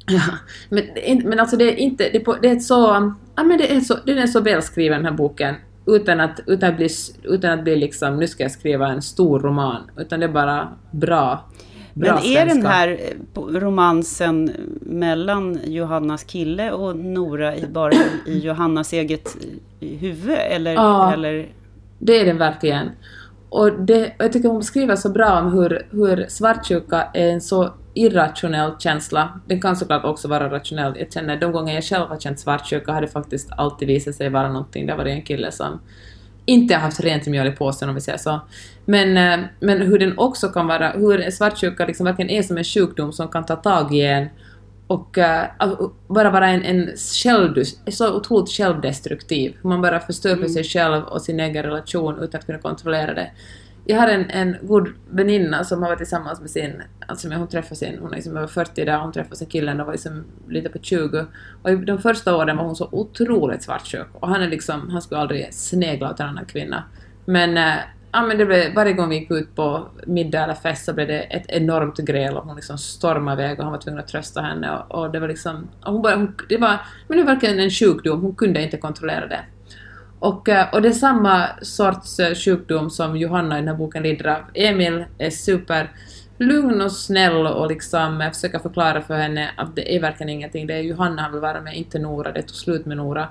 Ja, 0.08 0.22
men, 0.70 0.84
men 1.26 1.40
alltså 1.40 1.58
det 1.58 1.74
är 1.74 1.76
inte... 1.76 2.04
Det 2.04 2.28
är, 2.28 2.46
är 2.46 2.60
så... 2.60 3.14
Ja, 3.36 3.44
men 3.44 3.58
det 3.58 3.76
är 3.76 3.80
så, 3.80 3.98
den 4.06 4.18
är 4.18 4.28
så 4.28 4.42
välskriven 4.42 4.98
den 4.98 5.06
här 5.06 5.18
boken. 5.18 5.56
Utan 5.86 6.20
att, 6.20 6.40
utan 6.48 6.70
att 6.70 6.78
bli, 6.78 6.90
utan 7.24 7.52
att 7.60 7.64
bli 7.64 7.76
liksom, 7.76 8.18
nu 8.18 8.28
ska 8.28 8.44
jag 8.44 8.52
skriva 8.52 8.88
en 8.88 9.02
stor 9.02 9.40
roman. 9.40 9.82
Utan 9.98 10.20
det 10.20 10.26
är 10.26 10.32
bara 10.32 10.70
bra. 10.92 11.46
Men 11.94 12.10
är 12.10 12.18
svenska. 12.18 12.46
den 12.46 12.66
här 12.66 13.00
romansen 13.60 14.52
mellan 14.82 15.60
Johannas 15.66 16.24
kille 16.24 16.72
och 16.72 16.96
Nora 16.96 17.56
i, 17.56 17.66
bara 17.68 17.94
i 18.26 18.40
Johannas 18.40 18.94
eget 18.94 19.38
huvud? 19.80 20.38
Eller, 20.50 20.74
ja, 20.74 21.14
eller? 21.14 21.50
Det 22.00 22.22
är 22.22 22.26
den 22.26 22.38
verkligen. 22.38 22.92
Och 23.50 23.74
det, 23.74 24.14
jag 24.18 24.34
tycker 24.34 24.50
hon 24.50 24.64
skriver 24.64 24.96
så 24.96 25.10
bra 25.10 25.40
om 25.40 25.54
hur, 25.54 25.88
hur 25.92 26.26
svartsjuka 26.30 27.08
är 27.14 27.28
en 27.28 27.42
så 27.42 27.74
irrationell 27.94 28.72
känsla. 28.80 29.40
Den 29.46 29.62
kan 29.62 29.76
såklart 29.76 30.06
också 30.06 30.28
vara 30.28 30.50
rationell. 30.50 30.94
Jag 31.00 31.14
känner, 31.14 31.38
de 31.38 31.52
gånger 31.52 31.74
jag 31.74 31.84
själv 31.84 32.08
har 32.08 32.20
känt 32.20 32.40
svartsjuka 32.40 32.92
har 32.92 33.02
det 33.02 33.08
faktiskt 33.08 33.52
alltid 33.52 33.88
visat 33.88 34.16
sig 34.16 34.30
vara 34.30 34.48
någonting. 34.48 34.86
Det 34.86 34.94
har 34.94 34.98
varit 34.98 35.16
en 35.16 35.22
kille 35.22 35.52
som 35.52 35.80
inte 36.46 36.74
har 36.74 36.82
haft 36.82 37.00
rent 37.00 37.28
mjöl 37.28 37.48
i 37.48 37.52
påsen 37.52 37.90
om 37.90 37.96
vi 37.96 38.02
säger 38.02 38.18
så. 38.18 38.40
Men, 38.86 39.18
eh, 39.18 39.46
men 39.60 39.82
hur 39.82 40.00
den 40.00 40.18
också 40.18 40.48
kan 40.48 40.68
vara, 40.68 40.90
hur 40.90 41.32
svartsjuka 41.32 41.86
liksom 41.86 42.06
verkligen 42.06 42.30
är 42.30 42.44
som 42.44 42.58
en 42.58 42.64
sjukdom 42.64 43.14
som 43.14 43.28
kan 43.28 43.46
ta 43.46 43.56
tag 43.56 43.96
i 43.96 44.02
en 44.02 44.28
och 44.90 45.18
uh, 45.18 45.90
bara 46.08 46.30
vara 46.30 46.48
en, 46.48 46.64
en 46.64 46.98
självdus, 46.98 47.80
så 47.88 48.16
otroligt 48.16 48.50
självdestruktiv. 48.50 49.58
Man 49.62 49.82
bara 49.82 50.00
förstör 50.00 50.30
för 50.30 50.38
mm. 50.38 50.50
sig 50.50 50.64
själv 50.64 51.04
och 51.04 51.22
sin 51.22 51.40
egen 51.40 51.64
relation 51.64 52.20
utan 52.20 52.40
att 52.40 52.46
kunna 52.46 52.60
kontrollera 52.60 53.14
det. 53.14 53.32
Jag 53.86 54.00
har 54.00 54.08
en, 54.08 54.30
en 54.30 54.56
god 54.62 54.88
väninna 55.10 55.64
som 55.64 55.82
har 55.82 55.90
varit 55.90 55.98
tillsammans 55.98 56.42
med 56.42 56.50
sin, 56.50 56.82
alltså 57.08 57.30
hon 57.30 57.48
träffade 57.48 57.76
sin, 57.76 58.00
hon 58.02 58.12
är 58.12 58.16
liksom 58.16 58.38
över 58.38 58.48
40 58.48 58.86
där, 58.86 59.00
hon 59.00 59.12
träffade 59.12 59.36
sin 59.36 59.48
kille 59.48 59.72
och 59.72 59.86
var 59.86 59.92
liksom 59.94 60.24
lite 60.48 60.70
på 60.70 60.80
20. 60.82 61.26
Och 61.62 61.78
de 61.80 61.98
första 61.98 62.36
åren 62.36 62.58
var 62.58 62.64
hon 62.64 62.76
så 62.76 62.90
otroligt 62.92 63.64
svartsjuk 63.64 64.08
och 64.14 64.28
han 64.28 64.42
är 64.42 64.48
liksom, 64.48 64.90
han 64.90 65.02
skulle 65.02 65.22
aldrig 65.22 65.54
snegla 65.54 66.12
åt 66.12 66.20
en 66.20 66.28
annan 66.28 66.46
kvinna. 66.46 66.84
Men 67.26 67.58
uh, 67.58 67.84
ja, 68.12 68.22
men 68.22 68.38
det 68.38 68.46
blev, 68.46 68.74
varje 68.74 68.94
gång 68.94 69.10
vi 69.10 69.16
gick 69.16 69.32
ut 69.32 69.56
på 69.56 69.88
middag 70.08 70.44
eller 70.44 70.54
fest 70.54 70.86
så 70.86 70.94
blev 70.94 71.08
det 71.08 71.20
ett 71.20 71.46
enormt 71.48 71.98
gräl 71.98 72.38
och 72.38 72.44
hon 72.44 72.56
liksom 72.56 72.78
stormade 72.78 73.44
iväg 73.44 73.60
och 73.60 73.64
han 73.64 73.74
var 73.74 73.80
tvungen 73.80 74.00
att 74.00 74.08
trösta 74.08 74.42
henne 74.42 74.72
och, 74.72 75.00
och 75.00 75.12
det 75.12 75.20
var 75.20 75.28
liksom... 75.28 75.68
Och 75.86 75.94
hon 75.94 76.02
bara, 76.02 76.16
hon, 76.16 76.36
det 76.50 76.58
var, 76.58 76.80
men 77.08 77.18
det 77.18 77.24
var 77.24 77.34
verkligen 77.34 77.60
en 77.60 77.70
sjukdom, 77.70 78.22
hon 78.22 78.36
kunde 78.36 78.64
inte 78.64 78.78
kontrollera 78.78 79.28
det. 79.28 79.42
Och, 80.20 80.50
eh, 80.50 80.74
och 80.74 80.82
det 80.82 80.88
är 80.88 80.94
samma 80.94 81.48
sorts 81.62 82.20
eh, 82.20 82.36
sjukdom 82.36 82.90
som 82.90 83.18
Johanna 83.18 83.58
i 83.58 83.62
den 83.62 83.68
här 83.68 83.76
boken 83.76 84.04
lider 84.04 84.28
av. 84.28 84.42
Emil 84.54 85.06
är 85.18 85.30
super 85.30 85.92
lugn 86.38 86.82
och 86.82 86.92
snäll 86.92 87.48
och 87.48 87.68
liksom 87.68 88.22
eh, 88.22 88.32
försöker 88.32 88.60
förklara 88.60 89.02
för 89.02 89.18
henne 89.18 89.52
att 89.58 89.76
det 89.76 89.96
är 89.96 90.02
verkligen 90.02 90.30
ingenting, 90.30 90.68
det 90.68 90.74
är 90.74 90.82
Johanna 90.82 91.22
han 91.22 91.32
vill 91.32 91.42
vara 91.42 91.62
med, 91.62 91.76
inte 91.76 92.00
Nora, 92.00 92.32
det 92.32 92.42
tog 92.42 92.56
slut 92.56 92.86
med 92.86 92.98
Nora. 92.98 93.28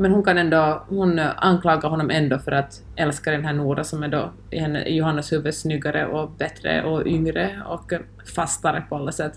Men 0.00 0.10
hon 0.10 0.24
kan 0.24 0.38
ändå, 0.38 0.84
hon 0.88 1.18
anklagar 1.18 1.88
honom 1.88 2.10
ändå 2.10 2.38
för 2.38 2.52
att 2.52 2.82
älska 2.96 3.30
den 3.30 3.44
här 3.44 3.52
Nora 3.52 3.84
som 3.84 4.02
är 4.02 4.08
då 4.08 4.32
i, 4.50 4.58
henne, 4.58 4.88
Johannas 4.88 5.32
huvud 5.32 5.54
snyggare 5.54 6.06
och 6.06 6.30
bättre 6.30 6.84
och 6.84 7.06
yngre 7.06 7.62
och 7.66 7.92
fastare 8.34 8.82
på 8.88 8.96
alla 8.96 9.12
sätt. 9.12 9.32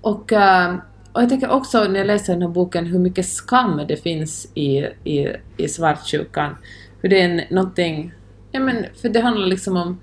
Och, 0.00 0.32
eh, 0.32 0.74
och 1.12 1.22
jag 1.22 1.28
tänker 1.28 1.50
också 1.50 1.84
när 1.84 1.98
jag 1.98 2.06
läser 2.06 2.32
den 2.32 2.42
här 2.42 2.48
boken 2.48 2.86
hur 2.86 2.98
mycket 2.98 3.26
skam 3.26 3.80
det 3.88 3.96
finns 3.96 4.52
i, 4.54 4.78
i, 5.04 5.28
i 5.56 5.68
svartsjukan. 5.68 6.56
Hur 7.00 7.08
det 7.08 7.20
är 7.20 7.46
någonting, 7.50 8.14
ja 8.52 8.60
men 8.60 8.86
för 9.02 9.08
det 9.08 9.20
handlar 9.20 9.46
liksom 9.46 9.76
om 9.76 10.00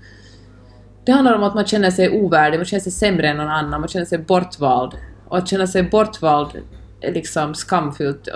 det 1.04 1.12
handlar 1.12 1.34
om 1.34 1.42
att 1.42 1.54
man 1.54 1.66
känner 1.66 1.90
sig 1.90 2.22
ovärdig, 2.22 2.58
man 2.58 2.64
känner 2.64 2.80
sig 2.80 2.92
sämre 2.92 3.28
än 3.28 3.36
någon 3.36 3.48
annan, 3.48 3.80
man 3.80 3.88
känner 3.88 4.06
sig 4.06 4.18
bortvald. 4.18 4.92
Och 5.28 5.38
att 5.38 5.48
känna 5.48 5.66
sig 5.66 5.82
bortvald 5.82 6.48
är 7.00 7.12
liksom 7.12 7.54
skamfyllt. 7.54 8.28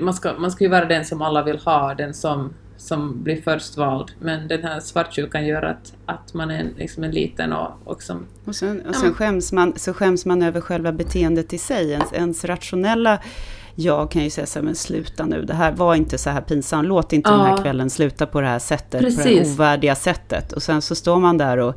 Man 0.00 0.14
ska, 0.14 0.32
man 0.38 0.50
ska 0.50 0.64
ju 0.64 0.70
vara 0.70 0.84
den 0.84 1.04
som 1.04 1.22
alla 1.22 1.42
vill 1.42 1.58
ha, 1.58 1.94
den 1.94 2.14
som, 2.14 2.54
som 2.76 3.22
blir 3.22 3.42
först 3.42 3.76
vald. 3.76 4.12
Men 4.20 4.48
den 4.48 4.62
här 4.62 4.80
svartsjukan 4.80 5.46
gör 5.46 5.62
att, 5.62 5.92
att 6.06 6.34
man 6.34 6.50
är 6.50 6.70
liksom 6.76 7.04
en 7.04 7.10
liten 7.10 7.52
och, 7.52 7.70
och 7.84 8.02
som... 8.02 8.26
Och 8.44 8.56
sen, 8.56 8.82
och 8.88 8.94
sen 8.94 9.14
skäms 9.14 9.52
man, 9.52 9.72
så 9.76 9.94
skäms 9.94 10.26
man 10.26 10.42
över 10.42 10.60
själva 10.60 10.92
beteendet 10.92 11.52
i 11.52 11.58
sig. 11.58 11.90
Ens, 11.90 12.12
ens 12.12 12.44
rationella 12.44 13.20
jag 13.76 14.10
kan 14.10 14.24
ju 14.24 14.30
säga 14.30 14.46
så 14.46 14.58
här, 14.58 14.64
men 14.64 14.74
sluta 14.74 15.26
nu, 15.26 15.42
det 15.42 15.54
här 15.54 15.72
var 15.72 15.94
inte 15.94 16.18
så 16.18 16.30
här 16.30 16.40
pinsamt, 16.40 16.88
låt 16.88 17.12
inte 17.12 17.30
ja. 17.30 17.36
den 17.36 17.46
här 17.46 17.56
kvällen 17.56 17.90
sluta 17.90 18.26
på 18.26 18.40
det 18.40 18.46
här 18.46 18.58
sättet, 18.58 19.00
Precis. 19.00 19.22
på 19.22 19.28
det 19.28 19.34
här 19.34 19.54
ovärdiga 19.54 19.94
sättet. 19.94 20.52
Och 20.52 20.62
sen 20.62 20.82
så 20.82 20.94
står 20.94 21.18
man 21.18 21.38
där 21.38 21.58
och 21.58 21.74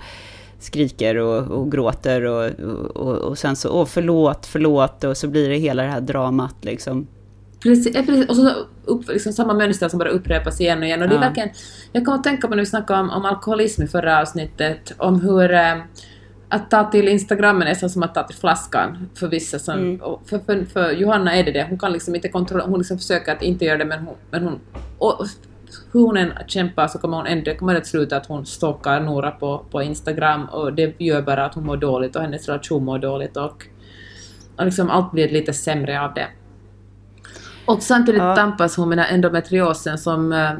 skriker 0.59 1.15
och, 1.18 1.51
och 1.51 1.72
gråter 1.72 2.24
och, 2.24 2.51
och, 2.95 3.15
och 3.15 3.38
sen 3.38 3.55
så, 3.55 3.70
åh 3.70 3.86
förlåt, 3.86 4.45
förlåt, 4.45 5.03
och 5.03 5.18
så 5.18 5.28
blir 5.28 5.49
det 5.49 5.55
hela 5.55 5.84
det 5.84 5.89
här 5.89 6.01
dramat 6.01 6.55
liksom. 6.61 7.07
Precis, 7.68 7.93
precis. 7.93 8.30
och 8.30 8.36
så 8.36 8.49
upp, 8.86 9.07
liksom 9.07 9.34
samma 9.34 9.53
mönster 9.53 9.89
som 9.89 9.99
bara 9.99 10.09
upprepas 10.09 10.61
igen 10.61 10.80
och 10.80 10.86
igen. 10.86 11.01
Och 11.01 11.09
det 11.09 11.15
är 11.15 11.20
verkligen, 11.20 11.49
jag 11.91 12.05
kommer 12.05 12.18
att 12.18 12.24
tänka 12.24 12.47
på 12.47 12.55
när 12.55 12.61
vi 12.61 12.65
snackade 12.65 12.99
om, 12.99 13.09
om 13.09 13.26
alkoholism 13.26 13.84
i 13.84 13.88
förra 13.88 14.22
avsnittet, 14.22 14.93
om 14.97 15.22
hur 15.22 15.53
eh, 15.53 15.78
att 16.49 16.72
ta 16.72 16.84
till 16.84 17.07
Instagram 17.07 17.61
är 17.61 17.65
nästan 17.65 17.89
som 17.89 18.03
att 18.03 18.13
ta 18.13 18.24
till 18.24 18.36
flaskan 18.36 19.09
för 19.15 19.28
vissa. 19.28 19.59
Som, 19.59 19.80
mm. 19.80 19.99
för, 20.26 20.39
för, 20.39 20.65
för, 20.65 20.91
Johanna 20.91 21.36
är 21.36 21.43
det 21.43 21.51
det, 21.51 21.65
hon 21.70 21.80
kan 21.80 21.91
liksom 21.91 22.15
inte 22.15 22.30
kontrollera, 22.30 22.68
hon 22.68 22.80
liksom 22.80 22.97
försöker 22.97 23.32
att 23.32 23.41
inte 23.41 23.65
göra 23.65 23.78
det 23.78 23.86
men 23.86 23.99
hon... 23.99 24.15
Men 24.32 24.43
hon 24.43 24.59
och, 24.97 25.26
hur 25.91 25.99
hon 25.99 26.18
än 26.18 26.34
kämpar 26.47 26.88
så 26.88 26.99
kommer 26.99 27.18
hon 27.18 27.28
ändå, 27.28 27.53
kommer 27.53 27.74
det 27.74 27.86
sluta 27.86 28.18
att 28.18 28.26
hon 28.26 28.45
stalkar 28.45 28.99
Nora 29.01 29.32
på, 29.32 29.65
på 29.72 29.82
Instagram 29.82 30.45
och 30.45 30.74
det 30.74 30.99
gör 30.99 31.22
bara 31.22 31.45
att 31.45 31.53
hon 31.53 31.65
mår 31.65 31.78
dåligt 31.78 32.15
och 32.15 32.22
hennes 32.22 32.47
relation 32.47 32.86
mår 32.86 32.99
dåligt 32.99 33.38
och, 33.38 33.63
och 34.55 34.65
liksom 34.65 34.89
allt 34.89 35.11
blir 35.11 35.30
lite 35.30 35.53
sämre 35.53 36.01
av 36.01 36.13
det. 36.13 36.28
Och 37.68 37.84
samtidigt 37.84 38.22
ja. 38.22 38.36
tampas 38.36 38.78
hon 38.78 38.89
med 38.89 38.97
den 38.97 39.05
endometriosen 39.05 39.97
som 39.97 40.34
eh, 40.34 40.51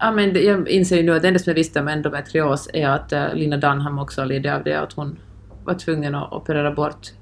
Ja, 0.00 0.12
men 0.12 0.44
jag 0.44 0.68
inser 0.68 0.96
ju 0.96 1.02
nu 1.02 1.16
att 1.16 1.22
det 1.22 1.28
enda 1.28 1.40
som 1.40 1.50
jag 1.50 1.54
visste 1.54 1.80
om 1.80 1.88
endometrios 1.88 2.68
är 2.72 2.88
att 2.88 3.12
uh, 3.12 3.34
Lina 3.34 3.56
Dunham 3.56 3.98
också 3.98 4.24
lider 4.24 4.54
av 4.54 4.64
det, 4.64 4.74
att 4.74 4.92
hon 4.92 5.18
var 5.64 5.74
tvungen 5.74 6.14
att 6.14 6.32
operera 6.32 6.70
bort 6.70 7.12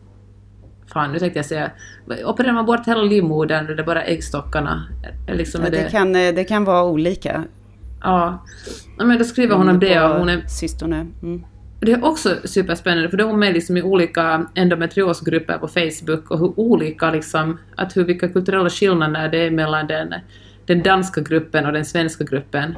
Fan, 0.93 1.13
nu 1.13 1.19
tänkte 1.19 1.39
jag 1.39 1.47
säga, 1.47 1.71
opererar 2.25 2.53
man 2.53 2.67
bort 2.67 2.87
hela 2.87 3.03
livmodern 3.03 3.67
eller 3.67 3.83
bara 3.83 4.03
äggstockarna? 4.03 4.87
Liksom 5.29 5.65
ja, 5.65 5.71
det, 5.71 5.83
det, 5.83 5.91
kan, 5.91 6.17
eh, 6.17 6.35
det 6.35 6.45
kan 6.45 6.65
vara 6.65 6.85
olika. 6.85 7.45
Ja. 8.03 8.45
men 8.99 9.19
då 9.19 9.25
skriver 9.25 9.57
hon 9.57 9.69
om 9.69 9.81
det 9.81 10.01
och 10.01 10.19
hon 10.19 10.29
är... 10.29 10.47
Systerne. 10.47 11.07
Mm. 11.23 11.45
Det 11.81 11.93
är 11.93 12.05
också 12.05 12.37
superspännande 12.45 13.09
för 13.09 13.17
då 13.17 13.25
är 13.25 13.29
hon 13.29 13.39
med 13.39 13.55
liksom 13.55 13.77
i 13.77 13.83
olika 13.83 14.47
endometriosgrupper 14.55 15.59
på 15.59 15.69
Facebook 15.69 16.31
och 16.31 16.39
hur 16.39 16.61
olika 16.61 17.11
liksom, 17.11 17.59
att 17.77 17.97
hur 17.97 18.05
vilka 18.05 18.29
kulturella 18.29 18.71
skillnader 18.71 19.29
det 19.29 19.39
är 19.39 19.51
mellan 19.51 19.87
den 19.87 20.15
den 20.67 20.83
danska 20.83 21.21
gruppen 21.21 21.67
och 21.67 21.73
den 21.73 21.85
svenska 21.85 22.25
gruppen. 22.25 22.75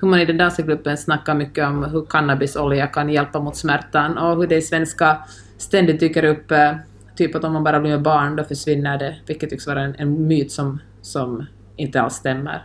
Hur 0.00 0.08
man 0.08 0.20
i 0.20 0.24
den 0.24 0.36
danska 0.36 0.62
gruppen 0.62 0.96
snackar 0.96 1.34
mycket 1.34 1.66
om 1.66 1.84
hur 1.84 2.04
cannabisolja 2.04 2.86
kan 2.86 3.08
hjälpa 3.08 3.40
mot 3.40 3.56
smärtan 3.56 4.18
och 4.18 4.36
hur 4.36 4.46
det 4.46 4.56
i 4.56 4.62
svenska 4.62 5.18
ständigt 5.58 6.00
dyker 6.00 6.24
upp 6.24 6.50
eh, 6.50 6.76
typ 7.16 7.34
att 7.34 7.44
om 7.44 7.52
man 7.52 7.64
bara 7.64 7.80
blir 7.80 7.90
med 7.90 8.02
barn 8.02 8.36
då 8.36 8.44
försvinner 8.44 8.98
det, 8.98 9.16
vilket 9.26 9.50
tycks 9.50 9.66
vara 9.66 9.82
en, 9.82 9.94
en 9.98 10.26
myt 10.26 10.52
som, 10.52 10.80
som 11.02 11.46
inte 11.76 12.00
alls 12.00 12.14
stämmer. 12.14 12.62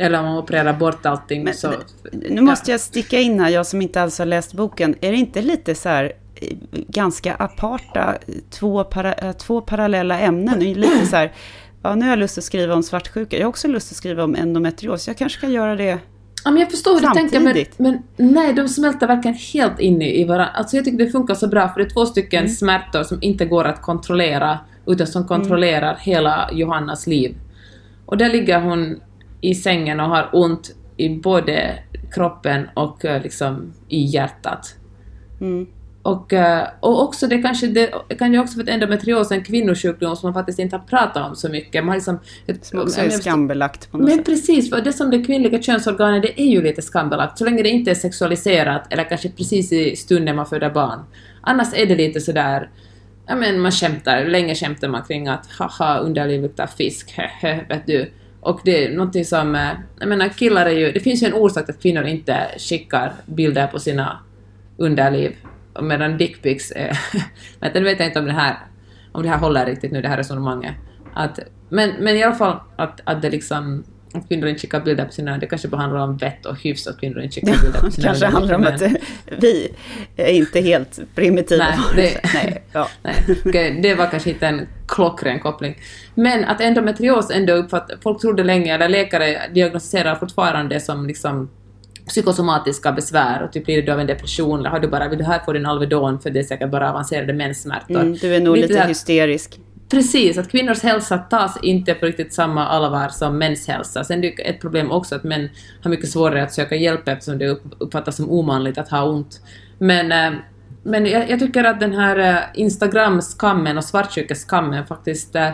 Eller 0.00 0.18
om 0.18 0.24
man 0.24 0.38
opererar 0.38 0.72
bort 0.72 1.06
allting 1.06 1.44
Men, 1.44 1.54
så... 1.54 1.72
Nu 2.12 2.40
måste 2.40 2.70
jag 2.70 2.80
sticka 2.80 3.18
in 3.18 3.40
här, 3.40 3.48
jag 3.48 3.66
som 3.66 3.82
inte 3.82 4.02
alls 4.02 4.18
har 4.18 4.26
läst 4.26 4.52
boken. 4.52 4.94
Är 5.00 5.10
det 5.10 5.16
inte 5.16 5.42
lite 5.42 5.74
så 5.74 5.88
här 5.88 6.12
eh, 6.34 6.56
ganska 6.70 7.34
aparta, 7.34 8.14
två, 8.50 8.84
para, 8.84 9.12
eh, 9.12 9.32
två 9.32 9.60
parallella 9.60 10.20
ämnen? 10.20 10.60
Lite 10.60 11.06
så 11.06 11.16
här, 11.16 11.32
ja, 11.82 11.94
nu 11.94 12.02
har 12.02 12.10
jag 12.10 12.18
lust 12.18 12.38
att 12.38 12.44
skriva 12.44 12.74
om 12.74 12.82
svartsjuka. 12.82 13.36
Jag 13.36 13.44
har 13.44 13.48
också 13.48 13.68
lust 13.68 13.92
att 13.92 13.96
skriva 13.96 14.24
om 14.24 14.34
endometrios. 14.34 15.08
Jag 15.08 15.16
kanske 15.16 15.38
ska 15.38 15.48
göra 15.48 15.76
det 15.76 15.98
Ja, 16.44 16.50
men 16.50 16.60
jag 16.60 16.70
förstår 16.70 16.94
hur 16.94 17.00
du 17.00 17.14
tänker, 17.14 17.40
men, 17.40 17.64
men 17.76 18.02
nej, 18.32 18.52
de 18.52 18.68
smälter 18.68 19.06
verkligen 19.06 19.36
helt 19.36 19.80
in 19.80 20.02
i, 20.02 20.24
varandra. 20.24 20.46
Alltså 20.54 20.76
jag 20.76 20.84
tycker 20.84 21.04
det 21.04 21.10
funkar 21.10 21.34
så 21.34 21.48
bra, 21.48 21.68
för 21.68 21.80
det 21.80 21.86
är 21.86 21.90
två 21.90 22.06
stycken 22.06 22.40
mm. 22.40 22.52
smärtor 22.52 23.02
som 23.02 23.18
inte 23.20 23.44
går 23.44 23.64
att 23.64 23.82
kontrollera, 23.82 24.58
utan 24.86 25.06
som 25.06 25.26
kontrollerar 25.26 25.90
mm. 25.90 26.00
hela 26.00 26.50
Johannas 26.52 27.06
liv. 27.06 27.36
Och 28.06 28.16
där 28.16 28.28
ligger 28.28 28.60
hon 28.60 29.00
i 29.40 29.54
sängen 29.54 30.00
och 30.00 30.06
har 30.06 30.28
ont 30.32 30.74
i 30.96 31.08
både 31.08 31.78
kroppen 32.12 32.68
och 32.74 33.04
eh, 33.04 33.22
liksom 33.22 33.72
i 33.88 34.04
hjärtat. 34.04 34.74
Mm. 35.40 35.66
Och, 36.02 36.32
eh, 36.32 36.68
och 36.80 37.02
också 37.02 37.26
det 37.26 37.42
kanske, 37.42 37.66
det 37.66 37.90
kan 38.18 38.32
ju 38.32 38.40
också 38.40 38.54
för 38.54 38.62
att 38.62 38.68
endometrios 38.68 39.30
är 39.30 39.34
en 39.34 39.44
kvinnosjukdom 39.44 40.16
som 40.16 40.26
man 40.26 40.34
faktiskt 40.34 40.58
inte 40.58 40.76
har 40.76 40.84
pratat 40.84 41.28
om 41.28 41.36
så 41.36 41.48
mycket. 41.48 41.84
Man 41.84 41.94
liksom, 41.94 42.18
ett, 42.46 42.64
som 42.64 42.78
också 42.78 43.00
är 43.00 43.10
skambelagt 43.10 43.90
på 43.90 43.98
något 43.98 44.06
men 44.06 44.16
sätt. 44.16 44.26
Men 44.26 44.34
precis, 44.34 44.70
för 44.70 44.80
det 44.80 44.92
som 44.92 45.10
det 45.10 45.24
kvinnliga 45.24 45.62
könsorganet 45.62 46.22
det 46.22 46.40
är 46.40 46.46
ju 46.50 46.62
lite 46.62 46.82
skambelagt, 46.82 47.38
så 47.38 47.44
länge 47.44 47.62
det 47.62 47.68
inte 47.68 47.90
är 47.90 47.94
sexualiserat 47.94 48.92
eller 48.92 49.04
kanske 49.04 49.28
precis 49.28 49.72
i 49.72 49.96
stunden 49.96 50.36
man 50.36 50.46
föder 50.46 50.70
barn. 50.70 51.00
Annars 51.40 51.68
är 51.74 51.86
det 51.86 51.96
lite 51.96 52.20
sådär, 52.20 52.70
ja 53.26 53.36
men 53.36 53.60
man 53.60 53.72
skämtar, 53.72 54.24
länge 54.24 54.54
skämtar 54.54 54.88
man 54.88 55.02
kring 55.02 55.28
att 55.28 55.46
haha 55.46 55.98
underliv 55.98 56.42
luktar 56.42 56.66
fisk, 56.66 57.10
hehe, 57.10 57.64
vet 57.68 57.86
du. 57.86 58.10
Och 58.40 58.60
det 58.64 58.84
är 58.84 58.96
någonting 58.96 59.24
som, 59.24 59.54
eh, 59.54 59.70
jag 59.98 60.08
menar 60.08 60.28
killar 60.28 60.66
är 60.66 60.70
ju, 60.70 60.92
det 60.92 61.00
finns 61.00 61.22
ju 61.22 61.26
en 61.26 61.34
orsak 61.34 61.70
att 61.70 61.82
kvinnor 61.82 62.04
inte 62.04 62.50
skickar 62.58 63.12
bilder 63.26 63.66
på 63.66 63.78
sina 63.78 64.18
underliv 64.76 65.36
medan 65.80 66.18
dickpics 66.18 66.72
är... 66.76 66.98
men 67.60 67.70
nu 67.74 67.80
vet 67.80 67.98
jag 67.98 68.08
inte 68.08 68.18
om 68.18 68.26
det 68.26 68.32
här, 68.32 68.56
om 69.12 69.22
det 69.22 69.28
här 69.28 69.38
håller 69.38 69.66
riktigt 69.66 69.92
nu, 69.92 70.02
det 70.02 70.08
här 70.08 70.16
resonemanget. 70.16 70.74
Att, 71.14 71.38
men, 71.68 71.90
men 72.00 72.16
i 72.16 72.22
alla 72.22 72.34
fall 72.34 72.56
att, 72.76 73.00
att 73.04 73.22
det 73.22 73.30
liksom 73.30 73.84
att 74.14 74.28
kvinnor 74.28 74.48
inte 74.48 74.60
skickar 74.60 74.80
bilder 74.80 75.04
på 75.04 75.12
sina... 75.12 75.38
Det 75.38 75.46
kanske 75.46 75.68
bara 75.68 75.80
handlar 75.80 76.00
om 76.00 76.16
vett 76.16 76.46
och 76.46 76.62
hyfs 76.62 76.86
att 76.86 77.00
kvinnor 77.00 77.20
inte 77.20 77.34
skickar 77.34 77.62
bilder 77.62 77.80
på 77.80 77.90
sina... 77.90 78.02
Det 78.02 78.08
kanske 78.08 78.26
handlar 78.26 78.54
om 78.54 78.66
att 78.66 78.82
vi 79.38 79.72
är 80.16 80.32
inte 80.32 80.60
helt 80.60 81.00
primitiva. 81.14 81.64
Nej, 81.64 81.78
det, 81.96 82.20
nej, 82.34 82.62
ja. 82.72 82.88
nej, 83.02 83.80
det 83.82 83.94
var 83.94 84.06
kanske 84.06 84.30
inte 84.30 84.46
en 84.46 84.68
klockren 84.88 85.40
koppling. 85.40 85.78
Men 86.14 86.44
att 86.44 86.60
endometrios 86.60 87.30
ändå 87.30 87.52
uppfattar... 87.52 87.98
Folk 88.02 88.20
trodde 88.20 88.44
länge, 88.44 88.74
eller 88.74 88.88
läkare 88.88 89.40
diagnostiserar 89.54 90.14
fortfarande 90.14 90.80
som 90.80 91.06
liksom 91.06 91.50
psykosomatiska 92.06 92.92
besvär 92.92 93.42
och 93.42 93.52
typ 93.52 93.64
blir 93.64 93.82
du 93.82 93.92
av 93.92 94.00
en 94.00 94.06
depression 94.06 94.60
eller 94.60 94.70
har 94.70 94.80
du 94.80 94.88
bara, 94.88 95.08
vill 95.08 95.18
du 95.18 95.24
här 95.24 95.38
få 95.44 95.52
din 95.52 95.66
Alvedon 95.66 96.20
för 96.20 96.30
det 96.30 96.38
är 96.38 96.42
säkert 96.42 96.70
bara 96.70 96.90
avancerade 96.90 97.32
menssmärtor. 97.32 98.00
Mm, 98.00 98.14
du 98.14 98.34
är 98.34 98.40
nog 98.40 98.56
lite, 98.56 98.68
lite 98.68 98.86
hysterisk. 98.86 99.60
Precis, 99.90 100.38
att 100.38 100.50
kvinnors 100.50 100.82
hälsa 100.82 101.18
tas 101.18 101.58
inte 101.62 101.94
på 101.94 102.06
riktigt 102.06 102.34
samma 102.34 102.66
allvar 102.66 103.08
som 103.08 103.38
mäns 103.38 103.68
hälsa. 103.68 104.04
Sen 104.04 104.18
är 104.18 104.22
det 104.22 104.48
ett 104.48 104.60
problem 104.60 104.90
också 104.90 105.14
att 105.14 105.24
män 105.24 105.48
har 105.82 105.90
mycket 105.90 106.10
svårare 106.10 106.42
att 106.42 106.52
söka 106.52 106.76
hjälp 106.76 107.08
eftersom 107.08 107.38
det 107.38 107.60
uppfattas 107.78 108.16
som 108.16 108.30
omanligt 108.30 108.78
att 108.78 108.88
ha 108.88 109.04
ont. 109.04 109.40
Men, 109.78 110.12
eh, 110.12 110.40
men 110.82 111.06
jag, 111.06 111.30
jag 111.30 111.38
tycker 111.38 111.64
att 111.64 111.80
den 111.80 111.92
här 111.92 112.18
eh, 112.18 112.42
Instagram-skammen 112.54 113.78
och 113.78 113.84
svartsjukeskammen 113.84 114.86
faktiskt 114.86 115.36
eh, 115.36 115.50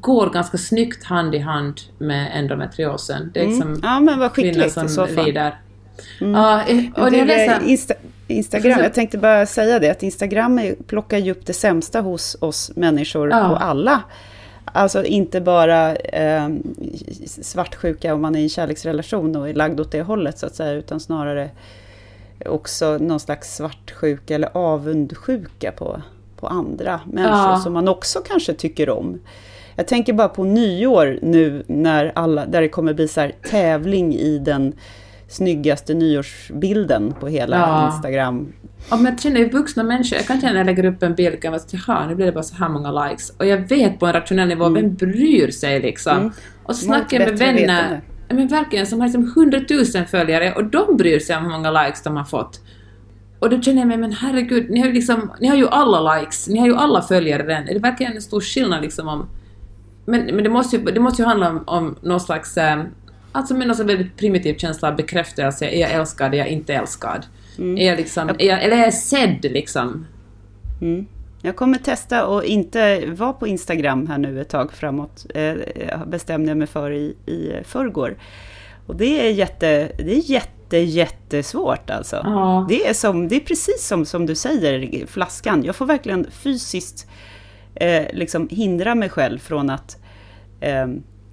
går 0.00 0.30
ganska 0.30 0.58
snyggt 0.58 1.04
hand 1.04 1.34
i 1.34 1.38
hand 1.38 1.80
med 1.98 2.30
endometriosen. 2.34 3.30
Det 3.34 3.40
är 3.40 3.46
liksom 3.46 3.68
mm. 3.68 3.80
Ja 3.82 4.00
men 4.00 4.18
vad 4.18 4.32
skickligt 4.32 4.72
som 4.72 5.06
lider. 5.16 5.54
Mm. 6.20 6.32
Ja, 6.32 6.62
och 6.94 7.10
det, 7.10 7.24
det 7.24 7.60
Insta 7.64 7.94
Instagram, 8.30 8.80
jag 8.80 8.94
tänkte 8.94 9.18
bara 9.18 9.46
säga 9.46 9.78
det, 9.78 9.90
att 9.90 10.02
Instagram 10.02 10.60
plockar 10.86 11.18
ju 11.18 11.32
upp 11.32 11.46
det 11.46 11.52
sämsta 11.52 12.00
hos 12.00 12.36
oss 12.40 12.70
människor 12.76 13.30
ja. 13.30 13.48
på 13.48 13.56
alla. 13.56 14.02
Alltså 14.64 15.04
inte 15.04 15.40
bara 15.40 15.96
eh, 15.96 16.48
svartsjuka 17.26 18.14
om 18.14 18.22
man 18.22 18.34
är 18.34 18.40
i 18.40 18.42
en 18.42 18.48
kärleksrelation 18.48 19.36
och 19.36 19.48
är 19.48 19.54
lagd 19.54 19.80
åt 19.80 19.92
det 19.92 20.02
hållet 20.02 20.38
så 20.38 20.46
att 20.46 20.54
säga, 20.54 20.72
utan 20.72 21.00
snarare 21.00 21.50
också 22.46 22.98
någon 22.98 23.20
slags 23.20 23.56
svartsjuka 23.56 24.34
eller 24.34 24.56
avundsjuka 24.56 25.72
på, 25.72 26.02
på 26.36 26.46
andra 26.46 27.00
människor 27.06 27.50
ja. 27.50 27.60
som 27.64 27.72
man 27.72 27.88
också 27.88 28.20
kanske 28.20 28.54
tycker 28.54 28.90
om. 28.90 29.20
Jag 29.76 29.88
tänker 29.88 30.12
bara 30.12 30.28
på 30.28 30.44
nyår 30.44 31.18
nu 31.22 31.64
när 31.66 32.12
alla, 32.14 32.46
där 32.46 32.60
det 32.60 32.68
kommer 32.68 32.94
bli 32.94 33.08
så 33.08 33.20
här 33.20 33.32
tävling 33.50 34.14
i 34.14 34.38
den 34.38 34.72
snyggaste 35.30 35.94
nyårsbilden 35.94 37.14
på 37.20 37.28
hela 37.28 37.56
Ja. 37.56 37.92
Instagram. 37.92 38.52
Ja, 38.90 38.96
men 38.96 39.04
jag 39.04 39.20
känner 39.20 39.40
ju 39.40 39.48
vuxna 39.48 39.82
människor, 39.82 40.16
jag 40.18 40.26
kan 40.26 40.40
känna 40.40 40.52
när 40.52 40.60
jag 40.60 40.66
lägger 40.66 40.84
upp 40.84 41.02
en 41.02 41.14
bild, 41.14 41.42
kan 41.42 41.52
vara 41.52 41.62
så 41.62 41.76
jaha, 41.86 42.06
nu 42.08 42.14
blir 42.14 42.26
det 42.26 42.32
bara 42.32 42.42
så 42.42 42.54
här 42.54 42.68
många 42.68 43.04
likes. 43.08 43.30
Och 43.30 43.46
jag 43.46 43.58
vet 43.68 43.98
på 43.98 44.06
en 44.06 44.12
rationell 44.12 44.48
nivå, 44.48 44.68
vem 44.68 44.94
bryr 44.94 45.50
sig 45.50 45.80
liksom? 45.80 46.16
Mm. 46.16 46.32
Och 46.62 46.76
så 46.76 46.84
snackar 46.84 47.20
jag 47.20 47.28
med 47.28 47.38
vänner, 47.38 48.00
ja, 48.28 48.34
men 48.34 48.48
verkligen, 48.48 48.86
som 48.86 49.00
har 49.00 49.06
liksom 49.06 49.32
hundratusen 49.34 50.06
följare 50.06 50.52
och 50.52 50.64
de 50.64 50.96
bryr 50.96 51.18
sig 51.18 51.36
om 51.36 51.42
hur 51.42 51.50
många 51.50 51.70
likes 51.84 52.02
de 52.02 52.16
har 52.16 52.24
fått. 52.24 52.60
Och 53.38 53.50
då 53.50 53.60
känner 53.60 53.78
jag 53.78 53.88
mig, 53.88 53.96
men 53.96 54.12
herregud, 54.12 54.70
ni 54.70 54.80
har 54.80 54.86
ju 54.86 54.92
liksom, 54.92 55.30
ni 55.40 55.48
har 55.48 55.56
ju 55.56 55.68
alla 55.68 56.14
likes, 56.14 56.48
ni 56.48 56.58
har 56.58 56.66
ju 56.66 56.76
alla 56.76 57.02
följare 57.02 57.42
redan. 57.42 57.68
Är 57.68 57.74
det 57.74 57.80
verkligen 57.80 58.12
en 58.12 58.22
stor 58.22 58.40
skillnad 58.40 58.82
liksom 58.82 59.08
om... 59.08 59.28
Men, 60.04 60.26
men 60.26 60.44
det, 60.44 60.50
måste 60.50 60.76
ju, 60.76 60.84
det 60.84 61.00
måste 61.00 61.22
ju 61.22 61.26
handla 61.26 61.50
om, 61.50 61.62
om 61.66 61.96
någon 62.02 62.20
slags... 62.20 62.56
Eh, 62.56 62.82
alltså 63.32 63.54
med 63.54 63.66
någon 63.66 63.76
slags 63.76 63.90
väldigt 63.90 64.16
primitiv 64.16 64.54
känsla 64.58 64.88
av 64.88 64.96
bekräftelse. 64.96 65.66
Är 65.66 65.80
jag 65.80 65.90
älskad? 65.90 66.34
Är 66.34 66.38
jag 66.38 66.48
inte 66.48 66.74
älskad? 66.74 67.26
Är 67.58 67.86
jag 67.86 67.96
liksom... 67.96 68.28
Är 68.28 68.46
jag, 68.46 68.64
eller 68.64 68.76
är 68.76 68.84
jag 68.84 68.94
sedd 68.94 69.42
liksom? 69.42 70.06
Mm. 70.80 71.06
Jag 71.42 71.56
kommer 71.56 71.78
testa 71.78 72.26
och 72.26 72.44
inte 72.44 73.06
vara 73.06 73.32
på 73.32 73.46
Instagram 73.46 74.06
här 74.06 74.18
nu 74.18 74.40
ett 74.40 74.48
tag 74.48 74.72
framåt. 74.72 75.26
Eh, 75.34 75.54
bestämde 76.06 76.50
jag 76.50 76.58
mig 76.58 76.66
för 76.66 76.90
i, 76.90 77.16
i 77.26 77.52
förrgår. 77.64 78.16
Och 78.86 78.96
det 78.96 79.26
är 79.26 79.30
jätte, 79.30 79.92
det 79.98 80.12
är 80.12 80.30
jätte, 80.30 80.76
jättesvårt 80.76 81.90
alltså. 81.90 82.16
Ja. 82.24 82.66
Det, 82.68 82.86
är 82.86 82.94
som, 82.94 83.28
det 83.28 83.36
är 83.36 83.40
precis 83.40 83.86
som, 83.86 84.04
som 84.06 84.26
du 84.26 84.34
säger, 84.34 85.06
flaskan. 85.06 85.64
Jag 85.64 85.76
får 85.76 85.86
verkligen 85.86 86.30
fysiskt 86.30 87.06
eh, 87.74 88.06
liksom 88.12 88.48
hindra 88.50 88.94
mig 88.94 89.08
själv 89.08 89.38
från 89.38 89.70
att 89.70 90.02
eh, 90.60 90.86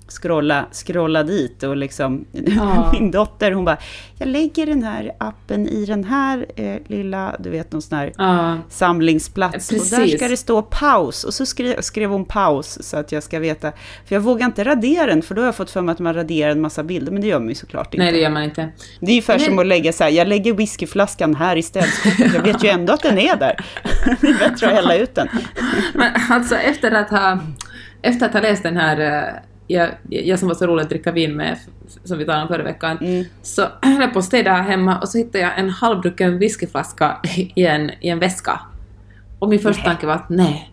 scrolla, 0.07 0.65
scrolla 0.71 1.23
dit 1.23 1.63
och 1.63 1.77
liksom 1.77 2.25
Ja. 2.31 2.89
min 2.99 3.11
dotter 3.11 3.51
hon 3.51 3.65
bara 3.65 3.77
jag 4.19 4.27
lägger 4.29 4.65
den 4.65 4.83
här 4.83 5.11
appen 5.17 5.67
i 5.67 5.85
den 5.85 6.03
här 6.03 6.45
eh, 6.55 6.75
lilla, 6.87 7.35
du 7.39 7.49
vet 7.49 7.71
någon 7.71 7.81
sån 7.81 7.97
här 7.97 8.13
Ja. 8.17 8.57
samlingsplats. 8.69 9.71
Och 9.71 9.77
där 9.77 9.97
Precis. 9.97 10.19
ska 10.19 10.27
det 10.27 10.37
stå 10.37 10.61
paus. 10.61 11.23
Och 11.23 11.33
så 11.33 11.45
skrev, 11.45 11.81
skrev 11.81 12.09
hon 12.09 12.25
paus 12.25 12.77
så 12.81 12.97
att 12.97 13.11
jag 13.11 13.23
ska 13.23 13.39
veta. 13.39 13.71
För 14.05 14.15
jag 14.15 14.21
vågar 14.21 14.45
inte 14.45 14.63
radera 14.63 15.05
den, 15.05 15.21
för 15.21 15.35
då 15.35 15.41
har 15.41 15.45
jag 15.45 15.55
fått 15.55 15.71
för 15.71 15.81
mig 15.81 15.93
att 15.93 15.99
man 15.99 16.13
raderar 16.13 16.51
en 16.51 16.61
massa 16.61 16.83
bilder. 16.83 17.11
Men 17.11 17.21
det 17.21 17.27
gör 17.27 17.39
man 17.39 17.49
ju 17.49 17.55
såklart 17.55 17.93
inte. 17.93 18.03
Nej, 18.03 18.11
det 18.13 18.19
gör 18.19 18.29
man 18.29 18.43
inte. 18.43 18.61
Det 18.99 19.05
är 19.05 19.09
ungefär 19.11 19.39
som 19.39 19.59
att 19.59 19.67
lägga 19.67 19.93
så 19.93 20.03
här, 20.03 20.11
jag 20.11 20.27
lägger 20.27 20.53
whiskyflaskan 20.53 21.35
här 21.35 21.55
i 21.55 21.63
städskåpet. 21.63 22.33
Jag 22.33 22.41
vet 22.43 22.63
ju 22.63 22.69
ändå 22.69 22.93
att 22.93 23.03
den 23.03 23.17
är 23.17 23.35
där. 23.35 23.65
Det 24.21 24.27
är 24.27 24.49
bättre 24.49 24.67
att 24.67 24.73
hälla 24.73 24.95
ut 24.95 25.15
den. 25.15 25.27
Men 25.93 26.11
alltså 26.29 26.55
efter 26.55 26.91
att 26.91 27.09
ha, 27.09 27.39
efter 28.01 28.25
att 28.25 28.33
ha 28.33 28.41
läst 28.41 28.63
den 28.63 28.77
här 28.77 28.99
eh, 28.99 29.33
jag, 29.67 29.89
jag 30.09 30.39
som 30.39 30.47
var 30.47 30.55
så 30.55 30.67
rolig 30.67 30.83
att 30.83 30.89
dricka 30.89 31.11
vin 31.11 31.35
med, 31.35 31.57
som 32.03 32.17
vi 32.17 32.25
talade 32.25 32.41
om 32.41 32.47
förra 32.47 32.63
veckan, 32.63 32.97
Mm. 33.01 33.25
så 33.41 33.61
höll 33.81 34.01
jag 34.01 34.13
på 34.13 34.19
att 34.19 34.25
städa 34.25 34.51
här 34.53 34.63
hemma 34.63 34.99
och 34.99 35.09
så 35.09 35.17
hittade 35.17 35.39
jag 35.39 35.59
en 35.59 35.69
halvdrucken 35.69 36.39
whiskyflaska 36.39 37.17
i 37.55 37.65
en, 37.65 37.91
i 37.99 38.09
en 38.09 38.19
väska. 38.19 38.59
Och 39.39 39.49
min 39.49 39.59
första 39.59 39.83
tanke 39.83 40.05
var 40.07 40.13
att 40.13 40.29
nej, 40.29 40.71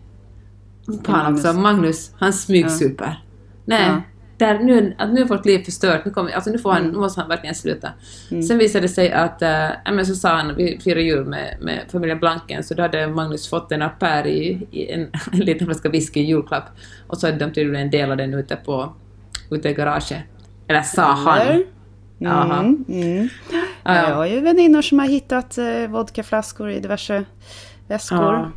fan 1.05 1.33
också, 1.33 1.53
Magnus, 1.53 2.11
han 2.19 2.33
smygsuper. 2.33 3.23
Nej, 3.65 3.87
Ja. 3.87 4.01
Där, 4.37 4.59
nu, 4.59 4.95
att 4.97 5.13
nu 5.13 5.21
är 5.21 5.25
vårt 5.25 5.45
liv 5.45 5.63
förstört, 5.63 6.05
nu, 6.05 6.11
kommer, 6.11 6.31
alltså 6.31 6.49
nu, 6.49 6.57
får 6.57 6.71
han, 6.71 6.81
Mm. 6.81 6.91
nu 6.93 6.97
måste 6.99 7.19
han 7.21 7.29
verkligen 7.29 7.55
sluta. 7.55 7.89
Sen 8.47 8.57
visade 8.57 8.81
det 8.81 8.89
sig 8.89 9.11
att, 9.11 9.41
äh, 9.41 9.67
men 9.93 10.05
så 10.05 10.15
sa 10.15 10.29
han, 10.29 10.55
vi 10.55 10.79
firar 10.83 10.99
jul 10.99 11.25
med, 11.25 11.57
med 11.61 11.79
familjen 11.91 12.19
Blanken, 12.19 12.63
så 12.63 12.73
då 12.73 12.81
hade 12.81 13.07
Magnus 13.07 13.49
fått 13.49 13.71
en 13.71 13.81
appär 13.81 14.27
i, 14.27 14.67
i 14.71 14.91
en, 14.91 15.01
en 15.31 15.39
liten 15.39 15.67
flaska 15.67 15.89
whisky 15.89 16.19
i 16.19 16.23
julklapp. 16.23 16.63
Och 17.07 17.17
så 17.17 17.27
hade 17.27 17.37
de 17.45 17.53
tydligen 17.53 17.89
delat 17.89 18.17
den 18.17 18.33
ute 18.33 18.55
på 18.55 18.93
ute 19.51 19.69
i 19.69 19.73
garaget. 19.73 20.17
Eller 20.67 20.81
sa 20.81 21.01
han. 21.11 21.41
Mm, 22.19 22.85
mm. 22.89 23.29
Ja, 23.53 23.59
Ja, 23.83 23.95
ja. 23.95 24.09
jag 24.09 24.15
har 24.15 24.25
ju 24.25 24.39
väninnor 24.39 24.81
som 24.81 24.99
har 24.99 25.07
hittat 25.07 25.57
eh, 25.57 25.87
vodkaflaskor 25.89 26.69
i 26.71 26.79
diverse 26.79 27.23
väskor. 27.87 28.17
Ja. 28.33 28.51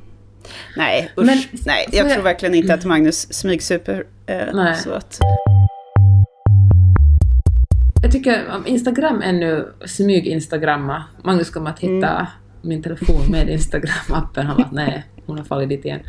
Nej, 0.77 1.11
usch. 1.19 1.27
Men 1.27 1.39
Nej, 1.67 1.87
jag 1.93 2.07
jag- 2.07 2.13
tror 2.15 2.23
verkligen 2.25 2.55
inte 2.55 2.75
att 2.75 2.85
Magnus 2.85 3.33
smygsuper. 3.35 4.05
Eh, 4.27 4.75
så 4.75 4.93
att, 4.93 5.19
Jag 8.03 8.13
tycker 8.13 8.51
om 8.57 8.67
Instagram 8.67 9.23
är 9.23 9.33
nu 9.33 9.73
smyg-instagramma. 9.87 11.05
Magnus 11.25 11.51
kommer 11.51 11.71
att 11.71 11.81
hitta 11.81 12.09
Mm. 12.09 12.27
min 12.63 12.83
telefon 12.83 13.31
med 13.31 13.49
Instagram-appen. 13.49 14.43
Han 14.43 14.57
bara 14.57 14.69
nej, 14.73 15.05
hon 15.27 15.39
har 15.39 15.45
fallit 15.45 15.69
dit 15.69 15.85
igen. 15.85 16.01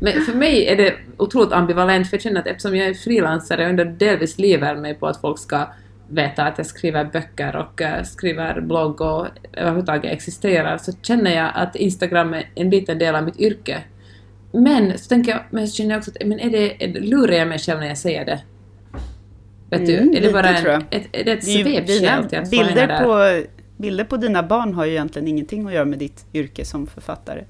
Men 0.00 0.12
för 0.22 0.34
mig 0.34 0.66
är 0.66 0.76
det 0.76 0.94
otroligt 1.16 1.52
ambivalent 1.52 2.10
för 2.10 2.16
jag 2.16 2.22
känner 2.22 2.40
att 2.40 2.46
eftersom 2.46 2.76
jag 2.76 2.88
är 2.88 2.94
frilansare 2.94 3.64
och 3.64 3.70
ändå 3.70 3.84
delvis 3.84 4.38
lever 4.38 4.76
mig 4.76 4.94
på 4.94 5.06
att 5.06 5.20
folk 5.20 5.38
ska 5.38 5.66
veta 6.08 6.44
att 6.44 6.58
jag 6.58 6.66
skriver 6.66 7.04
böcker 7.04 7.56
och 7.56 7.82
eh, 7.82 8.02
skriver 8.02 8.60
blogg 8.60 9.00
och 9.00 9.26
överhuvudtaget 9.52 10.12
existerar 10.12 10.78
så 10.78 10.92
känner 11.02 11.36
jag 11.36 11.50
att 11.54 11.76
Instagram 11.76 12.34
är 12.34 12.50
en 12.54 12.70
liten 12.70 12.98
del 12.98 13.14
av 13.14 13.24
mitt 13.24 13.40
yrke. 13.40 13.78
Men 14.52 14.98
så 14.98 15.08
tänker 15.08 15.32
jag, 15.32 15.40
men 15.50 15.68
så 15.68 15.74
känner 15.76 15.90
jag 15.90 15.98
också 15.98 16.10
att 16.10 16.26
men 16.26 16.40
är 16.40 16.50
det, 16.50 17.00
lurar 17.00 17.32
jag 17.32 17.48
mig 17.48 17.58
själv 17.58 17.80
när 17.80 17.86
jag 17.86 17.98
säger 17.98 18.24
det? 18.24 18.40
Vet 19.70 19.86
du, 19.86 19.96
Mm, 19.96 20.08
är 20.08 20.14
det 20.14 20.20
lite, 20.20 20.32
bara 20.32 20.48
en, 20.48 20.82
ett, 20.90 21.08
ett 21.12 21.48
ju 21.48 21.62
svepskäl 21.64 22.28
till 22.28 22.38
att 22.38 22.44
få 22.44 22.50
bilder, 22.50 22.86
där? 22.86 23.04
på, 23.42 23.46
bilder 23.76 24.04
på 24.04 24.16
dina 24.16 24.42
barn 24.42 24.74
har 24.74 24.84
ju 24.84 24.90
egentligen 24.92 25.28
ingenting 25.28 25.66
att 25.66 25.72
göra 25.74 25.84
med 25.84 25.98
ditt 25.98 26.24
yrke 26.34 26.64
som 26.64 26.86
författare. 26.86 27.44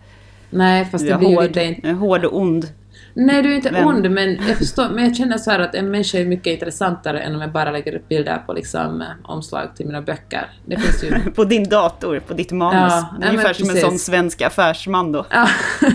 Nej, 0.51 0.85
fast 0.85 1.05
Du 1.05 1.09
det 1.09 1.15
är 1.15 1.19
blir 1.19 1.29
ju 1.29 1.35
hård, 1.35 1.45
lite... 1.45 1.65
inte- 1.65 1.89
en 1.89 1.95
hård 1.97 2.25
och 2.25 2.37
ond. 2.41 2.69
Nej, 3.15 3.43
du 3.43 3.53
är 3.53 3.57
inte 3.57 3.71
Vem? 3.71 3.87
ond, 3.87 4.11
men 4.11 4.39
jag 4.49 4.57
förstår. 4.59 4.89
Men 4.89 5.05
jag 5.05 5.17
känner 5.17 5.39
så 5.39 5.51
här 5.51 5.59
att 5.61 5.75
en 5.75 5.91
människa 5.91 6.19
är 6.19 6.25
mycket 6.25 6.47
intressantare 6.47 7.21
än 7.21 7.35
om 7.35 7.41
jag 7.41 7.53
bara 7.53 7.71
lägger 7.71 7.95
upp 7.95 8.09
bilder 8.09 8.39
på 8.47 8.53
liksom, 8.53 9.01
eh, 9.01 9.07
omslag 9.23 9.77
till 9.77 9.87
mina 9.87 10.03
böcker. 10.03 10.47
Det 10.67 10.77
finns 10.79 11.05
ju... 11.05 11.31
På 11.35 11.45
din 11.45 11.69
dator, 11.69 12.21
på 12.21 12.35
ditt 12.35 12.53
manus. 12.53 12.93
Ja, 13.21 13.29
ungefär 13.29 13.53
som 13.53 13.71
en 13.71 13.77
sån 13.77 13.99
svensk 13.99 14.43
affärsman 14.43 15.13
då. 15.13 15.27
Ja. 15.31 15.49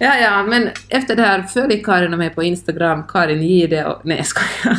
ja, 0.00 0.16
ja, 0.18 0.42
men 0.42 0.68
efter 0.88 1.16
det 1.16 1.22
här 1.22 1.42
följ 1.42 1.82
Karin 1.82 2.12
och 2.12 2.18
mig 2.18 2.30
på 2.30 2.42
Instagram, 2.42 3.02
Karin 3.08 3.42
Gide 3.42 3.84
och... 3.86 4.00
Nej, 4.04 4.16
jag 4.16 4.26
skojar. 4.26 4.78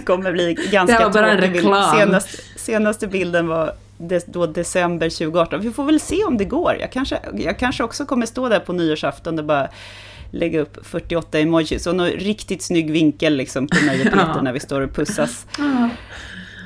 kommer 0.04 0.32
bli 0.32 0.54
ganska 0.70 0.98
Det 0.98 1.04
var 1.04 1.12
bara 1.12 1.30
en 1.32 1.38
reklam. 1.38 1.96
Senaste, 1.98 2.42
senaste 2.56 3.06
bilden 3.06 3.46
var 3.48 3.72
då 4.26 4.46
december 4.46 5.10
2018. 5.10 5.60
Vi 5.60 5.70
får 5.70 5.84
väl 5.84 6.00
se 6.00 6.24
om 6.24 6.38
det 6.38 6.44
går. 6.44 6.76
Jag 6.80 6.92
kanske, 6.92 7.18
jag 7.34 7.58
kanske 7.58 7.84
också 7.84 8.04
kommer 8.06 8.26
stå 8.26 8.48
där 8.48 8.60
på 8.60 8.72
nyårsafton 8.72 9.38
och 9.38 9.44
bara 9.44 9.68
lägga 10.30 10.60
upp 10.60 10.86
48 10.86 11.38
emojis 11.38 11.86
och 11.86 11.96
någon 11.96 12.06
riktigt 12.10 12.62
snygg 12.62 12.90
vinkel 12.90 13.36
liksom 13.36 13.68
på 13.68 13.84
mig 13.84 13.98
och 14.00 14.04
Peter 14.12 14.32
Ja. 14.34 14.42
när 14.42 14.52
vi 14.52 14.60
står 14.60 14.80
och 14.80 14.94
pussas. 14.94 15.46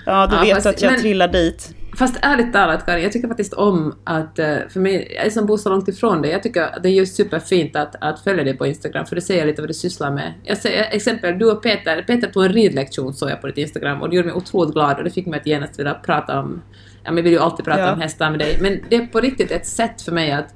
Ja, 0.07 0.27
du 0.27 0.37
Ja, 0.37 0.43
vet 0.43 0.55
fast- 0.55 0.67
att 0.67 0.83
jag 0.83 0.93
men- 0.93 1.01
trillar 1.01 1.29
dit. 1.29 1.75
Fast 2.01 2.19
ärligt 2.23 2.53
talat 2.53 2.87
Karin, 2.87 3.03
jag 3.03 3.13
tycker 3.13 3.29
faktiskt 3.29 3.53
om 3.53 3.95
att, 4.05 4.39
eh, 4.39 4.57
för 4.69 4.81
mig, 4.81 5.17
jag 5.25 5.33
som 5.33 5.47
bor 5.47 5.57
så 5.57 5.69
långt 5.69 5.89
ifrån 5.89 6.23
dig, 6.23 6.31
jag 6.31 6.43
tycker 6.43 6.63
att 6.63 6.83
det 6.83 6.89
är 6.89 6.93
just 6.93 7.17
superfint 7.17 7.77
att, 7.77 7.97
att 8.01 8.21
följa 8.21 8.45
dig 8.45 8.57
på 8.57 8.67
Instagram, 8.67 9.07
för 9.07 9.15
det 9.17 9.23
säger 9.23 9.47
lite 9.47 9.63
vad 9.63 9.69
du 9.71 9.75
sysslar 9.75 10.11
med. 10.11 10.35
Jag 10.45 10.59
säger 10.59 10.91
exempel, 10.91 11.39
du 11.39 11.51
och 11.51 11.63
Peter, 11.63 12.03
Peter 12.03 12.29
tog 12.29 12.45
en 12.45 12.53
ridlektion 12.53 13.15
såg 13.15 13.31
jag 13.31 13.41
på 13.41 13.47
ditt 13.47 13.59
Instagram 13.59 14.03
och 14.03 14.11
det 14.11 14.17
gjorde 14.17 14.29
mig 14.29 14.37
otroligt 14.37 14.75
glad 14.75 14.99
och 14.99 15.05
det 15.05 15.11
fick 15.11 15.27
mig 15.27 15.41
att 15.41 15.47
genast 15.47 15.79
vilja 15.79 15.95
prata 15.95 16.41
om, 16.41 16.63
ja 17.05 17.13
men 17.13 17.25
vill 17.25 17.33
ju 17.33 17.39
alltid 17.39 17.65
prata 17.65 17.81
Ja. 17.81 17.93
om 17.93 18.01
hästar 18.01 18.31
med 18.31 18.39
dig, 18.39 18.59
men 18.61 18.81
det 18.89 18.97
är 18.97 19.07
på 19.07 19.21
riktigt 19.21 19.51
ett 19.51 19.67
sätt 19.67 20.03
för 20.03 20.13
mig 20.13 20.33
att, 20.33 20.55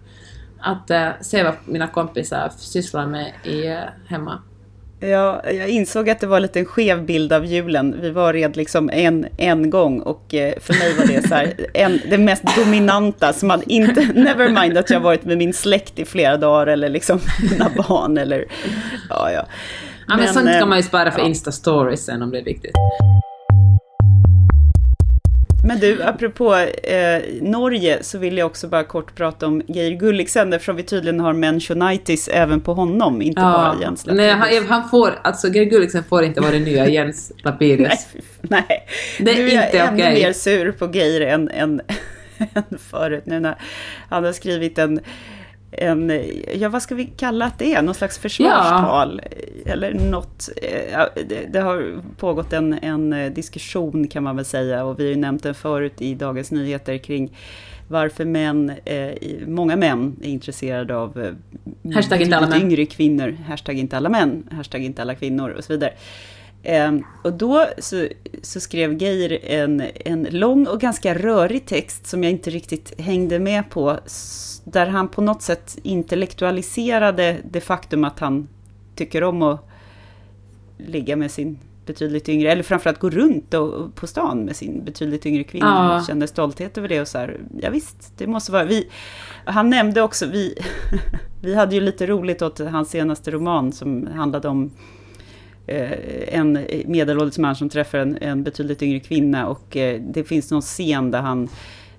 att 0.60 0.90
eh, 0.90 1.08
se 1.20 1.42
vad 1.42 1.54
mina 1.64 1.86
kompisar 1.86 2.52
sysslar 2.56 3.06
med 3.06 3.32
i, 3.44 3.66
eh, 3.66 3.78
hemma. 4.06 4.42
Ja, 5.04 5.42
jag 5.44 5.68
insåg 5.68 6.10
att 6.10 6.20
det 6.20 6.26
var 6.26 6.48
en 6.56 6.64
skev 6.64 7.04
bild 7.04 7.32
av 7.32 7.46
julen. 7.46 7.96
Vi 8.00 8.10
var 8.10 8.32
red 8.32 8.56
liksom 8.56 8.90
en, 8.92 9.26
en 9.36 9.70
gång 9.70 10.00
och 10.00 10.34
eh, 10.34 10.54
för 10.60 10.74
mig 10.74 10.94
var 10.94 11.06
det 11.06 11.28
så 11.28 11.34
här, 11.34 11.54
en, 11.74 12.00
det 12.10 12.18
mest 12.18 12.42
dominanta 12.56 13.32
som 13.32 13.48
man 13.48 13.62
inte, 13.66 14.00
never 14.14 14.48
mind 14.48 14.78
att 14.78 14.90
jag 14.90 15.00
varit 15.00 15.24
med 15.24 15.38
min 15.38 15.52
släkt 15.52 15.98
i 15.98 16.04
flera 16.04 16.36
dagar 16.36 16.66
eller 16.66 16.88
liksom 16.88 17.20
mina 17.50 17.70
barn 17.76 18.18
eller, 18.18 18.44
ja 19.08 19.30
ja. 19.30 19.46
Ja 20.08 20.16
men, 20.16 20.34
sånt 20.34 20.48
eh, 20.48 20.58
kan 20.58 20.68
man 20.68 20.78
ju 20.78 20.84
spara 20.84 21.10
för 21.10 21.20
ja. 21.20 21.26
Insta-stories 21.26 21.96
sen 21.96 22.22
om 22.22 22.30
det 22.30 22.38
är 22.38 22.44
viktigt. 22.44 22.74
Men 25.66 25.78
du, 25.78 26.02
apropå 26.02 26.54
eh, 26.54 27.22
Norge 27.40 28.02
så 28.02 28.18
vill 28.18 28.38
jag 28.38 28.46
också 28.46 28.68
bara 28.68 28.84
kort 28.84 29.14
prata 29.14 29.46
om 29.46 29.62
Geir 29.66 29.90
Gulliksen 29.90 30.52
eftersom 30.52 30.76
vi 30.76 30.82
tydligen 30.82 31.20
har 31.20 31.32
mentionitis 31.32 32.28
även 32.28 32.60
på 32.60 32.74
honom, 32.74 33.22
inte 33.22 33.40
bara 33.40 33.76
Jens 33.80 34.06
nej, 34.06 34.16
Lapidus. 34.16 34.68
han, 34.68 34.80
han 34.80 34.90
får, 34.90 35.18
alltså 35.22 35.48
Georg 35.48 35.68
Gulliksen 35.68 36.04
får 36.04 36.24
inte 36.24 36.40
vara 36.40 36.50
den 36.50 36.64
nya 36.64 36.88
Jens 36.88 37.32
Lapidus. 37.42 37.88
Nej, 38.40 38.64
nej. 38.68 38.86
Det 39.18 39.30
är 39.30 39.36
nu 39.36 39.50
är 39.50 39.76
jag 39.76 39.88
ännu 39.88 39.96
mer 39.96 40.32
sur 40.32 40.72
på 40.72 40.90
Geir 40.92 41.20
än, 41.20 41.48
än, 41.48 41.80
än 42.54 42.78
förut. 42.78 43.22
Nu 43.26 43.40
när 43.40 43.58
han 44.08 44.24
har 44.24 44.32
skrivit 44.32 44.78
en, 44.78 45.00
en, 45.78 46.20
ja 46.54 46.68
vad 46.68 46.82
ska 46.82 46.94
vi 46.94 47.04
kalla 47.04 47.44
att 47.44 47.58
det 47.58 47.74
är, 47.74 47.82
någon 47.82 47.94
slags 47.94 48.18
försvarstal. 48.18 49.20
eller 49.66 49.94
något, 49.94 50.48
eh, 50.62 51.00
det, 51.28 51.52
det, 51.52 51.60
har 51.60 52.02
pågått 52.18 52.52
en, 52.52 52.72
en 52.72 53.34
diskussion 53.34 54.08
kan 54.08 54.22
man 54.22 54.36
väl 54.36 54.44
säga, 54.44 54.84
och 54.84 55.00
vi 55.00 55.04
har 55.04 55.10
ju 55.10 55.16
nämnt 55.16 55.42
den 55.42 55.54
förut 55.54 55.94
i 55.98 56.14
Dagens 56.14 56.50
Nyheter 56.50 56.98
kring 56.98 57.30
varför 57.88 58.24
män, 58.24 58.72
eh, 58.84 59.12
många 59.46 59.76
män 59.76 60.16
är 60.22 60.28
intresserade 60.28 60.96
av 60.96 61.20
eh, 61.22 61.92
hashtag 61.94 62.22
inte 62.22 62.36
alla 62.36 62.48
män. 62.48 62.62
yngre 62.62 62.86
kvinnor, 62.86 63.36
hashtag 63.48 63.78
inte 63.78 63.96
alla 63.96 64.08
män, 64.08 64.48
hashtag 64.50 64.84
inte 64.84 65.02
alla 65.02 65.14
kvinnor 65.14 65.50
och 65.50 65.64
så 65.64 65.72
vidare. 65.72 65.92
Eh, 66.62 66.92
och 67.24 67.32
då 67.32 67.66
så, 67.78 68.08
så, 68.42 68.60
skrev 68.60 69.02
Geir 69.02 69.44
en, 69.44 69.82
en 70.04 70.22
lång 70.30 70.66
och 70.66 70.80
ganska 70.80 71.14
rörig 71.14 71.66
text 71.66 72.06
som 72.06 72.24
jag 72.24 72.32
inte 72.32 72.50
riktigt 72.50 73.00
hängde 73.00 73.38
med 73.38 73.70
på, 73.70 73.98
där 74.64 74.86
han 74.86 75.08
på 75.08 75.22
något 75.22 75.42
sätt 75.42 75.78
intellektualiserade 75.82 77.36
det 77.50 77.60
faktum 77.60 78.04
att 78.04 78.18
han 78.18 78.48
tycker 78.94 79.24
om 79.24 79.42
att 79.42 79.68
ligga 80.78 81.16
med 81.16 81.30
sin 81.30 81.58
betydligt 81.86 82.28
yngre, 82.28 82.52
eller 82.52 82.62
framförallt 82.62 82.98
gå 82.98 83.10
runt 83.10 83.54
och, 83.54 83.94
på 83.94 84.06
stan 84.06 84.38
med 84.38 84.56
sin 84.56 84.84
betydligt 84.84 85.26
yngre 85.26 85.44
kvinna. 85.44 85.66
Ja. 85.66 85.98
Och 85.98 86.06
kände 86.06 86.26
stolthet 86.26 86.78
över 86.78 86.88
det 86.88 87.00
och 87.00 87.08
så 87.08 87.18
här, 87.18 87.40
ja 87.60 87.70
visst, 87.70 88.12
det 88.16 88.26
måste 88.26 88.52
vara 88.52 88.64
vi. 88.64 88.88
Han 89.44 89.70
nämnde 89.70 90.02
också, 90.02 90.26
vi, 90.26 90.58
vi 91.42 91.54
hade 91.54 91.74
ju 91.74 91.80
lite 91.80 92.06
roligt 92.06 92.42
åt 92.42 92.58
hans 92.58 92.90
senaste 92.90 93.30
roman 93.30 93.72
som 93.72 94.06
handlade 94.06 94.48
om 94.48 94.70
eh, 95.66 95.92
en 96.28 96.66
medelålders 96.86 97.38
man 97.38 97.56
som 97.56 97.68
träffar 97.68 97.98
en, 97.98 98.16
en 98.20 98.42
betydligt 98.42 98.82
yngre 98.82 99.00
kvinna 99.00 99.46
och 99.46 99.76
eh, 99.76 100.00
det 100.00 100.24
finns 100.24 100.50
någon 100.50 100.62
scen 100.62 101.10
där 101.10 101.20
han 101.20 101.48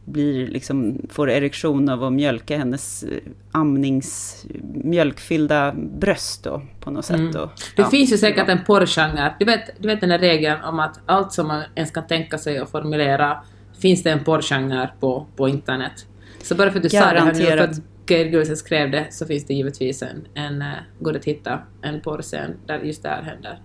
blir 0.05 0.47
liksom, 0.47 1.01
får 1.09 1.29
erektion 1.29 1.89
av 1.89 2.03
att 2.03 2.13
mjölka 2.13 2.57
hennes 2.57 3.03
eh, 3.03 3.17
amnings, 3.51 4.45
mjölkfyllda 4.73 5.73
bröst 5.75 6.43
då, 6.43 6.61
på 6.79 6.91
något 6.91 7.05
sätt. 7.05 7.19
Mm. 7.19 7.31
Det 7.31 7.49
ja. 7.75 7.89
finns 7.89 8.13
ju 8.13 8.17
säkert 8.17 8.49
en 8.49 8.63
porrgenre. 8.63 9.35
Du 9.39 9.45
vet, 9.45 9.81
du 9.81 9.87
vet 9.87 10.01
den 10.01 10.09
där 10.09 10.19
regeln 10.19 10.63
om 10.63 10.79
att 10.79 10.99
allt 11.05 11.33
som 11.33 11.47
man 11.47 11.63
ens 11.75 11.91
kan 11.91 12.07
tänka 12.07 12.37
sig 12.37 12.61
och 12.61 12.69
formulera 12.69 13.37
finns 13.79 14.03
det 14.03 14.11
en 14.11 14.23
porrgenre 14.23 14.89
på, 14.99 15.27
på 15.35 15.49
internet. 15.49 16.05
Så 16.41 16.55
bara 16.55 16.71
för 16.71 16.79
att 16.79 16.83
du 16.83 16.89
Garanterat. 16.89 17.37
sa 17.37 17.43
det 17.43 17.49
här 17.49 17.55
nu, 17.55 17.61
för 17.61 17.71
att 17.71 18.09
Geir 18.09 18.29
Gulsen 18.31 18.57
skrev 18.57 18.91
det, 18.91 19.07
så 19.09 19.25
finns 19.25 19.45
det 19.45 19.53
givetvis 19.53 20.01
en, 20.01 20.27
en 20.33 20.61
uh, 20.61 20.67
går 20.99 21.15
att 21.15 21.25
hitta 21.25 21.59
en 21.81 22.01
porrscen 22.01 22.51
där 22.65 22.79
just 22.79 23.03
det 23.03 23.09
här 23.09 23.23
händer. 23.23 23.59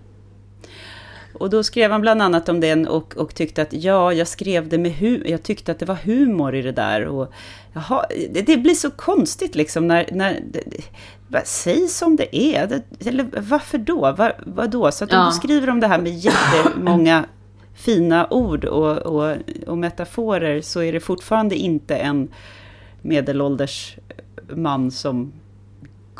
Och 1.33 1.49
då 1.49 1.63
skrev 1.63 1.91
han 1.91 2.01
bland 2.01 2.21
annat 2.21 2.49
om 2.49 2.59
den 2.59 2.87
och, 2.87 3.17
och 3.17 3.35
tyckte 3.35 3.61
att 3.61 3.73
ja, 3.73 4.13
jag 4.13 4.27
skrev 4.27 4.69
det 4.69 4.77
med 4.77 4.95
humor. 4.95 5.27
Jag 5.27 5.43
tyckte 5.43 5.71
att 5.71 5.79
det 5.79 5.85
var 5.85 5.95
humor 5.95 6.55
i 6.55 6.61
det 6.61 6.71
där. 6.71 7.05
Och, 7.05 7.33
jaha, 7.73 8.05
det, 8.31 8.41
det 8.41 8.57
blir 8.57 8.73
så 8.73 8.91
konstigt 8.91 9.55
liksom 9.55 9.87
när... 9.87 10.09
när 10.11 10.39
det, 10.51 11.41
säg 11.45 11.87
som 11.87 12.15
det 12.15 12.35
är. 12.35 12.67
Det, 12.67 13.07
eller 13.07 13.25
varför 13.37 13.77
då? 13.77 14.11
Var, 14.11 14.35
vadå? 14.45 14.91
Så 14.91 15.03
att 15.03 15.13
om 15.13 15.19
ja. 15.19 15.25
du 15.25 15.31
skriver 15.31 15.69
om 15.69 15.79
det 15.79 15.87
här 15.87 16.01
med 16.01 16.13
jättemånga 16.13 17.25
fina 17.73 18.27
ord 18.29 18.65
och, 18.65 18.97
och, 18.97 19.37
och 19.67 19.77
metaforer 19.77 20.61
så 20.61 20.81
är 20.81 20.93
det 20.93 20.99
fortfarande 20.99 21.55
inte 21.55 21.95
en 21.95 22.29
medelålders 23.01 23.95
man 24.55 24.91
som 24.91 25.33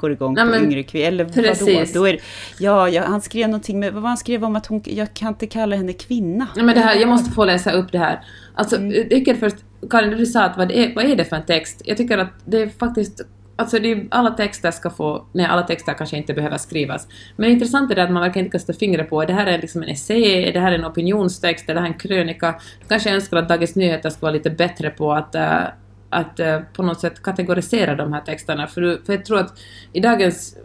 går 0.01 0.11
igång 0.11 0.35
ja, 0.37 0.45
på 0.45 0.55
yngre 0.55 0.83
kvinnor. 0.83 1.07
Eller 1.07 1.25
precis. 1.25 1.95
vadå? 1.95 2.05
Då 2.05 2.07
är, 2.07 2.19
ja, 2.59 2.89
ja, 2.89 3.03
han 3.07 3.21
skrev 3.21 3.47
någonting 3.47 3.79
med, 3.79 3.93
vad 3.93 4.03
han 4.03 4.17
skrev 4.17 4.43
om 4.43 4.55
att 4.55 4.65
hon, 4.65 4.81
jag 4.85 5.13
kan 5.13 5.27
inte 5.27 5.47
kalla 5.47 5.75
henne 5.75 5.93
kvinna. 5.93 6.47
Ja, 6.55 6.63
men 6.63 6.75
det 6.75 6.81
här, 6.81 6.95
jag 6.95 7.09
måste 7.09 7.31
få 7.31 7.45
läsa 7.45 7.71
upp 7.71 7.91
det 7.91 7.99
här. 7.99 8.19
Alltså, 8.53 8.75
mm. 8.75 9.07
jag 9.09 9.37
först, 9.37 9.55
Karin, 9.89 10.17
du 10.17 10.25
sa 10.25 10.43
att 10.43 10.57
vad 10.57 10.71
är, 10.71 10.95
vad 10.95 11.05
är 11.05 11.15
det 11.15 11.25
för 11.25 11.35
en 11.35 11.45
text? 11.45 11.81
Jag 11.85 11.97
tycker 11.97 12.17
att 12.17 12.33
det 12.45 12.61
är 12.61 12.69
faktiskt 12.69 13.21
Alltså 13.55 13.79
det, 13.79 14.07
alla 14.11 14.31
texter 14.31 14.71
ska 14.71 14.89
få, 14.89 15.25
nej 15.31 15.45
alla 15.45 15.63
texter 15.63 15.93
kanske 15.93 16.17
inte 16.17 16.33
behöver 16.33 16.57
skrivas. 16.57 17.07
Men 17.35 17.45
det 17.45 17.53
intressanta 17.53 17.93
är 17.93 17.97
att 17.97 18.11
man 18.11 18.21
verkligen 18.21 18.45
inte 18.45 18.57
kan 18.57 18.59
sätta 18.59 18.79
fingret 18.79 19.09
på, 19.09 19.25
det 19.25 19.33
här 19.33 19.45
är 19.45 19.57
liksom 19.57 19.83
en 19.83 19.89
essä, 19.89 20.13
det 20.53 20.59
här 20.59 20.71
är 20.71 20.75
en 20.75 20.85
opinionstext, 20.85 21.67
det 21.67 21.73
här 21.73 21.81
är 21.81 21.85
en 21.85 21.93
krönika. 21.93 22.59
Du 22.81 22.87
kanske 22.87 23.09
önskar 23.09 23.37
att 23.37 23.49
Dagens 23.49 23.75
Nyheter 23.75 24.09
ska 24.09 24.21
vara 24.21 24.31
lite 24.31 24.49
bättre 24.49 24.89
på 24.89 25.13
att, 25.13 25.35
uh, 25.35 25.63
att 26.11 26.39
eh, 26.39 26.59
på 26.73 26.83
något 26.83 26.99
sätt 26.99 27.23
kategorisera 27.23 27.95
de 27.95 28.13
här 28.13 28.21
texterna. 28.21 28.67
För, 28.67 29.05
för 29.05 29.13
jag 29.13 29.25
tror 29.25 29.39
att 29.39 29.59
i 29.93 29.99
dagens 29.99 30.57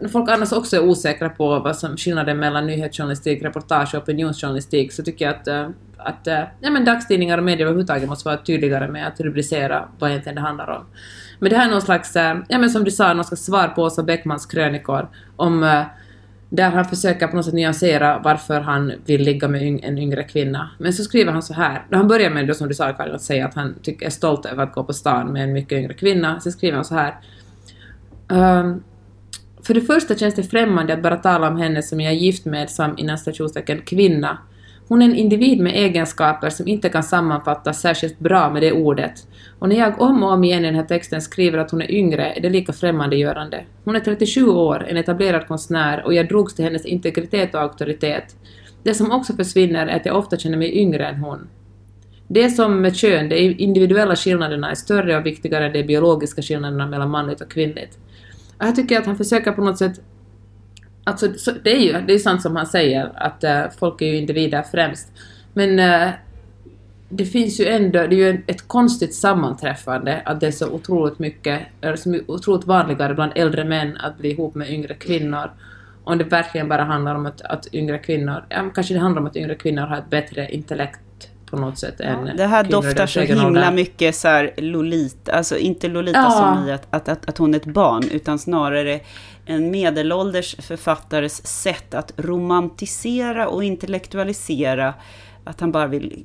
när 0.00 0.08
folk 0.08 0.30
annars 0.30 0.52
också 0.52 0.76
är 0.76 0.80
osäkra 0.80 1.28
på 1.28 1.58
vad 1.58 1.76
som 1.76 1.96
skillnaden 1.96 2.38
mellan 2.38 2.66
nyhetsjournalistik, 2.66 3.42
reportage 3.42 3.94
och 3.94 4.02
opinionsjournalistik 4.02 4.92
så 4.92 5.02
tycker 5.02 5.24
jag 5.24 5.34
att, 5.34 5.48
eh, 5.48 5.68
att 5.96 6.26
eh, 6.26 6.42
ja, 6.60 6.70
men 6.70 6.84
dagstidningar 6.84 7.38
och 7.38 7.44
medier 7.44 7.66
överhuvudtaget 7.66 8.08
måste 8.08 8.28
vara 8.28 8.36
tydligare 8.36 8.88
med 8.88 9.06
att 9.06 9.20
rubricera 9.20 9.88
vad 9.98 10.10
egentligen 10.10 10.36
det 10.36 10.40
handlar 10.42 10.70
om. 10.70 10.84
Men 11.38 11.50
det 11.50 11.56
här 11.56 11.66
är 11.66 11.70
någon 11.70 11.82
slags, 11.82 12.16
eh, 12.16 12.38
ja 12.48 12.58
men 12.58 12.70
som 12.70 12.84
du 12.84 12.90
sa, 12.90 13.14
någon 13.14 13.24
slags 13.24 13.44
svar 13.44 13.68
på 13.68 13.82
Åsa 13.82 14.02
Bäckmans 14.02 14.46
krönikor 14.46 15.08
om 15.36 15.62
eh, 15.62 15.82
där 16.50 16.70
han 16.70 16.84
försöker 16.84 17.26
på 17.26 17.36
något 17.36 17.44
sätt 17.44 17.54
nyansera 17.54 18.20
varför 18.24 18.60
han 18.60 18.92
vill 19.06 19.22
ligga 19.22 19.48
med 19.48 19.62
en 19.62 19.98
yngre 19.98 20.24
kvinna. 20.24 20.70
Men 20.78 20.92
så 20.92 21.04
skriver 21.04 21.32
han 21.32 21.42
så 21.42 21.54
här, 21.54 21.86
han 21.90 22.08
börjar 22.08 22.30
med 22.30 22.46
då 22.46 22.54
som 22.54 22.68
du 22.68 22.74
sa 22.74 22.92
Karin, 22.92 23.14
att 23.14 23.22
säga 23.22 23.46
att 23.46 23.54
han 23.54 23.74
tycker, 23.82 24.06
är 24.06 24.10
stolt 24.10 24.46
över 24.46 24.62
att 24.62 24.72
gå 24.72 24.84
på 24.84 24.92
stan 24.92 25.32
med 25.32 25.44
en 25.44 25.52
mycket 25.52 25.78
yngre 25.78 25.94
kvinna. 25.94 26.40
Sen 26.40 26.52
skriver 26.52 26.76
han 26.76 26.84
så 26.84 26.94
här. 26.94 27.14
Um, 28.28 28.82
för 29.62 29.74
det 29.74 29.80
första 29.80 30.14
känns 30.14 30.34
det 30.34 30.42
främmande 30.42 30.92
att 30.92 31.02
bara 31.02 31.16
tala 31.16 31.48
om 31.48 31.56
henne 31.56 31.82
som 31.82 32.00
jag 32.00 32.12
är 32.12 32.16
gift 32.16 32.44
med 32.44 32.70
som 32.70 32.98
inom 32.98 33.18
stationstecken 33.18 33.80
kvinna 33.80 34.38
hon 34.88 35.02
är 35.02 35.06
en 35.06 35.14
individ 35.14 35.60
med 35.60 35.74
egenskaper 35.74 36.50
som 36.50 36.68
inte 36.68 36.88
kan 36.88 37.02
sammanfattas 37.02 37.80
särskilt 37.80 38.18
bra 38.18 38.50
med 38.50 38.62
det 38.62 38.72
ordet. 38.72 39.26
Och 39.58 39.68
när 39.68 39.76
jag 39.76 40.00
om 40.00 40.22
och 40.22 40.32
om 40.32 40.44
igen 40.44 40.64
i 40.64 40.66
den 40.66 40.74
här 40.74 40.84
texten 40.84 41.22
skriver 41.22 41.58
att 41.58 41.70
hon 41.70 41.82
är 41.82 41.90
yngre 41.90 42.32
är 42.32 42.40
det 42.40 42.50
lika 42.50 42.72
främmandegörande. 42.72 43.64
Hon 43.84 43.96
är 43.96 44.00
37 44.00 44.48
år, 44.48 44.86
en 44.88 44.96
etablerad 44.96 45.48
konstnär 45.48 46.04
och 46.04 46.14
jag 46.14 46.28
drogs 46.28 46.54
till 46.54 46.64
hennes 46.64 46.86
integritet 46.86 47.54
och 47.54 47.60
auktoritet. 47.60 48.36
Det 48.82 48.94
som 48.94 49.12
också 49.12 49.32
försvinner 49.32 49.86
är 49.86 49.96
att 49.96 50.06
jag 50.06 50.16
ofta 50.16 50.36
känner 50.36 50.56
mig 50.56 50.78
yngre 50.78 51.06
än 51.06 51.16
hon. 51.16 51.48
Det 52.28 52.50
som 52.50 52.80
med 52.80 52.96
kön, 52.96 53.28
de 53.28 53.36
individuella 53.58 54.16
skillnaderna 54.16 54.70
är 54.70 54.74
större 54.74 55.16
och 55.16 55.26
viktigare 55.26 55.66
än 55.66 55.72
de 55.72 55.82
biologiska 55.82 56.42
skillnaderna 56.42 56.86
mellan 56.86 57.10
manligt 57.10 57.40
och 57.40 57.50
kvinnligt. 57.50 57.98
Och 58.58 58.64
här 58.64 58.72
tycker 58.72 58.94
jag 58.94 59.00
att 59.00 59.06
han 59.06 59.16
försöker 59.16 59.52
på 59.52 59.64
något 59.64 59.78
sätt 59.78 60.00
Alltså, 61.08 61.52
det 61.62 61.72
är 61.72 61.80
ju 61.80 62.06
det 62.06 62.14
är 62.14 62.18
sant 62.18 62.42
som 62.42 62.56
han 62.56 62.66
säger, 62.66 63.12
att 63.14 63.44
uh, 63.44 63.78
folk 63.78 64.02
är 64.02 64.06
ju 64.06 64.16
individer 64.16 64.62
främst. 64.62 65.12
Men 65.52 65.78
uh, 65.78 66.10
det 67.08 67.24
finns 67.24 67.60
ju 67.60 67.66
ändå, 67.66 68.06
det 68.06 68.14
är 68.16 68.32
ju 68.32 68.42
ett 68.46 68.68
konstigt 68.68 69.14
sammanträffande 69.14 70.22
att 70.24 70.40
det 70.40 70.46
är 70.46 70.50
så 70.50 70.70
otroligt 70.70 71.18
mycket, 71.18 71.60
eller 71.80 71.96
så 71.96 72.18
otroligt 72.26 72.66
vanligare 72.66 73.14
bland 73.14 73.32
äldre 73.34 73.64
män 73.64 73.96
att 73.96 74.18
bli 74.18 74.30
ihop 74.30 74.54
med 74.54 74.70
yngre 74.70 74.94
kvinnor. 74.94 75.50
Om 76.04 76.18
det 76.18 76.24
verkligen 76.24 76.68
bara 76.68 76.84
handlar 76.84 77.14
om 77.14 77.26
att, 77.26 77.40
att 77.40 77.74
yngre 77.74 77.98
kvinnor, 77.98 78.44
ja, 78.48 78.70
kanske 78.74 78.94
det 78.94 79.00
handlar 79.00 79.20
om 79.20 79.26
att 79.26 79.36
yngre 79.36 79.54
kvinnor 79.54 79.82
har 79.82 79.98
ett 79.98 80.10
bättre 80.10 80.50
intellekt 80.50 81.00
på 81.50 81.56
något 81.56 81.78
sätt 81.78 82.00
än 82.00 82.26
ja, 82.26 82.34
Det 82.34 82.46
här 82.46 82.64
doftar 82.64 83.06
så 83.06 83.20
himla 83.20 83.70
mycket 83.70 84.14
så 84.14 84.28
här 84.28 84.50
Lolita, 84.56 85.32
alltså 85.32 85.56
inte 85.56 85.88
Lolita 85.88 86.18
ja. 86.18 86.30
som 86.30 86.68
i 86.68 86.72
att, 86.72 86.86
att, 86.90 87.08
att, 87.08 87.28
att 87.28 87.38
hon 87.38 87.54
är 87.54 87.58
ett 87.58 87.64
barn, 87.64 88.04
utan 88.12 88.38
snarare 88.38 89.00
en 89.48 89.70
medelålders 89.70 90.56
författares 90.58 91.46
sätt 91.46 91.94
att 91.94 92.12
romantisera 92.16 93.48
och 93.48 93.64
intellektualisera 93.64 94.94
att 95.44 95.60
han 95.60 95.72
bara 95.72 95.86
vill 95.86 96.24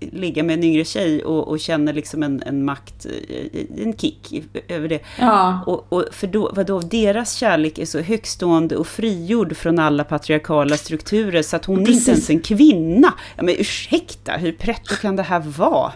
ligga 0.00 0.42
med 0.42 0.54
en 0.54 0.64
yngre 0.64 0.84
tjej 0.84 1.24
och, 1.24 1.48
och 1.48 1.60
känner 1.60 1.92
liksom 1.92 2.22
en, 2.22 2.42
en 2.46 2.64
makt, 2.64 3.06
eh, 3.28 3.82
en 3.84 3.96
kick 3.96 4.44
över 4.68 4.88
det. 4.88 5.00
Ja. 5.18 5.60
Och, 5.66 5.92
och 5.92 6.04
för 6.12 6.26
då, 6.26 6.50
vadå, 6.54 6.80
deras 6.80 7.34
kärlek 7.34 7.78
är 7.78 7.86
så 7.86 8.00
högstående 8.00 8.76
och 8.76 8.86
frigjord 8.86 9.56
från 9.56 9.78
alla 9.78 10.04
patriarkala 10.04 10.76
strukturer 10.76 11.42
så 11.42 11.56
att 11.56 11.64
hon 11.64 11.84
Precis. 11.84 11.96
är 11.96 12.00
inte 12.00 12.10
ens 12.10 12.30
en 12.30 12.40
kvinna. 12.40 13.14
Ja, 13.36 13.42
men 13.42 13.54
ursäkta, 13.58 14.32
hur 14.32 14.52
pretto 14.52 14.94
kan 14.94 15.16
det 15.16 15.22
här 15.22 15.40
vara? 15.40 15.92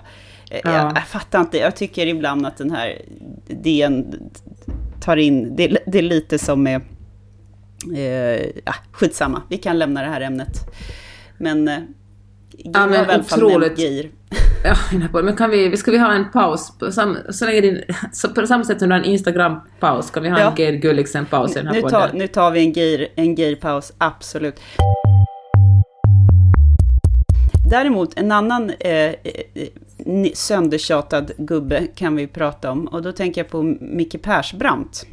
Eh, 0.51 0.61
ja. 0.64 0.72
Jag, 0.72 0.97
jag, 0.97 1.07
fattar 1.09 1.41
inte, 1.41 1.59
jag 1.59 1.77
tycker 1.77 2.07
ibland 2.07 2.47
att 2.47 2.57
den 2.57 2.70
här 2.70 3.03
DN 3.47 4.14
tar 5.07 5.16
in, 5.16 5.57
det, 5.57 5.78
det 5.86 5.98
är 5.98 6.02
lite 6.02 6.38
som 6.38 6.62
med, 6.62 6.80
eh, 7.94 8.46
ja, 8.64 8.74
skitsamma, 8.92 9.42
vi 9.48 9.59
kan 9.59 9.78
lämna 9.78 10.02
det 10.02 10.09
här 10.09 10.20
ämnet. 10.20 10.70
Men 11.38 11.68
eh, 11.68 11.78
Ja 12.59 12.86
men 12.86 13.20
otroligt. 13.20 13.78
Ja, 14.64 14.76
men 15.22 15.36
kan 15.36 15.50
vi, 15.50 15.76
ska 15.76 15.90
vi 15.90 15.98
ha 15.98 16.12
en 16.12 16.30
paus? 16.30 16.78
På, 16.78 16.92
sam, 16.92 17.16
så 17.30 17.46
länge 17.46 17.61
din, 17.61 17.82
så 18.12 18.28
på 18.28 18.46
samma 18.46 18.64
sätt 18.64 18.78
som 18.78 18.88
du 18.88 18.94
har 18.94 19.00
en 19.00 19.07
Instagram-paus, 19.07 20.07
ska 20.07 20.20
vi 20.20 20.28
ha 20.28 20.40
ja. 20.40 20.50
en 20.50 20.57
Geir 20.57 20.72
Gulliksen-paus 20.72 21.50
i 21.50 21.54
den 21.54 21.66
här 21.66 21.74
nu 21.74 21.80
podden? 21.80 22.00
Tar, 22.00 22.12
nu 22.12 22.26
tar 22.26 22.50
vi 22.50 22.61
en 22.61 22.72
Geir, 22.72 23.09
en 23.16 23.34
Geir-paus, 23.34 23.92
absolut. 23.98 24.61
Däremot 27.70 28.18
en 28.18 28.32
annan 28.32 28.70
eh, 28.70 28.90
eh 28.90 29.14
söndertjatad 30.34 31.32
gubbe 31.38 31.86
kan 31.86 32.16
vi 32.16 32.26
prata 32.26 32.70
om. 32.70 32.86
Och 32.86 33.02
då 33.02 33.12
tänker 33.12 33.40
jag 33.40 33.50
på 33.50 33.62
Micke 33.80 34.22
Persbrandt. 34.22 35.07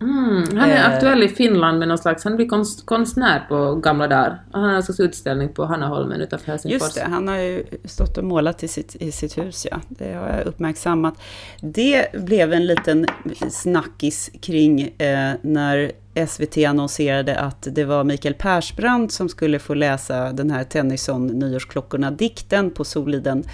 Mm, 0.00 0.58
han 0.58 0.70
är 0.70 0.76
eh, 0.76 0.94
aktuell 0.94 1.22
i 1.22 1.28
Finland 1.28 1.78
med 1.78 1.88
någon 1.88 1.98
slags, 1.98 2.24
han 2.24 2.36
blir 2.36 2.48
konst, 2.48 2.86
konstnär 2.86 3.46
på 3.48 3.74
gamla 3.74 4.08
dagar. 4.08 4.42
Han 4.52 4.64
har 4.64 4.82
slags 4.82 5.00
utställning 5.00 5.48
på 5.48 5.64
Hannaholmen 5.64 6.20
utanför 6.20 6.46
Helsingfors. 6.46 6.82
Just 6.82 6.94
det, 6.94 7.04
han 7.10 7.28
har 7.28 7.36
ju 7.36 7.64
stått 7.84 8.18
och 8.18 8.24
målat 8.24 8.62
i 8.62 8.68
sitt, 8.68 8.96
i 8.96 9.12
sitt 9.12 9.38
hus, 9.38 9.66
ja. 9.70 9.80
Det 9.88 10.12
har 10.12 10.28
jag 10.28 10.46
uppmärksammat. 10.46 11.14
Det 11.60 12.12
blev 12.12 12.52
en 12.52 12.66
liten 12.66 13.06
snackis 13.50 14.30
kring 14.40 14.80
eh, 14.80 15.32
när 15.42 15.92
SVT 16.26 16.56
annonserade 16.56 17.38
att 17.40 17.68
det 17.70 17.84
var 17.84 18.04
Mikael 18.04 18.34
Persbrandt 18.34 19.12
som 19.12 19.28
skulle 19.28 19.58
få 19.58 19.74
läsa 19.74 20.32
den 20.32 20.50
här 20.50 20.64
Tennyson 20.64 21.26
Nyårsklockorna-dikten 21.26 22.70
på 22.70 22.84
Soliden 22.84 23.44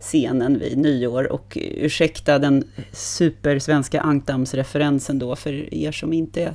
scenen 0.00 0.58
vid 0.58 0.78
nyår. 0.78 1.32
Och 1.32 1.58
ursäkta 1.60 2.38
den 2.38 2.64
supersvenska 2.92 4.00
ankdammsreferensen 4.00 5.18
då 5.18 5.36
för 5.36 5.74
er 5.74 5.92
som 5.92 6.12
inte 6.12 6.42
är 6.42 6.54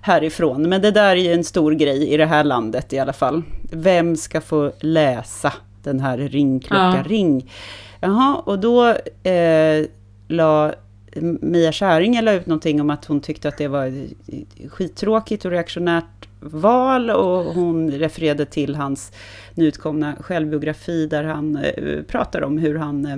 härifrån. 0.00 0.68
Men 0.68 0.82
det 0.82 0.90
där 0.90 1.16
är 1.16 1.20
ju 1.20 1.32
en 1.32 1.44
stor 1.44 1.72
grej 1.72 2.08
i 2.08 2.16
det 2.16 2.26
här 2.26 2.44
landet 2.44 2.92
i 2.92 2.98
alla 2.98 3.12
fall. 3.12 3.42
Vem 3.72 4.16
ska 4.16 4.40
få 4.40 4.72
läsa 4.80 5.52
den 5.82 6.00
här 6.00 6.18
Ring 6.18 6.60
klocka 6.60 6.96
ja. 6.96 7.04
ring? 7.06 7.50
Jaha, 8.00 8.36
och 8.36 8.58
då 8.58 8.88
eh, 9.30 9.86
la 10.28 10.74
Mia 11.40 11.72
Skäringer 11.72 12.22
la 12.22 12.32
ut 12.32 12.46
någonting 12.46 12.80
om 12.80 12.90
att 12.90 13.04
hon 13.04 13.20
tyckte 13.20 13.48
att 13.48 13.58
det 13.58 13.68
var 13.68 13.92
skittråkigt 14.68 15.44
och 15.44 15.50
reaktionärt 15.50 16.28
val 16.40 17.10
och 17.10 17.44
hon 17.54 17.90
refererade 17.90 18.44
till 18.44 18.74
hans 18.74 19.12
nyutkomna 19.54 20.16
självbiografi 20.20 21.06
där 21.06 21.24
han 21.24 21.56
eh, 21.56 22.02
pratar 22.02 22.42
om 22.42 22.58
hur 22.58 22.74
han 22.74 23.06
eh, 23.06 23.16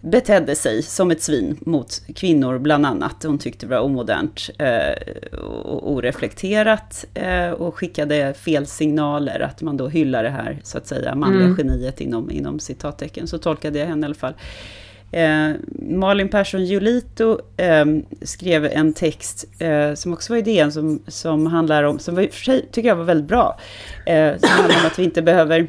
betedde 0.00 0.54
sig 0.54 0.82
som 0.82 1.10
ett 1.10 1.22
svin 1.22 1.56
mot 1.60 2.02
kvinnor 2.14 2.58
bland 2.58 2.86
annat. 2.86 3.22
Hon 3.22 3.38
tyckte 3.38 3.66
det 3.66 3.70
var 3.70 3.80
omodernt 3.80 4.50
eh, 4.58 5.38
och 5.38 5.92
oreflekterat 5.92 7.04
eh, 7.14 7.50
och 7.50 7.74
skickade 7.76 8.34
fel 8.34 8.66
signaler 8.66 9.40
att 9.40 9.62
man 9.62 9.76
då 9.76 9.88
hyllar 9.88 10.22
det 10.22 10.30
här 10.30 10.60
så 10.62 10.78
att 10.78 10.86
säga 10.86 11.14
manliga 11.14 11.44
mm. 11.44 11.56
geniet 11.56 12.00
inom, 12.00 12.30
inom 12.30 12.60
citattecken. 12.60 13.26
Så 13.26 13.38
tolkade 13.38 13.78
jag 13.78 13.86
henne 13.86 14.04
i 14.04 14.04
alla 14.04 14.14
fall. 14.14 14.34
Eh, 15.12 15.50
Malin 15.90 16.28
Persson 16.28 16.64
Giolito 16.64 17.38
eh, 17.56 17.84
skrev 18.22 18.64
en 18.64 18.92
text 18.92 19.44
eh, 19.58 19.94
som 19.94 20.12
också 20.12 20.32
var 20.32 20.38
idén 20.38 20.72
som, 20.72 21.02
som 21.06 21.46
handlar 21.46 21.82
om, 21.82 21.98
som 21.98 22.14
var, 22.14 22.22
för 22.22 22.44
sig 22.44 22.68
tycker 22.72 22.88
jag 22.88 22.96
var 22.96 23.04
väldigt 23.04 23.28
bra, 23.28 23.58
eh, 24.06 24.36
som 24.36 24.48
handlar 24.48 24.80
om 24.80 24.86
att 24.86 24.98
vi 24.98 25.04
inte 25.04 25.22
behöver 25.22 25.68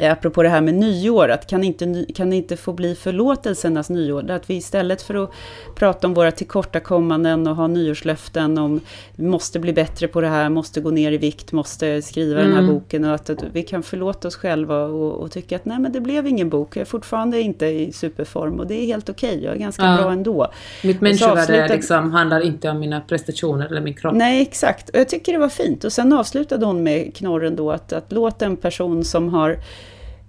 apropå 0.00 0.42
det 0.42 0.48
här 0.48 0.60
med 0.60 0.74
nyår, 0.74 1.28
att 1.28 1.46
kan 1.46 1.64
inte, 1.64 2.06
kan 2.14 2.32
inte 2.32 2.56
få 2.56 2.72
bli 2.72 2.94
förlåtelsernas 2.94 3.90
nyår? 3.90 4.30
Att 4.30 4.50
vi 4.50 4.54
istället 4.54 5.02
för 5.02 5.24
att 5.24 5.30
prata 5.74 6.06
om 6.06 6.14
våra 6.14 6.30
tillkortakommanden 6.30 7.46
och 7.46 7.56
ha 7.56 7.66
nyårslöften 7.66 8.58
om 8.58 8.80
vi 9.16 9.26
måste 9.26 9.58
bli 9.58 9.72
bättre 9.72 10.08
på 10.08 10.20
det 10.20 10.28
här, 10.28 10.48
måste 10.48 10.80
gå 10.80 10.90
ner 10.90 11.12
i 11.12 11.16
vikt, 11.16 11.52
måste 11.52 12.02
skriva 12.02 12.40
mm. 12.40 12.44
den 12.44 12.56
här 12.56 12.62
mm. 12.62 12.74
boken 12.74 13.04
och 13.04 13.14
att, 13.14 13.30
att, 13.30 13.44
vi 13.52 13.62
kan 13.62 13.82
förlåta 13.82 14.28
oss 14.28 14.36
själva 14.36 14.84
och, 14.84 15.12
och, 15.12 15.30
tycka 15.30 15.56
att 15.56 15.64
nej 15.64 15.78
men 15.78 15.92
det 15.92 16.00
blev 16.00 16.26
ingen 16.26 16.48
bok, 16.48 16.76
jag 16.76 16.80
är 16.80 16.84
fortfarande 16.84 17.40
inte 17.40 17.66
i 17.66 17.92
superform 17.92 18.60
och 18.60 18.66
det 18.66 18.74
är 18.74 18.86
helt 18.86 19.08
okej, 19.08 19.30
okay, 19.30 19.44
jag 19.44 19.54
är 19.54 19.58
ganska 19.58 19.84
ja. 19.84 19.96
bra 19.96 20.12
ändå. 20.12 20.46
Mitt 20.84 21.00
människovärde 21.00 21.40
avslutade... 21.40 21.74
liksom 21.74 22.10
handlar 22.12 22.40
inte 22.40 22.70
om 22.70 22.78
mina 22.78 23.00
prestationer 23.00 23.66
eller 23.66 23.80
min 23.80 23.94
kropp. 23.94 24.14
Nej, 24.14 24.42
exakt. 24.42 24.88
Och 24.88 24.98
jag 24.98 25.08
tycker 25.08 25.32
det 25.32 25.38
var 25.38 25.48
fint. 25.48 25.84
Och 25.84 25.92
sen 25.92 26.12
avslutade 26.12 26.66
hon 26.66 26.82
med 26.82 27.14
knorren 27.14 27.56
då 27.56 27.70
att, 27.70 27.92
att 27.92 28.12
låta 28.12 28.46
en 28.46 28.56
person 28.56 29.04
som 29.04 29.28
har 29.28 29.58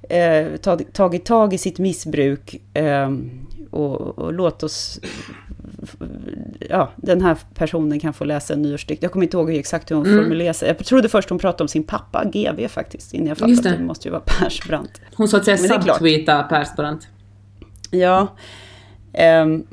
eh, 0.09 0.57
tagit, 0.93 1.23
tag 1.23 1.53
i 1.53 1.57
sitt 1.57 1.79
missbruk 1.79 2.61
eh, 2.73 3.11
och, 3.71 4.19
och, 4.19 4.33
låt 4.33 4.63
oss... 4.63 4.99
Ja, 6.69 6.91
den 6.95 7.21
här 7.21 7.37
personen 7.53 7.99
kan 7.99 8.13
få 8.13 8.23
läsa 8.23 8.53
en 8.53 8.61
nyårsdikt. 8.61 9.03
Jag 9.03 9.11
kommer 9.11 9.23
inte 9.23 9.37
ihåg 9.37 9.49
exakt 9.51 9.91
hur 9.91 9.95
hon 9.95 10.05
mm. 10.05 10.17
formulerade 10.19 10.53
sig. 10.53 10.67
Jag 10.67 10.85
trodde 10.85 11.09
först 11.09 11.29
hon 11.29 11.39
pratade 11.39 11.63
om 11.63 11.67
sin 11.67 11.83
pappa, 11.83 12.25
GV 12.25 12.67
faktiskt, 12.67 13.13
innan 13.13 13.27
jag 13.27 13.37
fattade 13.37 13.69
att 13.69 13.77
det 13.77 13.83
måste 13.83 14.07
ju 14.07 14.11
vara 14.11 14.23
Persbrandt. 14.25 15.01
Hon 15.15 15.27
så 15.27 15.37
att 15.37 15.45
säga 15.45 15.57
subtweetade 15.57 16.43
Persbrandt. 16.49 17.07
Ja. 17.91 18.27
Um, 19.43 19.67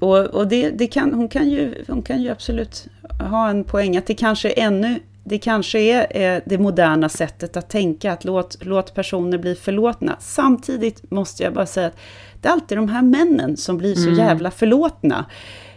och, 0.00 0.18
och 0.18 0.48
det, 0.48 0.70
det, 0.70 0.86
kan, 0.86 1.14
hon, 1.14 1.28
kan 1.28 1.50
ju, 1.50 1.84
hon 1.88 2.02
kan 2.02 2.22
ju 2.22 2.30
absolut 2.30 2.86
ha 3.30 3.50
en 3.50 3.64
poäng 3.64 3.96
att 3.96 4.06
det 4.06 4.14
kanske 4.14 4.50
är 4.50 4.66
ännu 4.66 5.00
det 5.28 5.38
kanske 5.38 5.78
är 5.78 6.42
det 6.46 6.58
moderna 6.58 7.08
sättet 7.08 7.56
att 7.56 7.70
tänka, 7.70 8.12
att 8.12 8.24
låt, 8.24 8.58
låt 8.60 8.94
personer 8.94 9.38
bli 9.38 9.54
förlåtna. 9.54 10.16
Samtidigt 10.20 11.10
måste 11.10 11.42
jag 11.42 11.52
bara 11.54 11.66
säga 11.66 11.86
att 11.86 11.96
det 12.40 12.48
är 12.48 12.52
alltid 12.52 12.78
de 12.78 12.88
här 12.88 13.02
männen 13.02 13.56
som 13.56 13.78
blir 13.78 13.94
så 13.94 14.08
mm. 14.08 14.18
jävla 14.18 14.50
förlåtna 14.50 15.24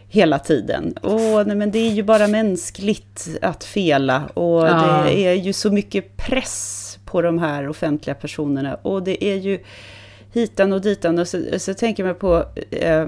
hela 0.07 0.39
tiden. 0.39 0.93
Och 1.01 1.47
nej, 1.47 1.55
men 1.55 1.71
det 1.71 1.79
är 1.79 1.91
ju 1.91 2.03
bara 2.03 2.27
mänskligt 2.27 3.27
att 3.41 3.63
fela 3.63 4.27
och 4.27 4.67
ja. 4.67 5.03
det 5.05 5.19
är 5.19 5.33
ju 5.33 5.53
så 5.53 5.71
mycket 5.71 6.17
press 6.17 6.99
på 7.05 7.21
de 7.21 7.39
här 7.39 7.69
offentliga 7.69 8.15
personerna 8.15 8.75
och 8.75 9.03
det 9.03 9.23
är 9.23 9.35
ju 9.35 9.59
hitan 10.33 10.73
och 10.73 10.81
ditan. 10.81 11.19
Och 11.19 11.27
så, 11.27 11.41
så 11.57 11.73
tänker 11.73 12.03
man 12.03 12.15
på 12.15 12.45
eh, 12.71 13.07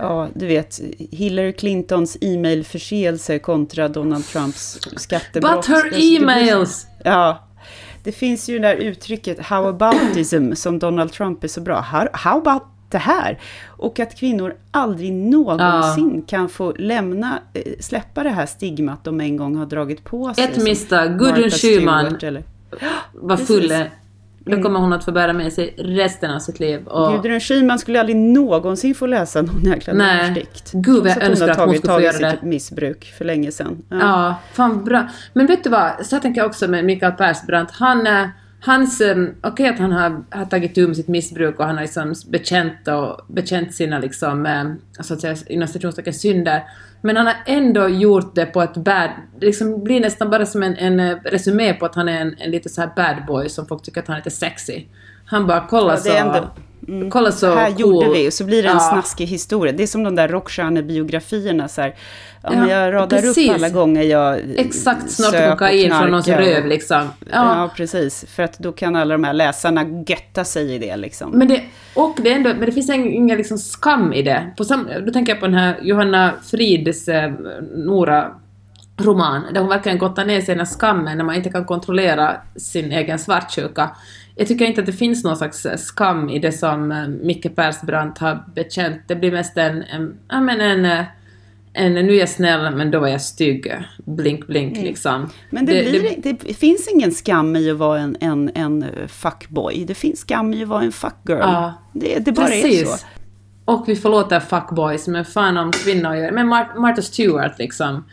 ja, 0.00 0.28
du 0.34 0.46
vet, 0.46 0.80
Hillary 1.10 1.52
Clintons 1.52 2.16
e-mailförseelser 2.20 3.38
kontra 3.38 3.88
Donald 3.88 4.26
Trumps 4.26 4.78
skattebrott. 4.96 5.56
But 5.56 5.66
her 5.66 5.92
e-mails! 5.94 6.86
Ja, 7.04 7.48
det 8.04 8.12
finns 8.12 8.48
ju 8.48 8.58
det 8.58 8.68
där 8.68 8.76
uttrycket 8.76 9.40
how 9.40 9.66
aboutism 9.66 10.52
som 10.54 10.78
Donald 10.78 11.12
Trump 11.12 11.44
är 11.44 11.48
så 11.48 11.60
bra. 11.60 11.80
How, 11.80 12.08
how 12.12 12.38
about 12.38 12.62
det 12.90 12.98
här? 12.98 13.38
Och 13.66 14.00
att 14.00 14.18
kvinnor 14.18 14.56
aldrig 14.70 15.12
någonsin 15.12 16.14
ja. 16.14 16.22
kan 16.26 16.48
få 16.48 16.72
lämna, 16.72 17.38
eh, 17.54 17.62
släppa 17.80 18.22
det 18.22 18.30
här 18.30 18.46
stigmat 18.46 19.04
de 19.04 19.20
en 19.20 19.36
gång 19.36 19.56
har 19.56 19.66
dragit 19.66 20.04
på 20.04 20.34
sig. 20.34 20.44
Ett 20.44 20.62
misstag, 20.62 21.18
Gudrun 21.18 21.50
Schyman 21.50 22.18
var 23.12 23.36
full 23.36 23.72
då 24.44 24.52
mm. 24.52 24.62
kommer 24.62 24.80
hon 24.80 24.92
att 24.92 25.04
få 25.04 25.12
bära 25.12 25.32
med 25.32 25.52
sig 25.52 25.74
resten 25.78 26.30
av 26.30 26.38
sitt 26.38 26.60
liv. 26.60 26.86
Och... 26.86 27.12
Gudrun 27.12 27.40
Schyman 27.40 27.78
skulle 27.78 28.00
aldrig 28.00 28.16
någonsin 28.16 28.94
få 28.94 29.06
läsa 29.06 29.42
någon 29.42 29.64
jäkla 29.64 29.92
nyårsdikt. 29.92 30.72
Gud 30.72 31.02
vad 31.02 31.10
jag 31.10 31.22
önskar 31.22 31.48
att 31.48 31.58
hon 31.58 31.74
skulle 31.74 31.92
få 31.92 32.00
göra 32.00 32.18
det. 32.18 32.30
sitt 32.30 32.42
missbruk 32.42 33.04
för 33.18 33.24
länge 33.24 33.52
sedan. 33.52 33.82
Ja. 33.88 33.96
ja, 33.98 34.34
fan 34.52 34.84
bra. 34.84 35.08
Men 35.32 35.46
vet 35.46 35.64
du 35.64 35.70
vad, 35.70 36.06
så 36.06 36.18
tänker 36.18 36.40
jag 36.40 36.48
också 36.48 36.68
med 36.68 36.84
Mikael 36.84 37.12
Persbrandt. 37.12 37.70
Han, 37.70 38.06
hans, 38.60 39.00
ehm, 39.00 39.34
okej 39.40 39.50
okay, 39.50 39.68
att 39.68 39.78
han 39.78 39.92
har, 39.92 40.24
har 40.30 40.44
tagit 40.44 40.76
med 40.76 40.96
sitt 40.96 41.08
missbruk 41.08 41.58
och 41.58 41.66
han 41.66 41.74
har 41.74 41.82
liksom 41.82 42.14
bekänt, 42.28 42.88
och, 42.88 43.20
bekänt 43.28 43.74
sina 43.74 43.98
liksom, 43.98 44.46
eh, 44.46 44.64
så 45.00 45.14
att 45.14 45.20
säga, 45.20 45.36
inom 45.46 45.68
citationstecken 45.68 46.14
synder. 46.14 46.62
Men 47.02 47.16
han 47.16 47.26
har 47.26 47.36
ändå 47.46 47.88
gjort 47.88 48.34
det 48.34 48.46
på 48.46 48.62
ett 48.62 48.76
bad... 48.76 49.10
Det 49.38 49.46
liksom 49.46 49.84
blir 49.84 50.00
nästan 50.00 50.30
bara 50.30 50.46
som 50.46 50.62
en, 50.62 50.76
en 50.76 51.00
eh, 51.00 51.16
resumé 51.24 51.74
på 51.74 51.86
att 51.86 51.94
han 51.94 52.08
är 52.08 52.20
en, 52.20 52.34
en 52.38 52.50
lite 52.50 52.68
så 52.68 52.80
här 52.80 52.92
bad 52.96 53.26
boy 53.26 53.48
som 53.48 53.66
folk 53.66 53.82
tycker 53.82 54.00
att 54.00 54.06
han 54.06 54.16
är 54.16 54.20
lite 54.20 54.30
sexy. 54.30 54.84
Han 55.30 55.46
bara 55.46 55.66
kolla 55.70 55.92
ja, 55.92 55.96
så... 55.96 56.12
Ändå, 56.12 56.50
mm, 56.88 57.10
kolla 57.10 57.32
så 57.32 57.54
här 57.54 57.70
cool. 57.70 57.80
gjorde 57.80 58.10
vi 58.10 58.28
och 58.28 58.32
så 58.32 58.44
blir 58.44 58.62
det 58.62 58.68
en 58.68 58.74
ja. 58.74 58.90
snaskig 58.92 59.26
historia. 59.26 59.72
Det 59.72 59.82
är 59.82 59.86
som 59.86 60.02
de 60.02 60.16
där 60.16 60.28
rockstjärnebiografierna 60.28 61.68
så 61.68 61.80
här. 61.80 61.94
Ja, 62.42 62.50
men 62.50 62.68
jag 62.68 62.92
radar 62.92 63.20
precis. 63.20 63.48
upp 63.48 63.54
alla 63.54 63.68
gånger 63.68 64.02
jag 64.02 64.40
Exakt, 64.56 65.10
snart 65.10 65.50
kokain 65.50 65.90
från 65.90 66.10
någons 66.10 66.28
röv 66.28 66.66
liksom. 66.66 66.96
Ja. 66.96 67.06
ja. 67.32 67.70
precis. 67.76 68.24
För 68.28 68.42
att 68.42 68.58
då 68.58 68.72
kan 68.72 68.96
alla 68.96 69.14
de 69.14 69.24
här 69.24 69.32
läsarna 69.32 70.04
götta 70.06 70.44
sig 70.44 70.74
i 70.74 70.78
det 70.78 70.96
liksom. 70.96 71.30
Men 71.30 71.48
det, 71.48 71.62
och 71.94 72.18
det, 72.22 72.32
ändå, 72.32 72.50
men 72.50 72.66
det 72.66 72.72
finns 72.72 72.90
ingen 72.90 73.36
liksom 73.38 73.58
skam 73.58 74.12
i 74.12 74.22
det. 74.22 74.50
På 74.56 74.64
sam, 74.64 74.88
då 75.06 75.12
tänker 75.12 75.32
jag 75.32 75.40
på 75.40 75.46
den 75.46 75.54
här 75.54 75.78
Johanna 75.82 76.32
Frids 76.50 77.08
eh, 77.08 77.32
Nora 77.74 78.30
roman, 79.00 79.42
där 79.54 79.60
hon 79.60 79.68
verkligen 79.68 79.98
gottar 79.98 80.24
ner 80.24 80.40
sig 80.40 80.62
i 80.62 80.66
skammen 80.66 81.18
när 81.18 81.24
man 81.24 81.34
inte 81.34 81.50
kan 81.50 81.64
kontrollera 81.64 82.36
sin 82.56 82.92
egen 82.92 83.18
svartsjuka. 83.18 83.90
Jag 84.34 84.48
tycker 84.48 84.64
inte 84.64 84.80
att 84.80 84.86
det 84.86 84.92
finns 84.92 85.24
någon 85.24 85.36
slags 85.36 85.66
skam 85.76 86.28
i 86.28 86.38
det 86.38 86.52
som 86.52 86.92
eh, 86.92 87.08
Micke 87.08 87.56
Persbrandt 87.56 88.18
har 88.18 88.44
bekänt. 88.54 89.02
Det 89.06 89.16
blir 89.16 89.32
mest 89.32 89.56
en, 89.56 89.82
en, 89.82 90.44
men 90.44 90.60
en 90.60 90.84
eh, 90.84 91.04
en 91.72 91.94
nu 91.94 92.14
är 92.14 92.18
jag 92.18 92.28
snäll 92.28 92.76
men 92.76 92.90
då 92.90 93.00
var 93.00 93.08
jag 93.08 93.20
stygg. 93.20 93.74
Blink 94.04 94.46
blink 94.46 94.72
mm. 94.72 94.84
liksom. 94.84 95.30
Men 95.50 95.66
det, 95.66 95.82
det, 95.82 96.00
blir, 96.00 96.14
det, 96.22 96.32
det, 96.32 96.54
finns 96.54 96.88
ingen 96.88 97.12
skam 97.12 97.56
i 97.56 97.70
att 97.70 97.76
vara 97.76 97.98
en, 97.98 98.16
en, 98.20 98.50
en 98.54 98.84
fuckboy. 99.08 99.84
Det 99.84 99.94
finns 99.94 100.20
skam 100.20 100.54
i 100.54 100.62
att 100.62 100.68
vara 100.68 100.82
en 100.82 100.92
fuckgirl. 100.92 101.38
Ja, 101.38 101.74
det, 101.92 102.18
det 102.18 102.32
bara 102.32 102.46
precis. 102.46 102.82
är 102.82 102.86
så. 102.86 103.06
Och 103.64 103.88
vi 103.88 103.96
förlåter 103.96 104.40
fuckboys, 104.40 105.08
men 105.08 105.24
fan 105.24 105.56
om 105.56 105.72
kvinnor 105.72 106.14
gör 106.14 106.30
Men 106.30 106.48
Mar 106.48 106.80
Martha 106.80 107.02
Stewart 107.02 107.58
liksom. 107.58 108.04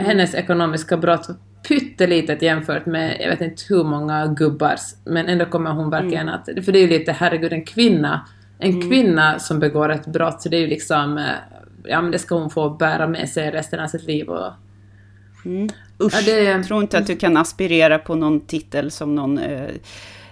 Hennes 0.00 0.34
ekonomiska 0.34 0.96
brott 0.96 1.28
pyttelitet 1.68 2.42
jämfört 2.42 2.86
med, 2.86 3.16
jag 3.20 3.28
vet 3.30 3.40
inte 3.40 3.62
hur 3.68 3.84
många 3.84 4.26
gubbars, 4.26 4.80
men 5.04 5.28
ändå 5.28 5.44
kommer 5.44 5.70
hon 5.70 5.90
verkligen 5.90 6.28
mm. 6.28 6.34
att, 6.34 6.64
för 6.64 6.72
det 6.72 6.78
är 6.78 6.82
ju 6.82 6.98
lite, 6.98 7.12
herregud, 7.12 7.52
en 7.52 7.64
kvinna, 7.64 8.26
en 8.58 8.70
mm. 8.70 8.88
kvinna 8.88 9.38
som 9.38 9.58
begår 9.58 9.88
ett 9.88 10.06
brott, 10.06 10.42
så 10.42 10.48
det 10.48 10.56
är 10.56 10.60
ju 10.60 10.66
liksom 10.66 11.18
eh, 11.18 11.24
ja 11.84 12.02
men 12.02 12.10
det 12.10 12.18
ska 12.18 12.34
hon 12.34 12.50
få 12.50 12.70
bära 12.70 13.06
med 13.06 13.28
sig 13.28 13.50
resten 13.50 13.80
av 13.80 13.86
sitt 13.86 14.02
liv. 14.06 14.28
Och, 14.28 14.52
mm. 15.44 15.68
Usch, 16.02 16.14
ja, 16.14 16.20
det, 16.24 16.42
jag 16.42 16.66
tror 16.66 16.82
inte 16.82 16.98
att 16.98 17.06
du 17.06 17.16
kan 17.16 17.36
aspirera 17.36 17.98
på 17.98 18.14
någon 18.14 18.40
titel 18.40 18.90
som 18.90 19.14
någon 19.14 19.38
eh, 19.38 19.68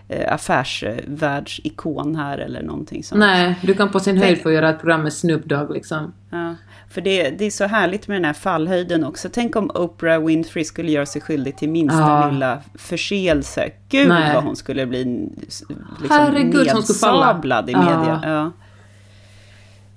eh, 0.09 0.33
affärsvärldsikon 0.33 2.17
här 2.17 2.39
eller 2.39 2.63
någonting 2.63 3.05
sånt. 3.05 3.19
Nej, 3.19 3.59
du 3.63 3.75
kan 3.75 3.91
på 3.91 4.01
sin 4.01 4.19
höjd 4.19 4.43
få 4.43 4.53
göra 4.53 4.71
ett 4.71 4.81
program 4.81 5.03
med 5.03 5.13
Snoop 5.13 5.45
Dogg 5.45 5.71
liksom. 5.71 6.13
Ja, 6.31 6.55
för 6.91 7.01
det, 7.01 7.31
det 7.31 7.45
är 7.45 7.51
så 7.51 7.65
härligt 7.65 8.09
med 8.09 8.17
den 8.17 8.25
här 8.25 8.33
fallhöjden 8.33 9.05
också. 9.05 9.29
Tänk 9.33 9.57
om 9.57 9.71
Oprah 9.75 10.25
Winfrey 10.25 10.65
skulle 10.65 10.91
göra 10.91 11.07
sig 11.07 11.23
skyldig 11.23 11.57
till 11.57 11.69
minsta 11.69 11.99
ja. 12.01 12.31
lilla 12.31 12.59
förseelse. 12.75 13.71
Gud 13.89 14.09
Nej. 14.09 14.35
vad 14.35 14.45
hon 14.45 14.57
skulle 14.57 14.87
bli 14.87 15.29
liksom, 15.41 15.85
Herregud, 16.11 16.69
hon 16.73 16.83
skulle 16.83 16.99
falla. 16.99 17.61
i 17.61 17.65
media. 17.67 18.21
Ja. 18.25 18.53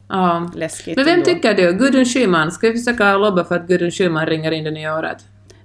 Ja. 0.07 0.51
Läskigt 0.55 0.95
Men 0.95 1.05
vem 1.05 1.13
ändå. 1.13 1.25
tycker 1.25 1.53
du? 1.53 1.73
Gudrun 1.73 2.05
Schyman? 2.05 2.51
Ska 2.51 2.69
vi 2.69 2.77
försöka 2.77 3.17
lobba 3.17 3.43
för 3.43 3.55
att 3.55 3.67
Gudrun 3.67 3.91
Schyman 3.91 4.25
ringer 4.25 4.51
in 4.51 4.63
det 4.63 4.71
nya 4.71 4.97
året? 4.97 5.17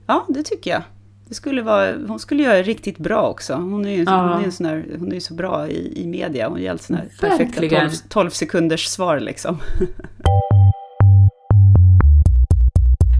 Ja, 0.06 0.24
det 0.28 0.42
tycker 0.42 0.70
jag. 0.70 0.82
Det 1.28 1.34
skulle 1.34 1.62
vara, 1.62 1.92
hon 2.08 2.18
skulle 2.18 2.42
göra 2.42 2.54
det 2.54 2.62
riktigt 2.62 2.98
bra 2.98 3.28
också. 3.28 3.54
Hon 3.54 3.84
är 3.84 3.90
ju 3.90 4.04
ja. 4.04 4.22
hon 4.22 4.40
är 4.40 4.44
en 4.44 4.52
sån 4.52 4.66
här, 4.66 4.86
hon 4.98 5.12
är 5.12 5.20
så 5.20 5.34
bra 5.34 5.68
i, 5.68 6.02
i 6.02 6.06
media. 6.06 6.48
Hon 6.48 6.60
ger 6.60 6.76
såna 6.76 6.98
här 6.98 7.08
perfekta 7.20 7.60
12, 7.60 7.90
12 8.08 8.30
sekunders 8.30 8.86
svar 8.86 9.20
liksom. 9.20 9.58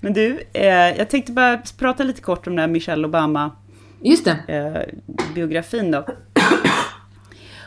Men 0.03 0.13
du, 0.13 0.41
eh, 0.53 0.67
jag 0.99 1.11
tänkte 1.11 1.33
bara 1.33 1.63
prata 1.79 2.05
lite 2.05 2.21
kort 2.21 2.47
om 2.47 2.53
den 2.53 2.61
här 2.61 2.69
Michelle 2.69 3.07
Obama 3.07 3.51
Just 4.01 4.25
det. 4.25 4.39
Eh, 4.49 4.83
biografin 5.35 5.91
då. 5.91 6.07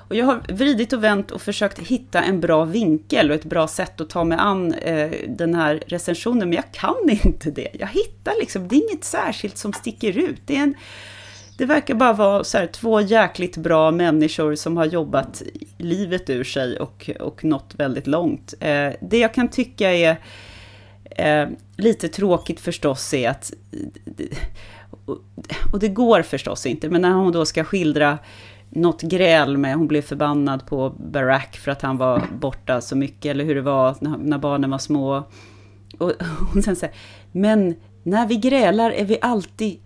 Och 0.10 0.16
jag 0.16 0.26
har 0.26 0.42
vridit 0.48 0.94
och 0.94 1.04
vänt 1.04 1.32
och 1.32 1.42
försökt 1.42 1.80
hitta 1.80 2.22
en 2.22 2.40
bra 2.40 2.66
vinkel 2.66 3.30
och 3.30 3.36
ett 3.36 3.46
bra 3.46 3.68
sätt 3.68 4.02
att 4.02 4.10
ta 4.10 4.24
mig 4.24 4.38
an 4.42 4.74
eh, 4.74 5.12
den 5.28 5.56
här 5.56 5.84
recensionen, 5.88 6.50
men 6.50 6.56
jag 6.56 6.72
kan 6.72 7.10
inte 7.24 7.52
det. 7.52 7.70
Jag 7.74 7.88
hittar 7.88 8.34
liksom, 8.40 8.68
det 8.68 8.76
är 8.76 8.90
inget 8.90 9.04
särskilt 9.04 9.58
som 9.58 9.74
sticker 9.74 10.18
ut. 10.18 10.42
Det, 10.46 10.56
är 10.56 10.64
en, 10.64 10.76
det 11.58 11.66
verkar 11.66 11.96
bara 11.96 12.14
vara 12.14 12.44
så 12.44 12.58
här, 12.58 12.68
två 12.68 13.02
jäkligt 13.02 13.58
bra 13.58 13.92
människor 13.92 14.56
som 14.56 14.78
har 14.78 14.86
jobbat 14.86 15.42
livet 15.78 16.30
ur 16.30 16.44
sig 16.44 16.80
och, 16.80 17.10
och 17.20 17.44
nått 17.44 17.74
väldigt 17.78 18.08
långt. 18.08 18.54
Eh, 18.60 18.90
det 19.02 19.18
jag 19.18 19.34
kan 19.34 19.48
tycka 19.48 19.94
är 19.94 20.18
eh, 21.12 21.48
lite 21.78 22.08
tråkigt 22.08 22.60
förstås 22.60 23.14
är 23.14 23.30
att, 23.30 23.54
eh, 24.18 24.38
och 25.74 25.80
det 25.80 25.88
går 25.88 26.22
förstås 26.22 26.66
inte, 26.66 26.90
men 26.90 27.02
när 27.02 27.12
hon 27.12 27.32
då 27.32 27.46
ska 27.46 27.64
skildra 27.64 28.18
något 28.70 29.02
gräl 29.02 29.58
med, 29.58 29.76
hon 29.76 29.88
blev 29.88 30.02
förbannad 30.02 30.66
på 30.66 30.90
Barack 30.90 31.58
för 31.58 31.72
att 31.72 31.82
han 31.82 31.98
var 31.98 32.24
borta 32.40 32.82
så 32.82 32.96
mycket, 32.96 33.26
eller 33.26 33.46
hur 33.46 33.56
det 33.56 33.62
var 33.62 33.96
när, 34.02 34.18
när 34.18 34.38
barnen 34.38 34.70
var 34.70 34.78
små. 34.78 35.24
Och 35.98 36.12
hon 36.54 36.64
sen 36.64 36.76
säger, 36.76 36.96
men 37.32 37.76
när 38.04 38.28
vi 38.28 38.36
grälar 38.36 38.92
är 38.92 39.06
vi 39.06 39.18
alltid 39.22 39.80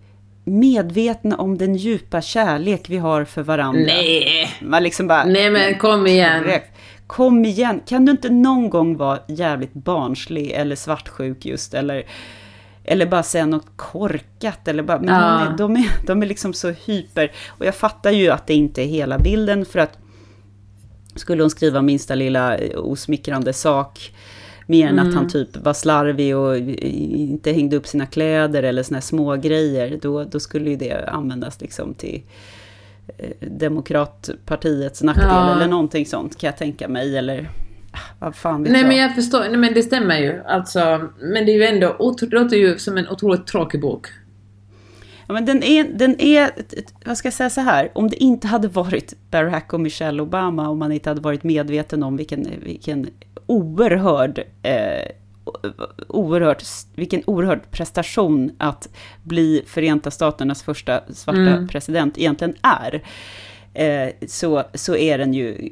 medvetna 0.44 1.36
om 1.36 1.58
den 1.58 1.74
djupa 1.74 2.20
kärlek 2.20 2.90
vi 2.90 2.96
har 2.96 3.24
för 3.24 3.42
varandra. 3.42 3.82
Nej! 3.86 4.50
Man 4.62 4.82
liksom 4.82 5.06
bara... 5.06 5.24
Nej 5.24 5.50
men 5.50 5.78
kom 5.78 6.06
igen! 6.06 6.44
Kom 7.06 7.44
igen, 7.44 7.80
kan 7.86 8.04
du 8.04 8.12
inte 8.12 8.30
någon 8.30 8.70
gång 8.70 8.96
vara 8.96 9.18
jävligt 9.28 9.74
barnslig 9.74 10.50
eller 10.50 10.76
svartsjuk 10.76 11.46
just, 11.46 11.74
eller 11.74 12.04
eller 12.84 13.06
bara 13.06 13.22
säga 13.22 13.46
något 13.46 13.66
korkat. 13.76 14.68
Eller 14.68 14.82
bara, 14.82 14.98
men 14.98 15.14
ja. 15.14 15.40
är, 15.40 15.56
de, 15.58 15.76
är, 15.76 16.06
de 16.06 16.22
är 16.22 16.26
liksom 16.26 16.52
så 16.52 16.70
hyper. 16.70 17.32
Och 17.48 17.66
jag 17.66 17.74
fattar 17.74 18.10
ju 18.10 18.30
att 18.30 18.46
det 18.46 18.54
inte 18.54 18.82
är 18.82 18.86
hela 18.86 19.18
bilden. 19.18 19.64
För 19.64 19.78
att 19.78 19.98
skulle 21.14 21.42
hon 21.42 21.50
skriva 21.50 21.82
minsta 21.82 22.14
lilla 22.14 22.56
eh, 22.56 22.78
osmickrande 22.78 23.52
sak. 23.52 24.14
Mer 24.66 24.88
än 24.88 24.98
mm. 24.98 25.08
att 25.08 25.14
han 25.14 25.28
typ 25.28 25.56
var 25.56 25.72
slarvig 25.72 26.36
och 26.36 26.56
inte 26.56 27.52
hängde 27.52 27.76
upp 27.76 27.86
sina 27.86 28.06
kläder 28.06 28.62
eller 28.62 28.82
såna 28.82 28.96
här 28.96 29.02
små 29.02 29.36
grejer. 29.36 29.98
Då, 30.02 30.24
då 30.24 30.40
skulle 30.40 30.70
ju 30.70 30.76
det 30.76 31.08
användas 31.08 31.60
liksom 31.60 31.94
till 31.94 32.22
eh, 33.18 33.48
Demokratpartiets 33.48 35.02
nackdel 35.02 35.26
ja. 35.28 35.56
eller 35.56 35.66
någonting 35.66 36.06
sånt 36.06 36.38
kan 36.38 36.48
jag 36.48 36.56
tänka 36.56 36.88
mig. 36.88 37.18
Eller 37.18 37.50
vad 38.18 38.34
fan 38.34 38.62
vet 38.62 38.72
Nej 38.72 38.80
jag. 38.80 38.88
men 38.88 38.96
jag 38.96 39.14
förstår, 39.14 39.40
nej 39.40 39.56
men 39.56 39.74
det 39.74 39.82
stämmer 39.82 40.18
ju. 40.18 40.42
Alltså, 40.46 41.08
men 41.20 41.46
det 41.46 41.52
är 41.52 41.56
ju 41.56 41.64
ändå, 41.64 42.14
det 42.20 42.26
låter 42.26 42.56
ju 42.56 42.78
som 42.78 42.98
en 42.98 43.08
otroligt 43.08 43.46
tråkig 43.46 43.80
bok. 43.80 44.06
Ja, 45.26 45.34
men 45.34 45.44
den 45.44 45.62
är, 45.62 45.84
den 45.84 46.20
är, 46.20 46.50
vad 47.04 47.18
ska 47.18 47.26
jag 47.26 47.34
säga 47.34 47.50
så 47.50 47.60
här, 47.60 47.90
om 47.94 48.08
det 48.10 48.22
inte 48.22 48.46
hade 48.46 48.68
varit 48.68 49.14
Barack 49.30 49.72
och 49.72 49.80
Michelle 49.80 50.22
Obama, 50.22 50.68
om 50.68 50.78
man 50.78 50.92
inte 50.92 51.10
hade 51.10 51.20
varit 51.20 51.44
medveten 51.44 52.02
om 52.02 52.16
vilken, 52.16 52.46
vilken 52.64 53.10
oerhörd, 53.46 54.38
eh, 54.62 55.10
oerhört, 56.08 56.62
vilken 56.94 57.22
oerhörd 57.26 57.70
prestation 57.70 58.52
att 58.58 58.88
bli 59.22 59.62
Förenta 59.66 60.10
Staternas 60.10 60.62
första 60.62 61.00
svarta 61.12 61.40
mm. 61.40 61.68
president 61.68 62.18
egentligen 62.18 62.54
är 62.62 63.02
så, 64.26 64.62
så 64.74 64.96
är 64.96 65.18
den 65.18 65.34
ju 65.34 65.70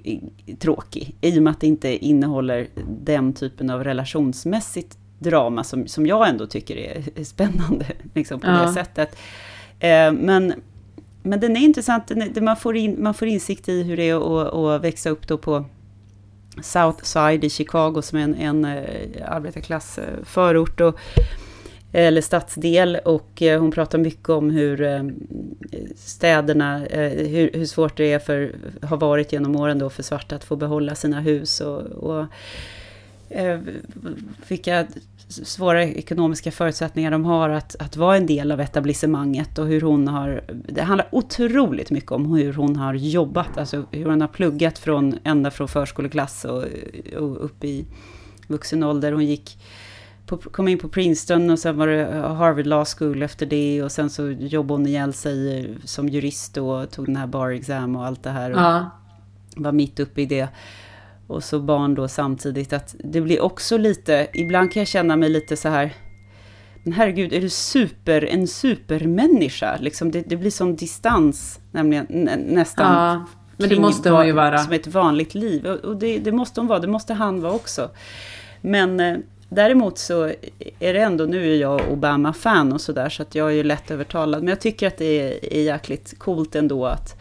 tråkig. 0.59 1.17
I 1.21 1.39
och 1.39 1.43
med 1.43 1.51
att 1.51 1.61
det 1.61 1.67
inte 1.67 2.07
innehåller 2.07 2.69
den 3.05 3.33
typen 3.33 3.71
av 3.71 3.85
relationsmässigt 3.85 4.99
drama 5.19 5.65
som, 5.65 5.87
som 5.87 6.07
jag 6.07 6.29
ändå 6.29 6.47
tycker 6.47 6.77
är 6.77 7.25
spännande 7.25 7.87
liksom 8.15 8.41
på 8.41 8.47
ja. 8.47 8.53
det 8.53 8.73
sättet. 8.73 9.17
Eh, 9.81 10.13
men, 10.13 10.55
men 11.23 11.41
den 11.41 11.57
är 11.57 11.61
intressant, 11.61 12.13
man 12.41 12.57
får, 12.57 12.77
in, 12.77 13.03
man 13.03 13.15
får 13.15 13.29
insikt 13.29 13.69
i 13.69 13.83
hur 13.83 13.97
det 13.97 14.09
är 14.09 14.47
att, 14.47 14.55
att 14.55 14.85
växa 14.85 15.11
upp 15.11 15.29
då 15.29 15.39
på 15.39 15.65
South 16.63 17.05
Side 17.05 17.45
i 17.45 17.51
Chicago 17.51 18.03
som 18.03 18.19
är 18.19 18.23
en, 18.23 18.35
en 18.35 18.65
eh, 18.65 19.33
arbetarklassförort. 19.33 20.81
Och 20.81 20.99
Eh, 21.93 22.07
eller 22.07 22.21
stadsdel 22.21 22.99
och 23.05 23.43
eh, 23.43 23.61
hon 23.61 23.71
pratar 23.71 23.99
mycket 23.99 24.29
om 24.29 24.51
hur 24.51 24.83
eh, 24.83 25.03
städerna, 25.97 26.79
hur, 26.79 27.51
hur 27.53 27.67
svårt 27.67 27.97
det 27.97 28.13
är 28.13 28.19
för, 28.19 28.55
har 28.83 28.97
varit 28.97 29.33
genom 29.33 29.57
åren 29.57 29.79
då 29.79 29.91
för 29.91 30.03
svarta 30.03 30.37
att 30.37 30.45
få 30.45 30.57
behålla 30.57 30.95
sina 30.95 31.21
hus 31.21 31.61
och, 31.61 31.81
och 31.81 32.27
vilka 34.49 34.87
svåra 35.29 35.85
ekonomiska 35.85 36.51
förutsättningar 36.51 37.11
de 37.11 37.25
har 37.25 37.49
att, 37.49 37.77
att 37.79 37.97
vara 37.97 38.17
en 38.17 38.27
del 38.27 38.53
av 38.53 38.61
etablissemanget 38.61 39.59
och 39.59 39.67
hur 39.67 39.81
hon 39.81 40.09
har... 40.09 40.45
Det 40.69 40.83
handlar 40.83 41.09
otroligt 41.13 41.91
mycket 41.91 42.13
om 42.13 42.35
hur 42.35 42.53
hon 42.53 42.77
har 42.77 42.95
jobbat, 42.95 43.59
alltså 43.59 43.85
hur 43.91 44.05
hon 44.05 44.21
har 44.21 44.29
pluggat 44.29 44.79
från, 44.79 45.19
ända 45.25 45.51
från 45.51 45.69
förskoleklass 45.69 46.45
och, 46.45 46.65
och 47.17 47.45
upp 47.45 47.65
i 47.65 47.85
vuxen 48.47 48.83
ålder. 48.83 49.13
Hon 49.13 49.27
gick 49.27 49.59
på, 50.27 50.37
kom 50.37 50.69
in 50.69 50.79
på 50.79 50.89
Princeton 50.89 51.51
och 51.51 51.59
sen 51.59 51.77
var 51.77 51.87
det 51.87 52.05
Harvard 52.15 52.67
Law 52.67 52.85
School 52.85 53.23
efter 53.23 53.47
det 53.47 53.83
och 53.83 53.93
sen 53.93 54.11
så 54.11 54.31
jobbade 54.31 54.81
hon 54.81 54.87
ihjäl 54.87 55.13
sig 55.13 55.75
som 55.85 56.09
jurist 56.09 56.57
och 56.57 56.91
tog 56.91 57.07
den 57.07 57.17
här 57.17 57.27
bar 57.27 57.51
exam 57.51 57.97
och 57.97 58.07
allt 58.07 58.23
det 58.23 58.31
här. 58.31 58.51
Och 58.51 58.59
ja. 58.59 58.91
Var 59.57 59.73
mitt 59.73 60.01
uppe 60.01 60.23
i 60.23 60.27
det. 60.27 60.49
Och 61.27 61.45
så 61.45 61.61
barn 61.61 61.95
då 61.95 62.09
samtidigt 62.09 62.73
att 62.73 62.95
det 63.05 63.21
blir 63.21 63.41
också 63.41 63.79
lite, 63.79 64.27
ibland 64.33 64.73
kan 64.73 64.81
jag 64.81 64.89
känna 64.89 65.17
mig 65.17 65.29
lite 65.29 65.57
så 65.57 65.69
här, 65.69 65.95
men 66.85 66.93
herregud, 66.93 67.33
är 67.33 67.41
du 67.41 67.49
super, 67.49 68.25
en 68.25 68.47
supermänniska? 68.47 69.77
Liksom 69.81 70.11
det, 70.11 70.23
det 70.29 70.37
blir 70.37 70.51
sån 70.51 70.77
distans, 70.77 71.61
nämligen 71.71 72.07
nä, 72.11 72.37
nästan. 72.37 72.95
Ja, 72.95 73.27
men 73.57 73.69
det 73.69 73.81
måste 73.81 74.11
hon 74.11 74.27
ju 74.27 74.33
vara. 74.33 74.59
Som 74.59 74.73
ett 74.73 74.87
vanligt 74.87 75.35
liv. 75.35 75.67
Och, 75.67 75.79
och 75.79 75.97
det, 75.97 76.19
det, 76.19 76.33
måste 76.33 76.61
hon 76.61 76.67
vara, 76.67 76.79
det 76.79 76.87
måste 76.87 77.15
han 77.15 77.41
vara 77.41 77.53
också. 77.53 77.91
Men 78.61 79.01
eh, 79.01 79.17
Däremot 79.55 79.99
så 79.99 80.25
är 80.79 80.93
det 80.93 81.01
ändå, 81.01 81.25
nu 81.25 81.53
är 81.53 81.57
jag 81.57 81.93
Obama-fan 81.93 82.73
och 82.73 82.81
sådär, 82.81 83.09
så 83.09 83.23
att 83.23 83.35
jag 83.35 83.49
är 83.49 83.55
ju 83.55 83.63
lätt 83.63 83.91
övertalad. 83.91 84.43
Men 84.43 84.49
jag 84.49 84.61
tycker 84.61 84.87
att 84.87 84.97
det 84.97 85.21
är, 85.21 85.55
är 85.55 85.63
jäkligt 85.63 86.19
coolt 86.19 86.55
ändå 86.55 86.87
att, 86.87 87.21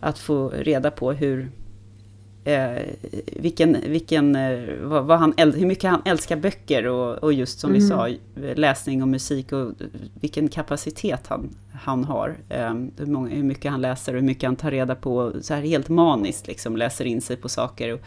att 0.00 0.18
få 0.18 0.48
reda 0.48 0.90
på 0.90 1.12
hur, 1.12 1.50
eh, 2.44 2.82
vilken, 3.26 3.76
vilken, 3.88 4.36
eh, 4.36 4.58
vad, 4.82 5.04
vad, 5.04 5.18
han, 5.18 5.34
hur 5.36 5.66
mycket 5.66 5.90
han 5.90 6.02
älskar 6.04 6.36
böcker 6.36 6.86
och, 6.86 7.14
och 7.14 7.32
just 7.32 7.60
som 7.60 7.70
mm. 7.70 7.82
vi 7.82 7.88
sa, 7.88 8.08
läsning 8.54 9.02
och 9.02 9.08
musik 9.08 9.52
och 9.52 9.72
vilken 10.20 10.48
kapacitet 10.48 11.26
han, 11.26 11.56
han 11.72 12.04
har. 12.04 12.36
Eh, 12.48 12.74
hur, 12.98 13.06
många, 13.06 13.34
hur 13.34 13.44
mycket 13.44 13.70
han 13.70 13.80
läser 13.80 14.12
och 14.12 14.20
hur 14.20 14.26
mycket 14.26 14.44
han 14.44 14.56
tar 14.56 14.70
reda 14.70 14.94
på, 14.94 15.32
så 15.40 15.54
här 15.54 15.62
helt 15.62 15.88
maniskt 15.88 16.46
liksom, 16.46 16.76
läser 16.76 17.04
in 17.04 17.20
sig 17.20 17.36
på 17.36 17.48
saker. 17.48 17.92
Och, 17.92 18.00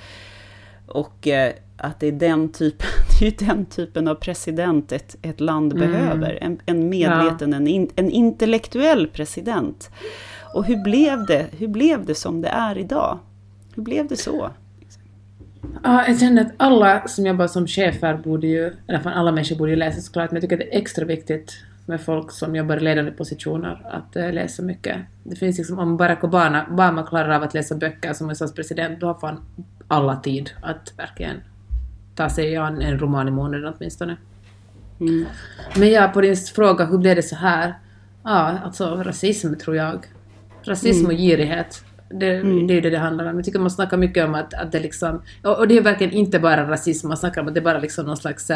och 0.87 1.27
eh, 1.27 1.53
att 1.77 1.99
det 1.99 2.07
är 2.07 2.11
den 2.11 2.49
typen, 2.49 2.87
det 3.19 3.27
är 3.27 3.45
den 3.47 3.65
typen 3.65 4.07
av 4.07 4.15
president 4.15 4.91
ett, 4.91 5.15
ett 5.21 5.39
land 5.39 5.73
mm. 5.73 5.91
behöver. 5.91 6.37
En, 6.41 6.59
en 6.65 6.89
medveten, 6.89 7.51
ja. 7.51 7.57
en, 7.57 7.67
in, 7.67 7.89
en 7.95 8.09
intellektuell 8.09 9.07
president. 9.07 9.89
Och 10.53 10.65
hur 10.65 10.83
blev, 10.83 11.25
det, 11.25 11.45
hur 11.51 11.67
blev 11.67 12.05
det 12.05 12.15
som 12.15 12.41
det 12.41 12.49
är 12.49 12.77
idag? 12.77 13.19
Hur 13.75 13.83
blev 13.83 14.07
det 14.07 14.17
så? 14.17 14.51
Ja, 15.83 16.07
jag 16.07 16.19
känner 16.19 16.41
att 16.41 16.51
alla 16.57 17.07
som 17.07 17.25
jobbar 17.25 17.47
som 17.47 17.67
chefer 17.67 18.17
borde 18.17 18.47
ju, 18.47 18.73
eller 18.87 19.07
alla 19.07 19.31
människor 19.31 19.55
borde 19.55 19.71
ju 19.71 19.77
läsa 19.77 20.01
såklart, 20.01 20.31
men 20.31 20.35
jag 20.35 20.41
tycker 20.41 20.55
att 20.55 20.69
det 20.69 20.75
är 20.75 20.79
extra 20.79 21.05
viktigt 21.05 21.53
med 21.87 22.01
folk 22.01 22.31
som 22.31 22.55
jobbar 22.55 22.77
i 22.77 22.79
ledande 22.79 23.11
positioner 23.11 23.81
att 23.91 24.17
uh, 24.17 24.33
läsa 24.33 24.63
mycket. 24.63 24.97
Det 25.23 25.35
finns 25.35 25.57
liksom, 25.57 25.79
om 25.79 25.97
Barack 25.97 26.23
Obama, 26.23 26.65
Obama 26.71 27.03
klarar 27.03 27.29
av 27.29 27.43
att 27.43 27.53
läsa 27.53 27.75
böcker 27.75 28.13
som 28.13 28.29
USAs 28.29 28.53
president, 28.53 28.99
då 28.99 29.07
har 29.07 29.13
fan 29.13 29.41
alla 29.87 30.15
tid 30.15 30.51
att 30.61 30.93
verkligen 30.97 31.37
ta 32.15 32.29
sig 32.29 32.57
an 32.57 32.81
en 32.81 32.99
roman 32.99 33.27
i 33.27 33.31
månaden 33.31 33.73
åtminstone. 33.77 34.17
Mm. 34.99 35.25
Men 35.75 35.91
ja, 35.91 36.07
på 36.13 36.21
din 36.21 36.35
fråga, 36.35 36.85
hur 36.85 36.97
blev 36.97 37.15
det 37.15 37.23
så 37.23 37.35
här? 37.35 37.73
Ja, 38.23 38.57
alltså 38.63 39.03
rasism 39.03 39.53
tror 39.55 39.75
jag. 39.75 40.05
Rasism 40.63 41.05
mm. 41.05 41.15
och 41.15 41.21
girighet. 41.21 41.83
Det, 42.09 42.35
mm. 42.35 42.67
det 42.67 42.73
är 42.73 42.81
det 42.81 42.89
det 42.89 42.97
handlar 42.97 43.25
om. 43.29 43.35
Jag 43.35 43.45
tycker 43.45 43.59
man 43.59 43.71
snackar 43.71 43.97
mycket 43.97 44.25
om 44.25 44.35
att, 44.35 44.53
att 44.53 44.71
det 44.71 44.79
liksom... 44.79 45.21
Och, 45.43 45.57
och 45.57 45.67
det 45.67 45.77
är 45.77 45.81
verkligen 45.81 46.13
inte 46.13 46.39
bara 46.39 46.71
rasism, 46.71 47.07
man 47.07 47.17
snackar 47.17 47.41
om 47.41 47.53
det 47.53 47.59
är 47.59 47.63
bara 47.63 47.79
liksom 47.79 48.05
någon 48.05 48.17
slags... 48.17 48.51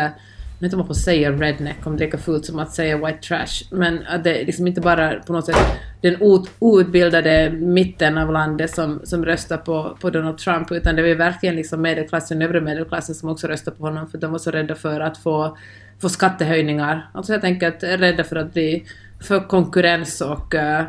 Jag 0.62 0.66
vet 0.66 0.74
inte 0.74 0.76
om 0.76 0.80
man 0.80 0.88
får 0.88 0.94
säga 0.94 1.32
redneck 1.32 1.88
om 1.88 1.98
det 1.98 2.04
är 2.04 2.06
lika 2.06 2.18
fult 2.18 2.46
som 2.46 2.60
att 2.60 2.72
säga 2.72 2.98
white 2.98 3.28
trash. 3.28 3.66
Men 3.72 4.04
att 4.08 4.24
det 4.24 4.42
är 4.42 4.46
liksom 4.46 4.68
inte 4.68 4.82
bara 4.82 5.20
på 5.20 5.34
något 5.34 5.46
sätt 5.46 5.56
den 6.02 6.18
outbildade 6.60 7.50
mitten 7.52 8.18
av 8.18 8.32
landet 8.32 8.76
som, 8.76 9.02
som 9.04 9.26
röstar 9.26 9.58
på, 9.58 9.98
på 10.02 10.10
Donald 10.10 10.38
Trump 10.38 10.72
utan 10.72 10.96
det 10.96 11.02
var 11.02 11.16
verkligen 11.16 11.56
liksom 11.56 11.82
medelklassen, 11.82 12.42
övre 12.42 12.62
medelklassen 12.62 13.16
som 13.16 13.30
också 13.30 13.48
röstade 13.48 13.78
på 13.78 13.84
honom 13.84 14.08
för 14.08 14.18
de 14.18 14.32
var 14.32 14.40
så 14.40 14.52
rädda 14.52 14.76
för 14.76 15.00
att 15.00 15.18
få, 15.18 15.58
få 16.02 16.10
skattehöjningar. 16.10 17.10
Alltså 17.14 17.34
jag 17.34 17.42
tänker 17.42 17.98
rädda 17.98 18.24
för 18.24 18.36
att 18.36 18.54
bli 18.54 18.86
för 19.20 19.48
konkurrens 19.48 20.22
och 20.22 20.56
eh, 20.56 20.86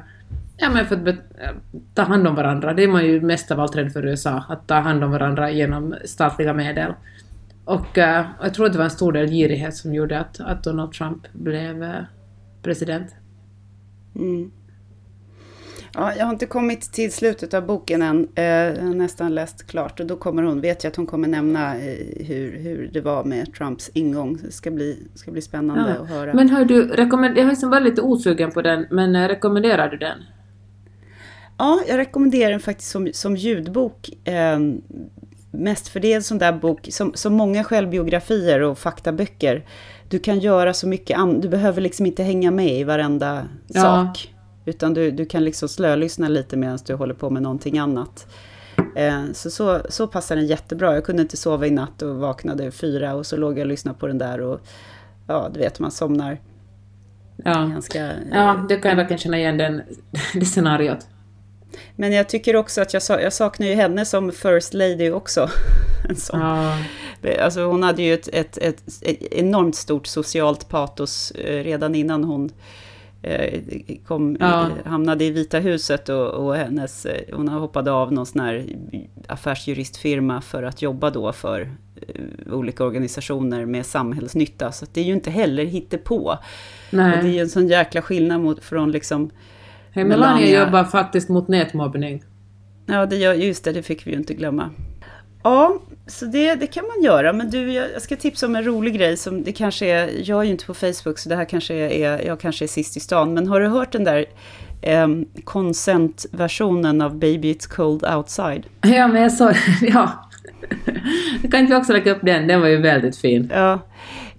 Ja 0.56 0.70
men 0.70 0.86
för 0.86 1.08
att 1.08 1.16
ta 1.94 2.02
hand 2.02 2.28
om 2.28 2.34
varandra. 2.34 2.74
Det 2.74 2.82
är 2.82 2.88
man 2.88 3.04
ju 3.04 3.20
mest 3.20 3.50
av 3.50 3.60
allt 3.60 3.76
rädd 3.76 3.92
för 3.92 4.06
i 4.06 4.10
USA, 4.10 4.44
att 4.48 4.66
ta 4.66 4.74
hand 4.74 5.04
om 5.04 5.10
varandra 5.10 5.50
genom 5.50 5.94
statliga 6.04 6.52
medel. 6.52 6.92
Och 7.64 7.98
uh, 7.98 8.24
jag 8.42 8.54
tror 8.54 8.66
att 8.66 8.72
det 8.72 8.78
var 8.78 8.84
en 8.84 8.90
stor 8.90 9.12
del 9.12 9.28
girighet 9.28 9.76
som 9.76 9.94
gjorde 9.94 10.20
att, 10.20 10.40
att 10.40 10.64
Donald 10.64 10.92
Trump 10.92 11.32
blev 11.32 11.82
uh, 11.82 12.00
president. 12.62 13.14
Mm. 14.16 14.50
Ja, 15.94 16.12
jag 16.18 16.26
har 16.26 16.32
inte 16.32 16.46
kommit 16.46 16.92
till 16.92 17.12
slutet 17.12 17.54
av 17.54 17.66
boken 17.66 18.02
än. 18.02 18.28
Eh, 18.34 18.44
jag 18.44 18.82
har 18.82 18.94
nästan 18.94 19.34
läst 19.34 19.66
klart 19.66 20.00
och 20.00 20.06
då 20.06 20.16
kommer 20.16 20.42
hon, 20.42 20.60
vet 20.60 20.84
jag 20.84 20.90
att 20.90 20.96
hon 20.96 21.06
kommer 21.06 21.28
nämna 21.28 21.72
hur, 22.20 22.58
hur 22.58 22.90
det 22.92 23.00
var 23.00 23.24
med 23.24 23.54
Trumps 23.54 23.90
ingång. 23.94 24.38
Det 24.42 24.52
ska 24.52 24.70
bli, 24.70 24.98
ska 25.14 25.30
bli 25.30 25.42
spännande 25.42 25.94
ja. 25.96 26.02
att 26.02 26.08
höra. 26.08 26.34
Men 26.34 26.48
hör 26.48 26.64
du, 26.64 26.88
rekommend 26.88 27.38
jag 27.38 27.44
har 27.44 27.50
liksom 27.50 27.70
varit 27.70 27.84
lite 27.84 28.02
osugen 28.02 28.50
på 28.50 28.62
den, 28.62 28.86
men 28.90 29.28
rekommenderar 29.28 29.88
du 29.88 29.96
den? 29.96 30.18
Ja, 31.58 31.82
jag 31.88 31.98
rekommenderar 31.98 32.50
den 32.50 32.60
faktiskt 32.60 32.90
som, 32.90 33.08
som 33.12 33.36
ljudbok. 33.36 34.10
Eh, 35.52 35.58
mest 35.60 35.88
för 35.88 36.00
det 36.00 36.12
är 36.12 36.16
en 36.16 36.22
sån 36.22 36.38
där 36.38 36.52
bok, 36.52 36.88
som, 36.90 37.12
som 37.14 37.34
många 37.34 37.64
självbiografier 37.64 38.60
och 38.60 38.78
faktaböcker. 38.78 39.64
Du 40.08 40.18
kan 40.18 40.38
göra 40.38 40.74
så 40.74 40.86
mycket, 40.86 41.18
du 41.42 41.48
behöver 41.48 41.80
liksom 41.80 42.06
inte 42.06 42.22
hänga 42.22 42.50
med 42.50 42.78
i 42.78 42.84
varenda 42.84 43.48
ja. 43.66 43.82
sak. 43.82 44.34
Utan 44.64 44.94
du, 44.94 45.10
du 45.10 45.26
kan 45.26 45.44
liksom 45.44 45.68
slölyssna 45.68 46.28
lite 46.28 46.56
medan 46.56 46.78
du 46.86 46.94
håller 46.94 47.14
på 47.14 47.30
med 47.30 47.42
någonting 47.42 47.78
annat. 47.78 48.26
Eh, 48.96 49.22
så, 49.32 49.50
så, 49.50 49.80
så 49.88 50.06
passar 50.06 50.36
den 50.36 50.46
jättebra. 50.46 50.94
Jag 50.94 51.04
kunde 51.04 51.22
inte 51.22 51.36
sova 51.36 51.66
i 51.66 51.70
natt 51.70 52.02
och 52.02 52.16
vaknade 52.16 52.70
fyra 52.70 53.14
och 53.14 53.26
så 53.26 53.36
låg 53.36 53.52
jag 53.52 53.60
och 53.60 53.66
lyssnade 53.66 53.98
på 53.98 54.06
den 54.06 54.18
där 54.18 54.40
och 54.40 54.60
ja, 55.26 55.50
du 55.54 55.60
vet, 55.60 55.78
man 55.78 55.90
somnar. 55.90 56.40
Ja, 57.44 57.52
Ganska, 57.52 58.12
ja 58.32 58.66
det 58.68 58.76
kan 58.76 58.88
jag 58.88 58.96
verkligen 58.96 59.18
känna 59.18 59.38
igen, 59.38 59.58
den, 59.58 59.82
det 60.34 60.44
scenariot. 60.44 61.06
Men 61.96 62.12
jag 62.12 62.28
tycker 62.28 62.56
också 62.56 62.80
att 62.80 62.94
jag, 62.94 63.02
jag 63.08 63.32
saknar 63.32 63.66
ju 63.66 63.74
henne 63.74 64.04
som 64.04 64.32
First 64.32 64.74
Lady 64.74 65.10
också. 65.10 65.50
En 66.08 66.16
sån. 66.16 66.40
Ja. 66.40 66.78
Alltså 67.40 67.60
hon 67.60 67.82
hade 67.82 68.02
ju 68.02 68.14
ett, 68.14 68.28
ett, 68.32 68.58
ett, 68.58 68.82
enormt 69.30 69.76
stort 69.76 70.06
socialt 70.06 70.68
patos 70.68 71.30
eh, 71.30 71.64
redan 71.64 71.94
innan 71.94 72.24
hon 72.24 72.52
Eh, 73.24 73.60
kom, 74.06 74.36
ja. 74.40 74.70
hamnade 74.84 75.24
i 75.24 75.30
Vita 75.30 75.58
huset 75.58 76.08
och, 76.08 76.28
och 76.28 76.56
hennes, 76.56 77.06
eh, 77.06 77.36
hon 77.36 77.48
hoppade 77.48 77.92
av 77.92 78.12
någon 78.12 78.26
sån 78.26 78.40
här 78.40 78.66
affärsjuristfirma 79.26 80.40
för 80.40 80.62
att 80.62 80.82
jobba 80.82 81.10
då 81.10 81.32
för 81.32 81.70
olika 82.52 82.84
organisationer 82.84 83.66
med 83.66 83.86
samhällsnytta. 83.86 84.72
Så 84.72 84.86
det 84.92 85.00
är 85.00 85.04
ju 85.04 85.12
inte 85.12 85.30
heller 85.30 85.64
hittepå. 85.64 86.38
Nej. 86.90 87.16
Och 87.16 87.24
det 87.24 87.30
är 87.30 87.32
ju 87.32 87.40
en 87.40 87.48
sån 87.48 87.68
jäkla 87.68 88.02
skillnad 88.02 88.40
mot, 88.40 88.64
från 88.64 88.92
liksom... 88.92 89.30
Hey, 89.94 90.04
Melania, 90.04 90.34
Melania 90.34 90.64
jobbar 90.64 90.84
faktiskt 90.84 91.28
mot 91.28 91.48
nätmobbning. 91.48 92.22
Ja, 92.86 93.06
det 93.06 93.16
gör, 93.16 93.34
just 93.34 93.64
det, 93.64 93.72
det 93.72 93.82
fick 93.82 94.06
vi 94.06 94.10
ju 94.10 94.16
inte 94.16 94.34
glömma. 94.34 94.70
Ja, 95.42 95.78
så 96.06 96.24
det, 96.24 96.54
det 96.54 96.66
kan 96.66 96.84
man 96.86 97.02
göra. 97.02 97.32
Men 97.32 97.50
du, 97.50 97.72
jag 97.72 98.02
ska 98.02 98.16
tipsa 98.16 98.46
om 98.46 98.56
en 98.56 98.64
rolig 98.64 98.94
grej 98.94 99.16
som 99.16 99.42
det 99.42 99.52
kanske 99.52 99.86
är, 99.86 100.10
jag 100.28 100.40
är 100.40 100.44
ju 100.44 100.50
inte 100.50 100.66
på 100.66 100.74
Facebook 100.74 101.18
så 101.18 101.28
det 101.28 101.36
här 101.36 101.44
kanske 101.44 101.74
är, 101.74 102.26
jag 102.26 102.40
kanske 102.40 102.64
är 102.64 102.66
sist 102.66 102.96
i 102.96 103.00
stan. 103.00 103.34
Men 103.34 103.46
har 103.46 103.60
du 103.60 103.66
hört 103.66 103.92
den 103.92 104.04
där 104.04 104.24
eh, 104.82 105.08
consent-versionen 105.44 107.00
av 107.00 107.18
Baby 107.18 107.54
It's 107.54 107.68
Cold 107.68 108.04
Outside? 108.04 108.66
Ja, 108.82 109.08
men 109.08 109.22
jag 109.22 109.32
såg, 109.32 109.54
ja. 109.82 110.28
kan 111.50 111.60
inte 111.60 111.74
vi 111.74 111.74
också 111.74 111.92
lägga 111.92 112.12
upp 112.12 112.22
den? 112.22 112.46
Den 112.46 112.60
var 112.60 112.68
ju 112.68 112.76
väldigt 112.76 113.16
fin. 113.16 113.50
Ja. 113.54 113.72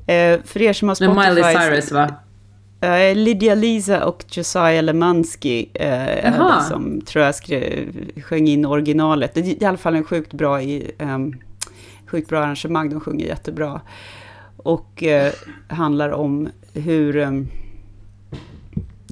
Eh, 0.08 0.40
för 0.46 0.62
er 0.62 0.74
som 0.74 0.88
har 0.88 0.96
Spotify... 0.96 1.16
Med 1.16 1.36
Miley 1.36 1.56
Cyrus 1.56 1.92
va? 1.92 2.23
Uh, 2.84 3.16
Lydia 3.16 3.56
Lisa 3.56 4.06
och 4.06 4.26
Josiah 4.32 4.84
Lemansky 4.84 5.66
uh, 5.82 6.62
som 6.70 7.02
tror 7.02 7.26
jag 7.26 7.36
skrev, 7.36 8.10
sjöng 8.22 8.48
in 8.48 8.66
originalet. 8.66 9.34
Det 9.34 9.40
är 9.40 9.64
i 9.64 9.66
alla 9.66 9.78
fall 9.78 9.96
en 9.96 10.04
sjukt 10.04 10.34
bra, 10.34 10.62
i, 10.62 10.92
um, 11.00 11.36
sjukt 12.08 12.30
bra 12.30 12.40
arrangemang, 12.40 12.90
de 12.90 13.00
sjunger 13.00 13.26
jättebra. 13.26 13.82
Och 14.58 15.04
uh, 15.04 15.32
handlar 15.76 16.10
om 16.10 16.50
hur, 16.74 17.16
um, 17.16 17.48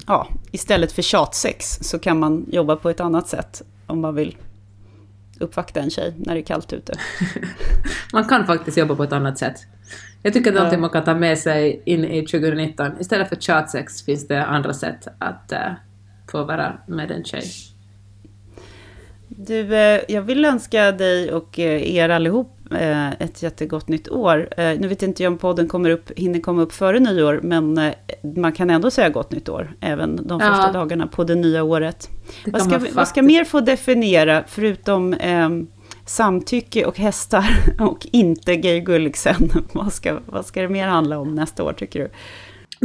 ja, 0.08 0.28
istället 0.52 0.92
för 0.92 1.02
tjatsex 1.02 1.80
så 1.82 2.00
kan 2.00 2.20
man 2.20 2.46
jobba 2.52 2.76
på 2.76 2.90
ett 2.90 3.00
annat 3.00 3.28
sätt 3.28 3.62
om 3.88 4.02
man 4.02 4.16
vill 4.16 4.38
uppvakta 5.40 5.80
en 5.80 5.90
tjej 5.90 6.14
när 6.18 6.34
det 6.34 6.40
är 6.40 6.46
kallt 6.46 6.74
ute. 6.74 6.94
man 8.14 8.26
kan 8.26 8.46
faktiskt 8.46 8.78
jobba 8.78 8.96
på 8.96 9.04
ett 9.04 9.14
annat 9.14 9.38
sätt. 9.38 9.56
Jag 10.24 10.34
tycker 10.34 10.50
att 10.50 10.54
det 10.54 10.60
är 10.60 10.62
någonting 10.62 10.82
man 10.82 10.89
kan 10.89 11.04
ta 11.04 11.16
med 11.16 11.38
sig 11.38 11.82
in 11.86 12.06
i 12.06 12.26
2019. 12.26 12.92
Istället 13.00 13.30
för 13.30 13.36
chatsex 13.36 14.06
finns 14.06 14.28
det 14.28 14.46
andra 14.46 14.74
sätt 14.74 15.08
att 15.20 15.52
uh, 15.52 15.74
få 16.32 16.44
vara 16.44 16.78
med 16.88 17.12
en 17.12 17.24
tjej. 17.24 17.44
Du, 19.28 19.76
eh, 19.76 20.02
jag 20.08 20.22
vill 20.22 20.46
önska 20.46 20.92
dig 20.92 21.34
och 21.34 21.60
eh, 21.60 21.96
er 21.96 22.10
allihop 22.10 22.58
ett 23.20 23.44
jättegott 23.44 23.88
nytt 23.88 24.10
år. 24.10 24.50
Nu 24.58 24.88
vet 24.88 25.04
inte 25.04 25.24
jag 25.24 25.32
om 25.32 25.38
podden 25.38 25.68
kommer 25.68 25.89
upp, 25.89 26.12
hinner 26.18 26.39
komma 26.39 26.62
upp 26.62 26.74
före 26.74 27.00
nyår, 27.00 27.39
men 27.44 27.92
man 28.36 28.52
kan 28.52 28.70
ändå 28.70 28.92
säga 28.92 29.10
gott 29.10 29.32
nytt 29.32 29.50
år, 29.50 29.76
även 29.82 30.28
de 30.28 30.39
första 30.39 30.68
ja. 30.68 30.72
dagarna 30.72 31.08
på 31.08 31.24
det 31.24 31.36
nya 31.36 31.64
året. 31.64 32.10
Vad 32.46 32.62
ska, 32.62 32.80
vad 32.94 33.08
ska 33.08 33.22
mer 33.22 33.44
få 33.44 33.60
definiera, 33.60 34.44
förutom 34.48 35.14
eh, 35.14 35.50
samtycke 36.06 36.86
och 36.86 36.97
hästar 36.97 37.45
och 37.80 38.08
inte 38.12 38.54
Geir 38.54 38.80
Gulliksen. 38.80 39.52
Vad 39.74 39.93
ska, 39.93 40.20
vad 40.26 40.45
ska 40.45 40.62
det 40.62 40.70
mer 40.70 40.88
handla 40.88 41.20
om 41.20 41.36
nästa 41.36 41.64
år 41.64 41.74
tycker 41.74 41.99
du? 41.99 42.10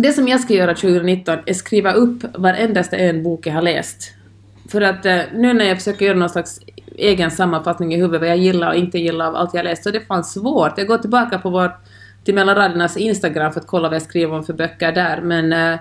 Det 0.02 0.12
som 0.12 0.28
jag 0.28 0.40
ska 0.40 0.54
göra 0.54 0.74
2019 0.74 1.38
är 1.46 1.54
skriva 1.54 1.92
upp 1.92 2.38
varendaste 2.38 2.96
en 2.96 3.22
bok 3.22 3.46
jag 3.46 3.52
har 3.52 3.62
läst. 3.62 4.12
För 4.68 4.80
att 4.80 5.06
eh, 5.06 5.20
nu 5.34 5.52
när 5.52 5.64
jag 5.64 5.78
försöker 5.78 6.06
göra 6.06 6.18
någon 6.18 6.28
slags 6.28 6.60
egen 6.96 7.30
sammanfattning 7.30 7.94
i 7.94 7.96
huvudet 7.96 8.20
vad 8.20 8.30
jag 8.30 8.38
gillar 8.38 8.68
och 8.68 8.76
inte 8.76 8.98
gillar 8.98 9.26
av 9.26 9.36
allt 9.36 9.54
jag 9.54 9.64
läst 9.64 9.84
så 9.84 9.90
det 9.90 10.00
fanns 10.00 10.32
svårt. 10.32 10.78
Jag 10.78 10.86
går 10.86 10.98
tillbaka 10.98 11.38
på 11.38 11.50
vår, 11.50 11.70
till 12.24 12.34
mellanradernas 12.34 12.96
Instagram 12.96 13.52
för 13.52 13.60
att 13.60 13.66
kolla 13.66 13.88
vad 13.88 13.94
jag 13.94 14.02
skriver 14.02 14.34
om 14.34 14.44
för 14.44 14.52
böcker 14.52 14.92
där 14.92 15.20
men, 15.20 15.52
eh, 15.52 15.78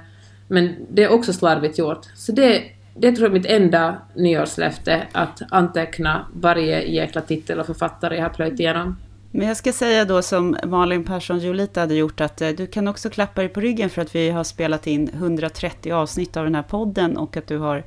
men 0.47 0.75
det 0.89 1.03
är 1.03 1.13
också 1.13 1.33
slarvigt 1.33 1.77
gjort. 1.77 2.05
Så 2.15 2.31
det 2.31 2.63
det 2.97 3.11
tror 3.11 3.27
jag 3.27 3.35
är 3.35 3.39
mitt 3.39 3.51
enda 3.51 3.97
nyårslöfte, 4.15 5.07
att 5.11 5.41
anteckna 5.49 6.25
varje 6.33 6.81
jäkla 6.81 7.21
titel 7.21 7.59
och 7.59 7.65
författare 7.65 8.15
jag 8.15 8.23
har 8.23 8.29
plöjt 8.29 8.59
igenom. 8.59 8.97
Men 9.31 9.47
jag 9.47 9.57
ska 9.57 9.73
säga 9.73 10.05
då 10.05 10.21
som 10.21 10.57
Malin 10.65 11.03
Persson 11.03 11.39
Julita 11.39 11.79
hade 11.79 11.95
gjort 11.95 12.21
att 12.21 12.41
eh, 12.41 12.49
du 12.49 12.67
kan 12.67 12.87
också 12.87 13.09
klappa 13.09 13.41
dig 13.41 13.49
på 13.49 13.59
ryggen 13.59 13.89
för 13.89 14.01
att 14.01 14.15
vi 14.15 14.29
har 14.29 14.43
spelat 14.43 14.87
in 14.87 15.09
130 15.13 15.91
avsnitt 15.91 16.37
av 16.37 16.43
den 16.43 16.55
här 16.55 16.63
podden 16.63 17.17
och 17.17 17.37
att 17.37 17.47
du 17.47 17.57
har 17.57 17.83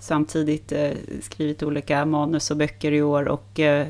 samtidigt 0.00 0.72
eh, 0.72 0.90
skrivit 1.22 1.62
olika 1.62 2.04
manus 2.04 2.50
och 2.50 2.56
böcker 2.56 2.92
i 2.92 3.02
år 3.02 3.28
och 3.28 3.60
eh, 3.60 3.86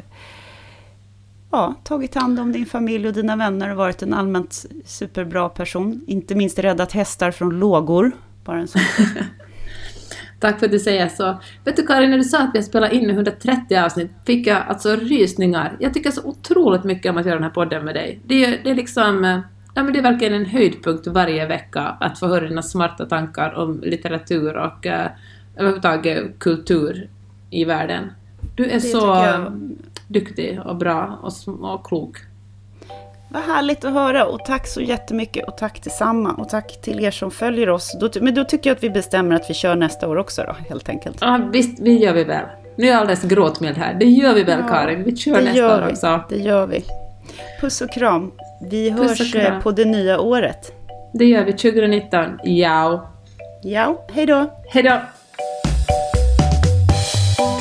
ja, 1.51 1.75
tagit 1.85 2.15
hand 2.15 2.41
om 2.41 2.53
din 2.53 2.67
familj 2.67 3.09
och 3.09 3.15
dina 3.15 3.37
vänner 3.37 3.71
och 3.71 3.77
varit 3.77 4.03
en 4.03 4.15
allmänt 4.15 4.67
superbra 4.85 5.49
person. 5.49 6.05
Inte 6.07 6.35
minst 6.35 6.59
räddat 6.59 6.93
hästar 6.93 7.31
från 7.31 7.59
lågor. 7.59 8.13
Bara 8.45 8.61
en 8.61 8.69
sån 8.69 8.83
Tack 10.43 10.59
för 10.59 10.67
att 10.67 10.73
du 10.73 10.79
säger 10.79 11.09
så. 11.09 11.41
Vet 11.65 11.77
du 11.77 11.87
Karin, 11.87 12.11
när 12.11 12.19
du 12.19 12.25
sa 12.25 12.39
att 12.39 12.51
vi 12.55 12.59
har 12.59 12.65
spelat 12.65 12.93
in 12.93 13.11
130 13.11 13.77
avsnitt 13.77 14.11
fick 14.27 14.47
jag 14.47 14.63
alltså 14.69 14.97
rysningar. 14.97 15.77
Jag 15.81 15.95
tycker 15.95 16.11
så 16.11 16.23
otroligt 16.25 16.85
mycket 16.85 17.11
om 17.11 17.19
att 17.19 17.27
göra 17.27 17.35
den 17.35 17.45
här 17.45 17.51
podden 17.51 17.85
med 17.85 17.95
dig. 17.95 18.21
Det 18.27 18.45
är, 18.45 18.61
det 18.65 18.71
är 18.71 18.75
liksom... 18.75 19.25
Eh, 19.25 19.41
ja, 19.75 19.83
men 19.83 19.93
det 19.93 19.99
är 19.99 20.03
verkligen 20.03 20.35
en 20.35 20.47
höjdpunkt 20.47 21.07
varje 21.07 21.47
vecka 21.47 21.81
att 21.81 22.19
få 22.19 22.27
höra 22.27 22.49
dina 22.49 22.63
smarta 22.63 23.07
tankar 23.07 23.55
om 23.55 23.81
litteratur 23.83 24.57
och 24.57 24.87
uh, 24.87 25.07
överhuvudtaget 25.57 26.39
kultur 26.39 27.09
i 27.51 27.65
världen. 27.65 28.13
Du 28.57 28.65
är 28.65 28.75
det 28.75 28.81
så 28.81 29.27
duktig 30.09 30.61
och 30.65 30.77
bra 30.77 31.19
och, 31.23 31.33
och 31.73 31.87
klok. 31.87 32.17
Vad 33.33 33.43
härligt 33.43 33.85
att 33.85 33.93
höra 33.93 34.27
och 34.27 34.45
tack 34.45 34.67
så 34.67 34.81
jättemycket 34.81 35.49
och 35.49 35.57
tack 35.57 35.85
detsamma 35.85 36.33
och 36.33 36.49
tack 36.49 36.81
till 36.83 37.05
er 37.05 37.11
som 37.11 37.31
följer 37.31 37.69
oss. 37.69 37.97
men 38.21 38.35
då 38.35 38.45
tycker 38.45 38.71
jag 38.71 38.77
att 38.77 38.83
vi 38.83 38.91
bestämmer 38.91 39.37
att 39.37 39.51
vi 39.51 39.55
kör 39.55 39.75
nästa 39.75 40.09
år 40.09 40.17
också 40.17 40.43
då, 40.43 40.57
helt 40.69 40.89
enkelt. 40.89 41.17
Ja, 41.21 41.41
visst, 41.53 41.85
det 41.85 41.93
gör 41.93 42.13
vi 42.13 42.25
väl. 42.25 42.45
Nu 42.77 42.87
är 42.87 42.91
jag 42.91 43.01
alldeles 43.01 43.23
gråtmild 43.23 43.77
här. 43.77 43.95
Det 43.95 44.05
gör 44.05 44.35
vi 44.35 44.43
väl 44.43 44.59
ja, 44.61 44.69
Karin? 44.69 45.05
Vi 45.05 45.17
kör 45.17 45.43
nästa 45.43 45.77
år 45.77 45.89
också. 45.91 46.21
Det 46.29 46.37
gör 46.37 46.67
vi. 46.67 46.85
Puss 47.61 47.81
och 47.81 47.91
kram. 47.91 48.33
Vi 48.71 48.91
Puss 48.91 49.19
hörs 49.19 49.35
eh, 49.35 49.61
på 49.61 49.71
det 49.71 49.85
nya 49.85 50.21
året. 50.21 50.73
Det 51.13 51.25
gör 51.25 51.45
vi 51.45 51.53
2019. 51.53 52.39
Ja. 52.43 53.11
Ja, 53.63 54.07
hej 54.13 54.27
då. 54.27 54.51
Hej 54.69 54.83
då. 54.83 55.01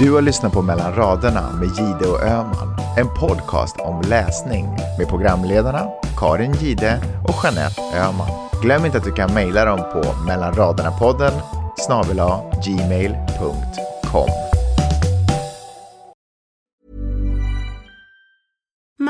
Du 0.01 0.11
har 0.11 0.21
lyssnat 0.21 0.53
på 0.53 0.61
Mellan 0.61 0.95
raderna 0.95 1.51
med 1.51 1.67
Gide 1.67 2.07
och 2.11 2.23
Öman. 2.23 2.75
En 2.97 3.07
podcast 3.07 3.75
om 3.79 4.01
läsning 4.01 4.65
med 4.97 5.07
programledarna 5.07 5.87
Karin 6.17 6.53
Gide 6.53 7.01
och 7.23 7.35
Jeanette 7.43 7.81
Öman. 7.81 8.49
Glöm 8.61 8.85
inte 8.85 8.97
att 8.97 9.03
du 9.03 9.11
kan 9.11 9.33
mejla 9.33 9.65
dem 9.65 9.79
på 9.93 10.01
mellanraderna-podden 10.27 11.31
snabel 11.77 12.21
gmail.com. 12.65 14.50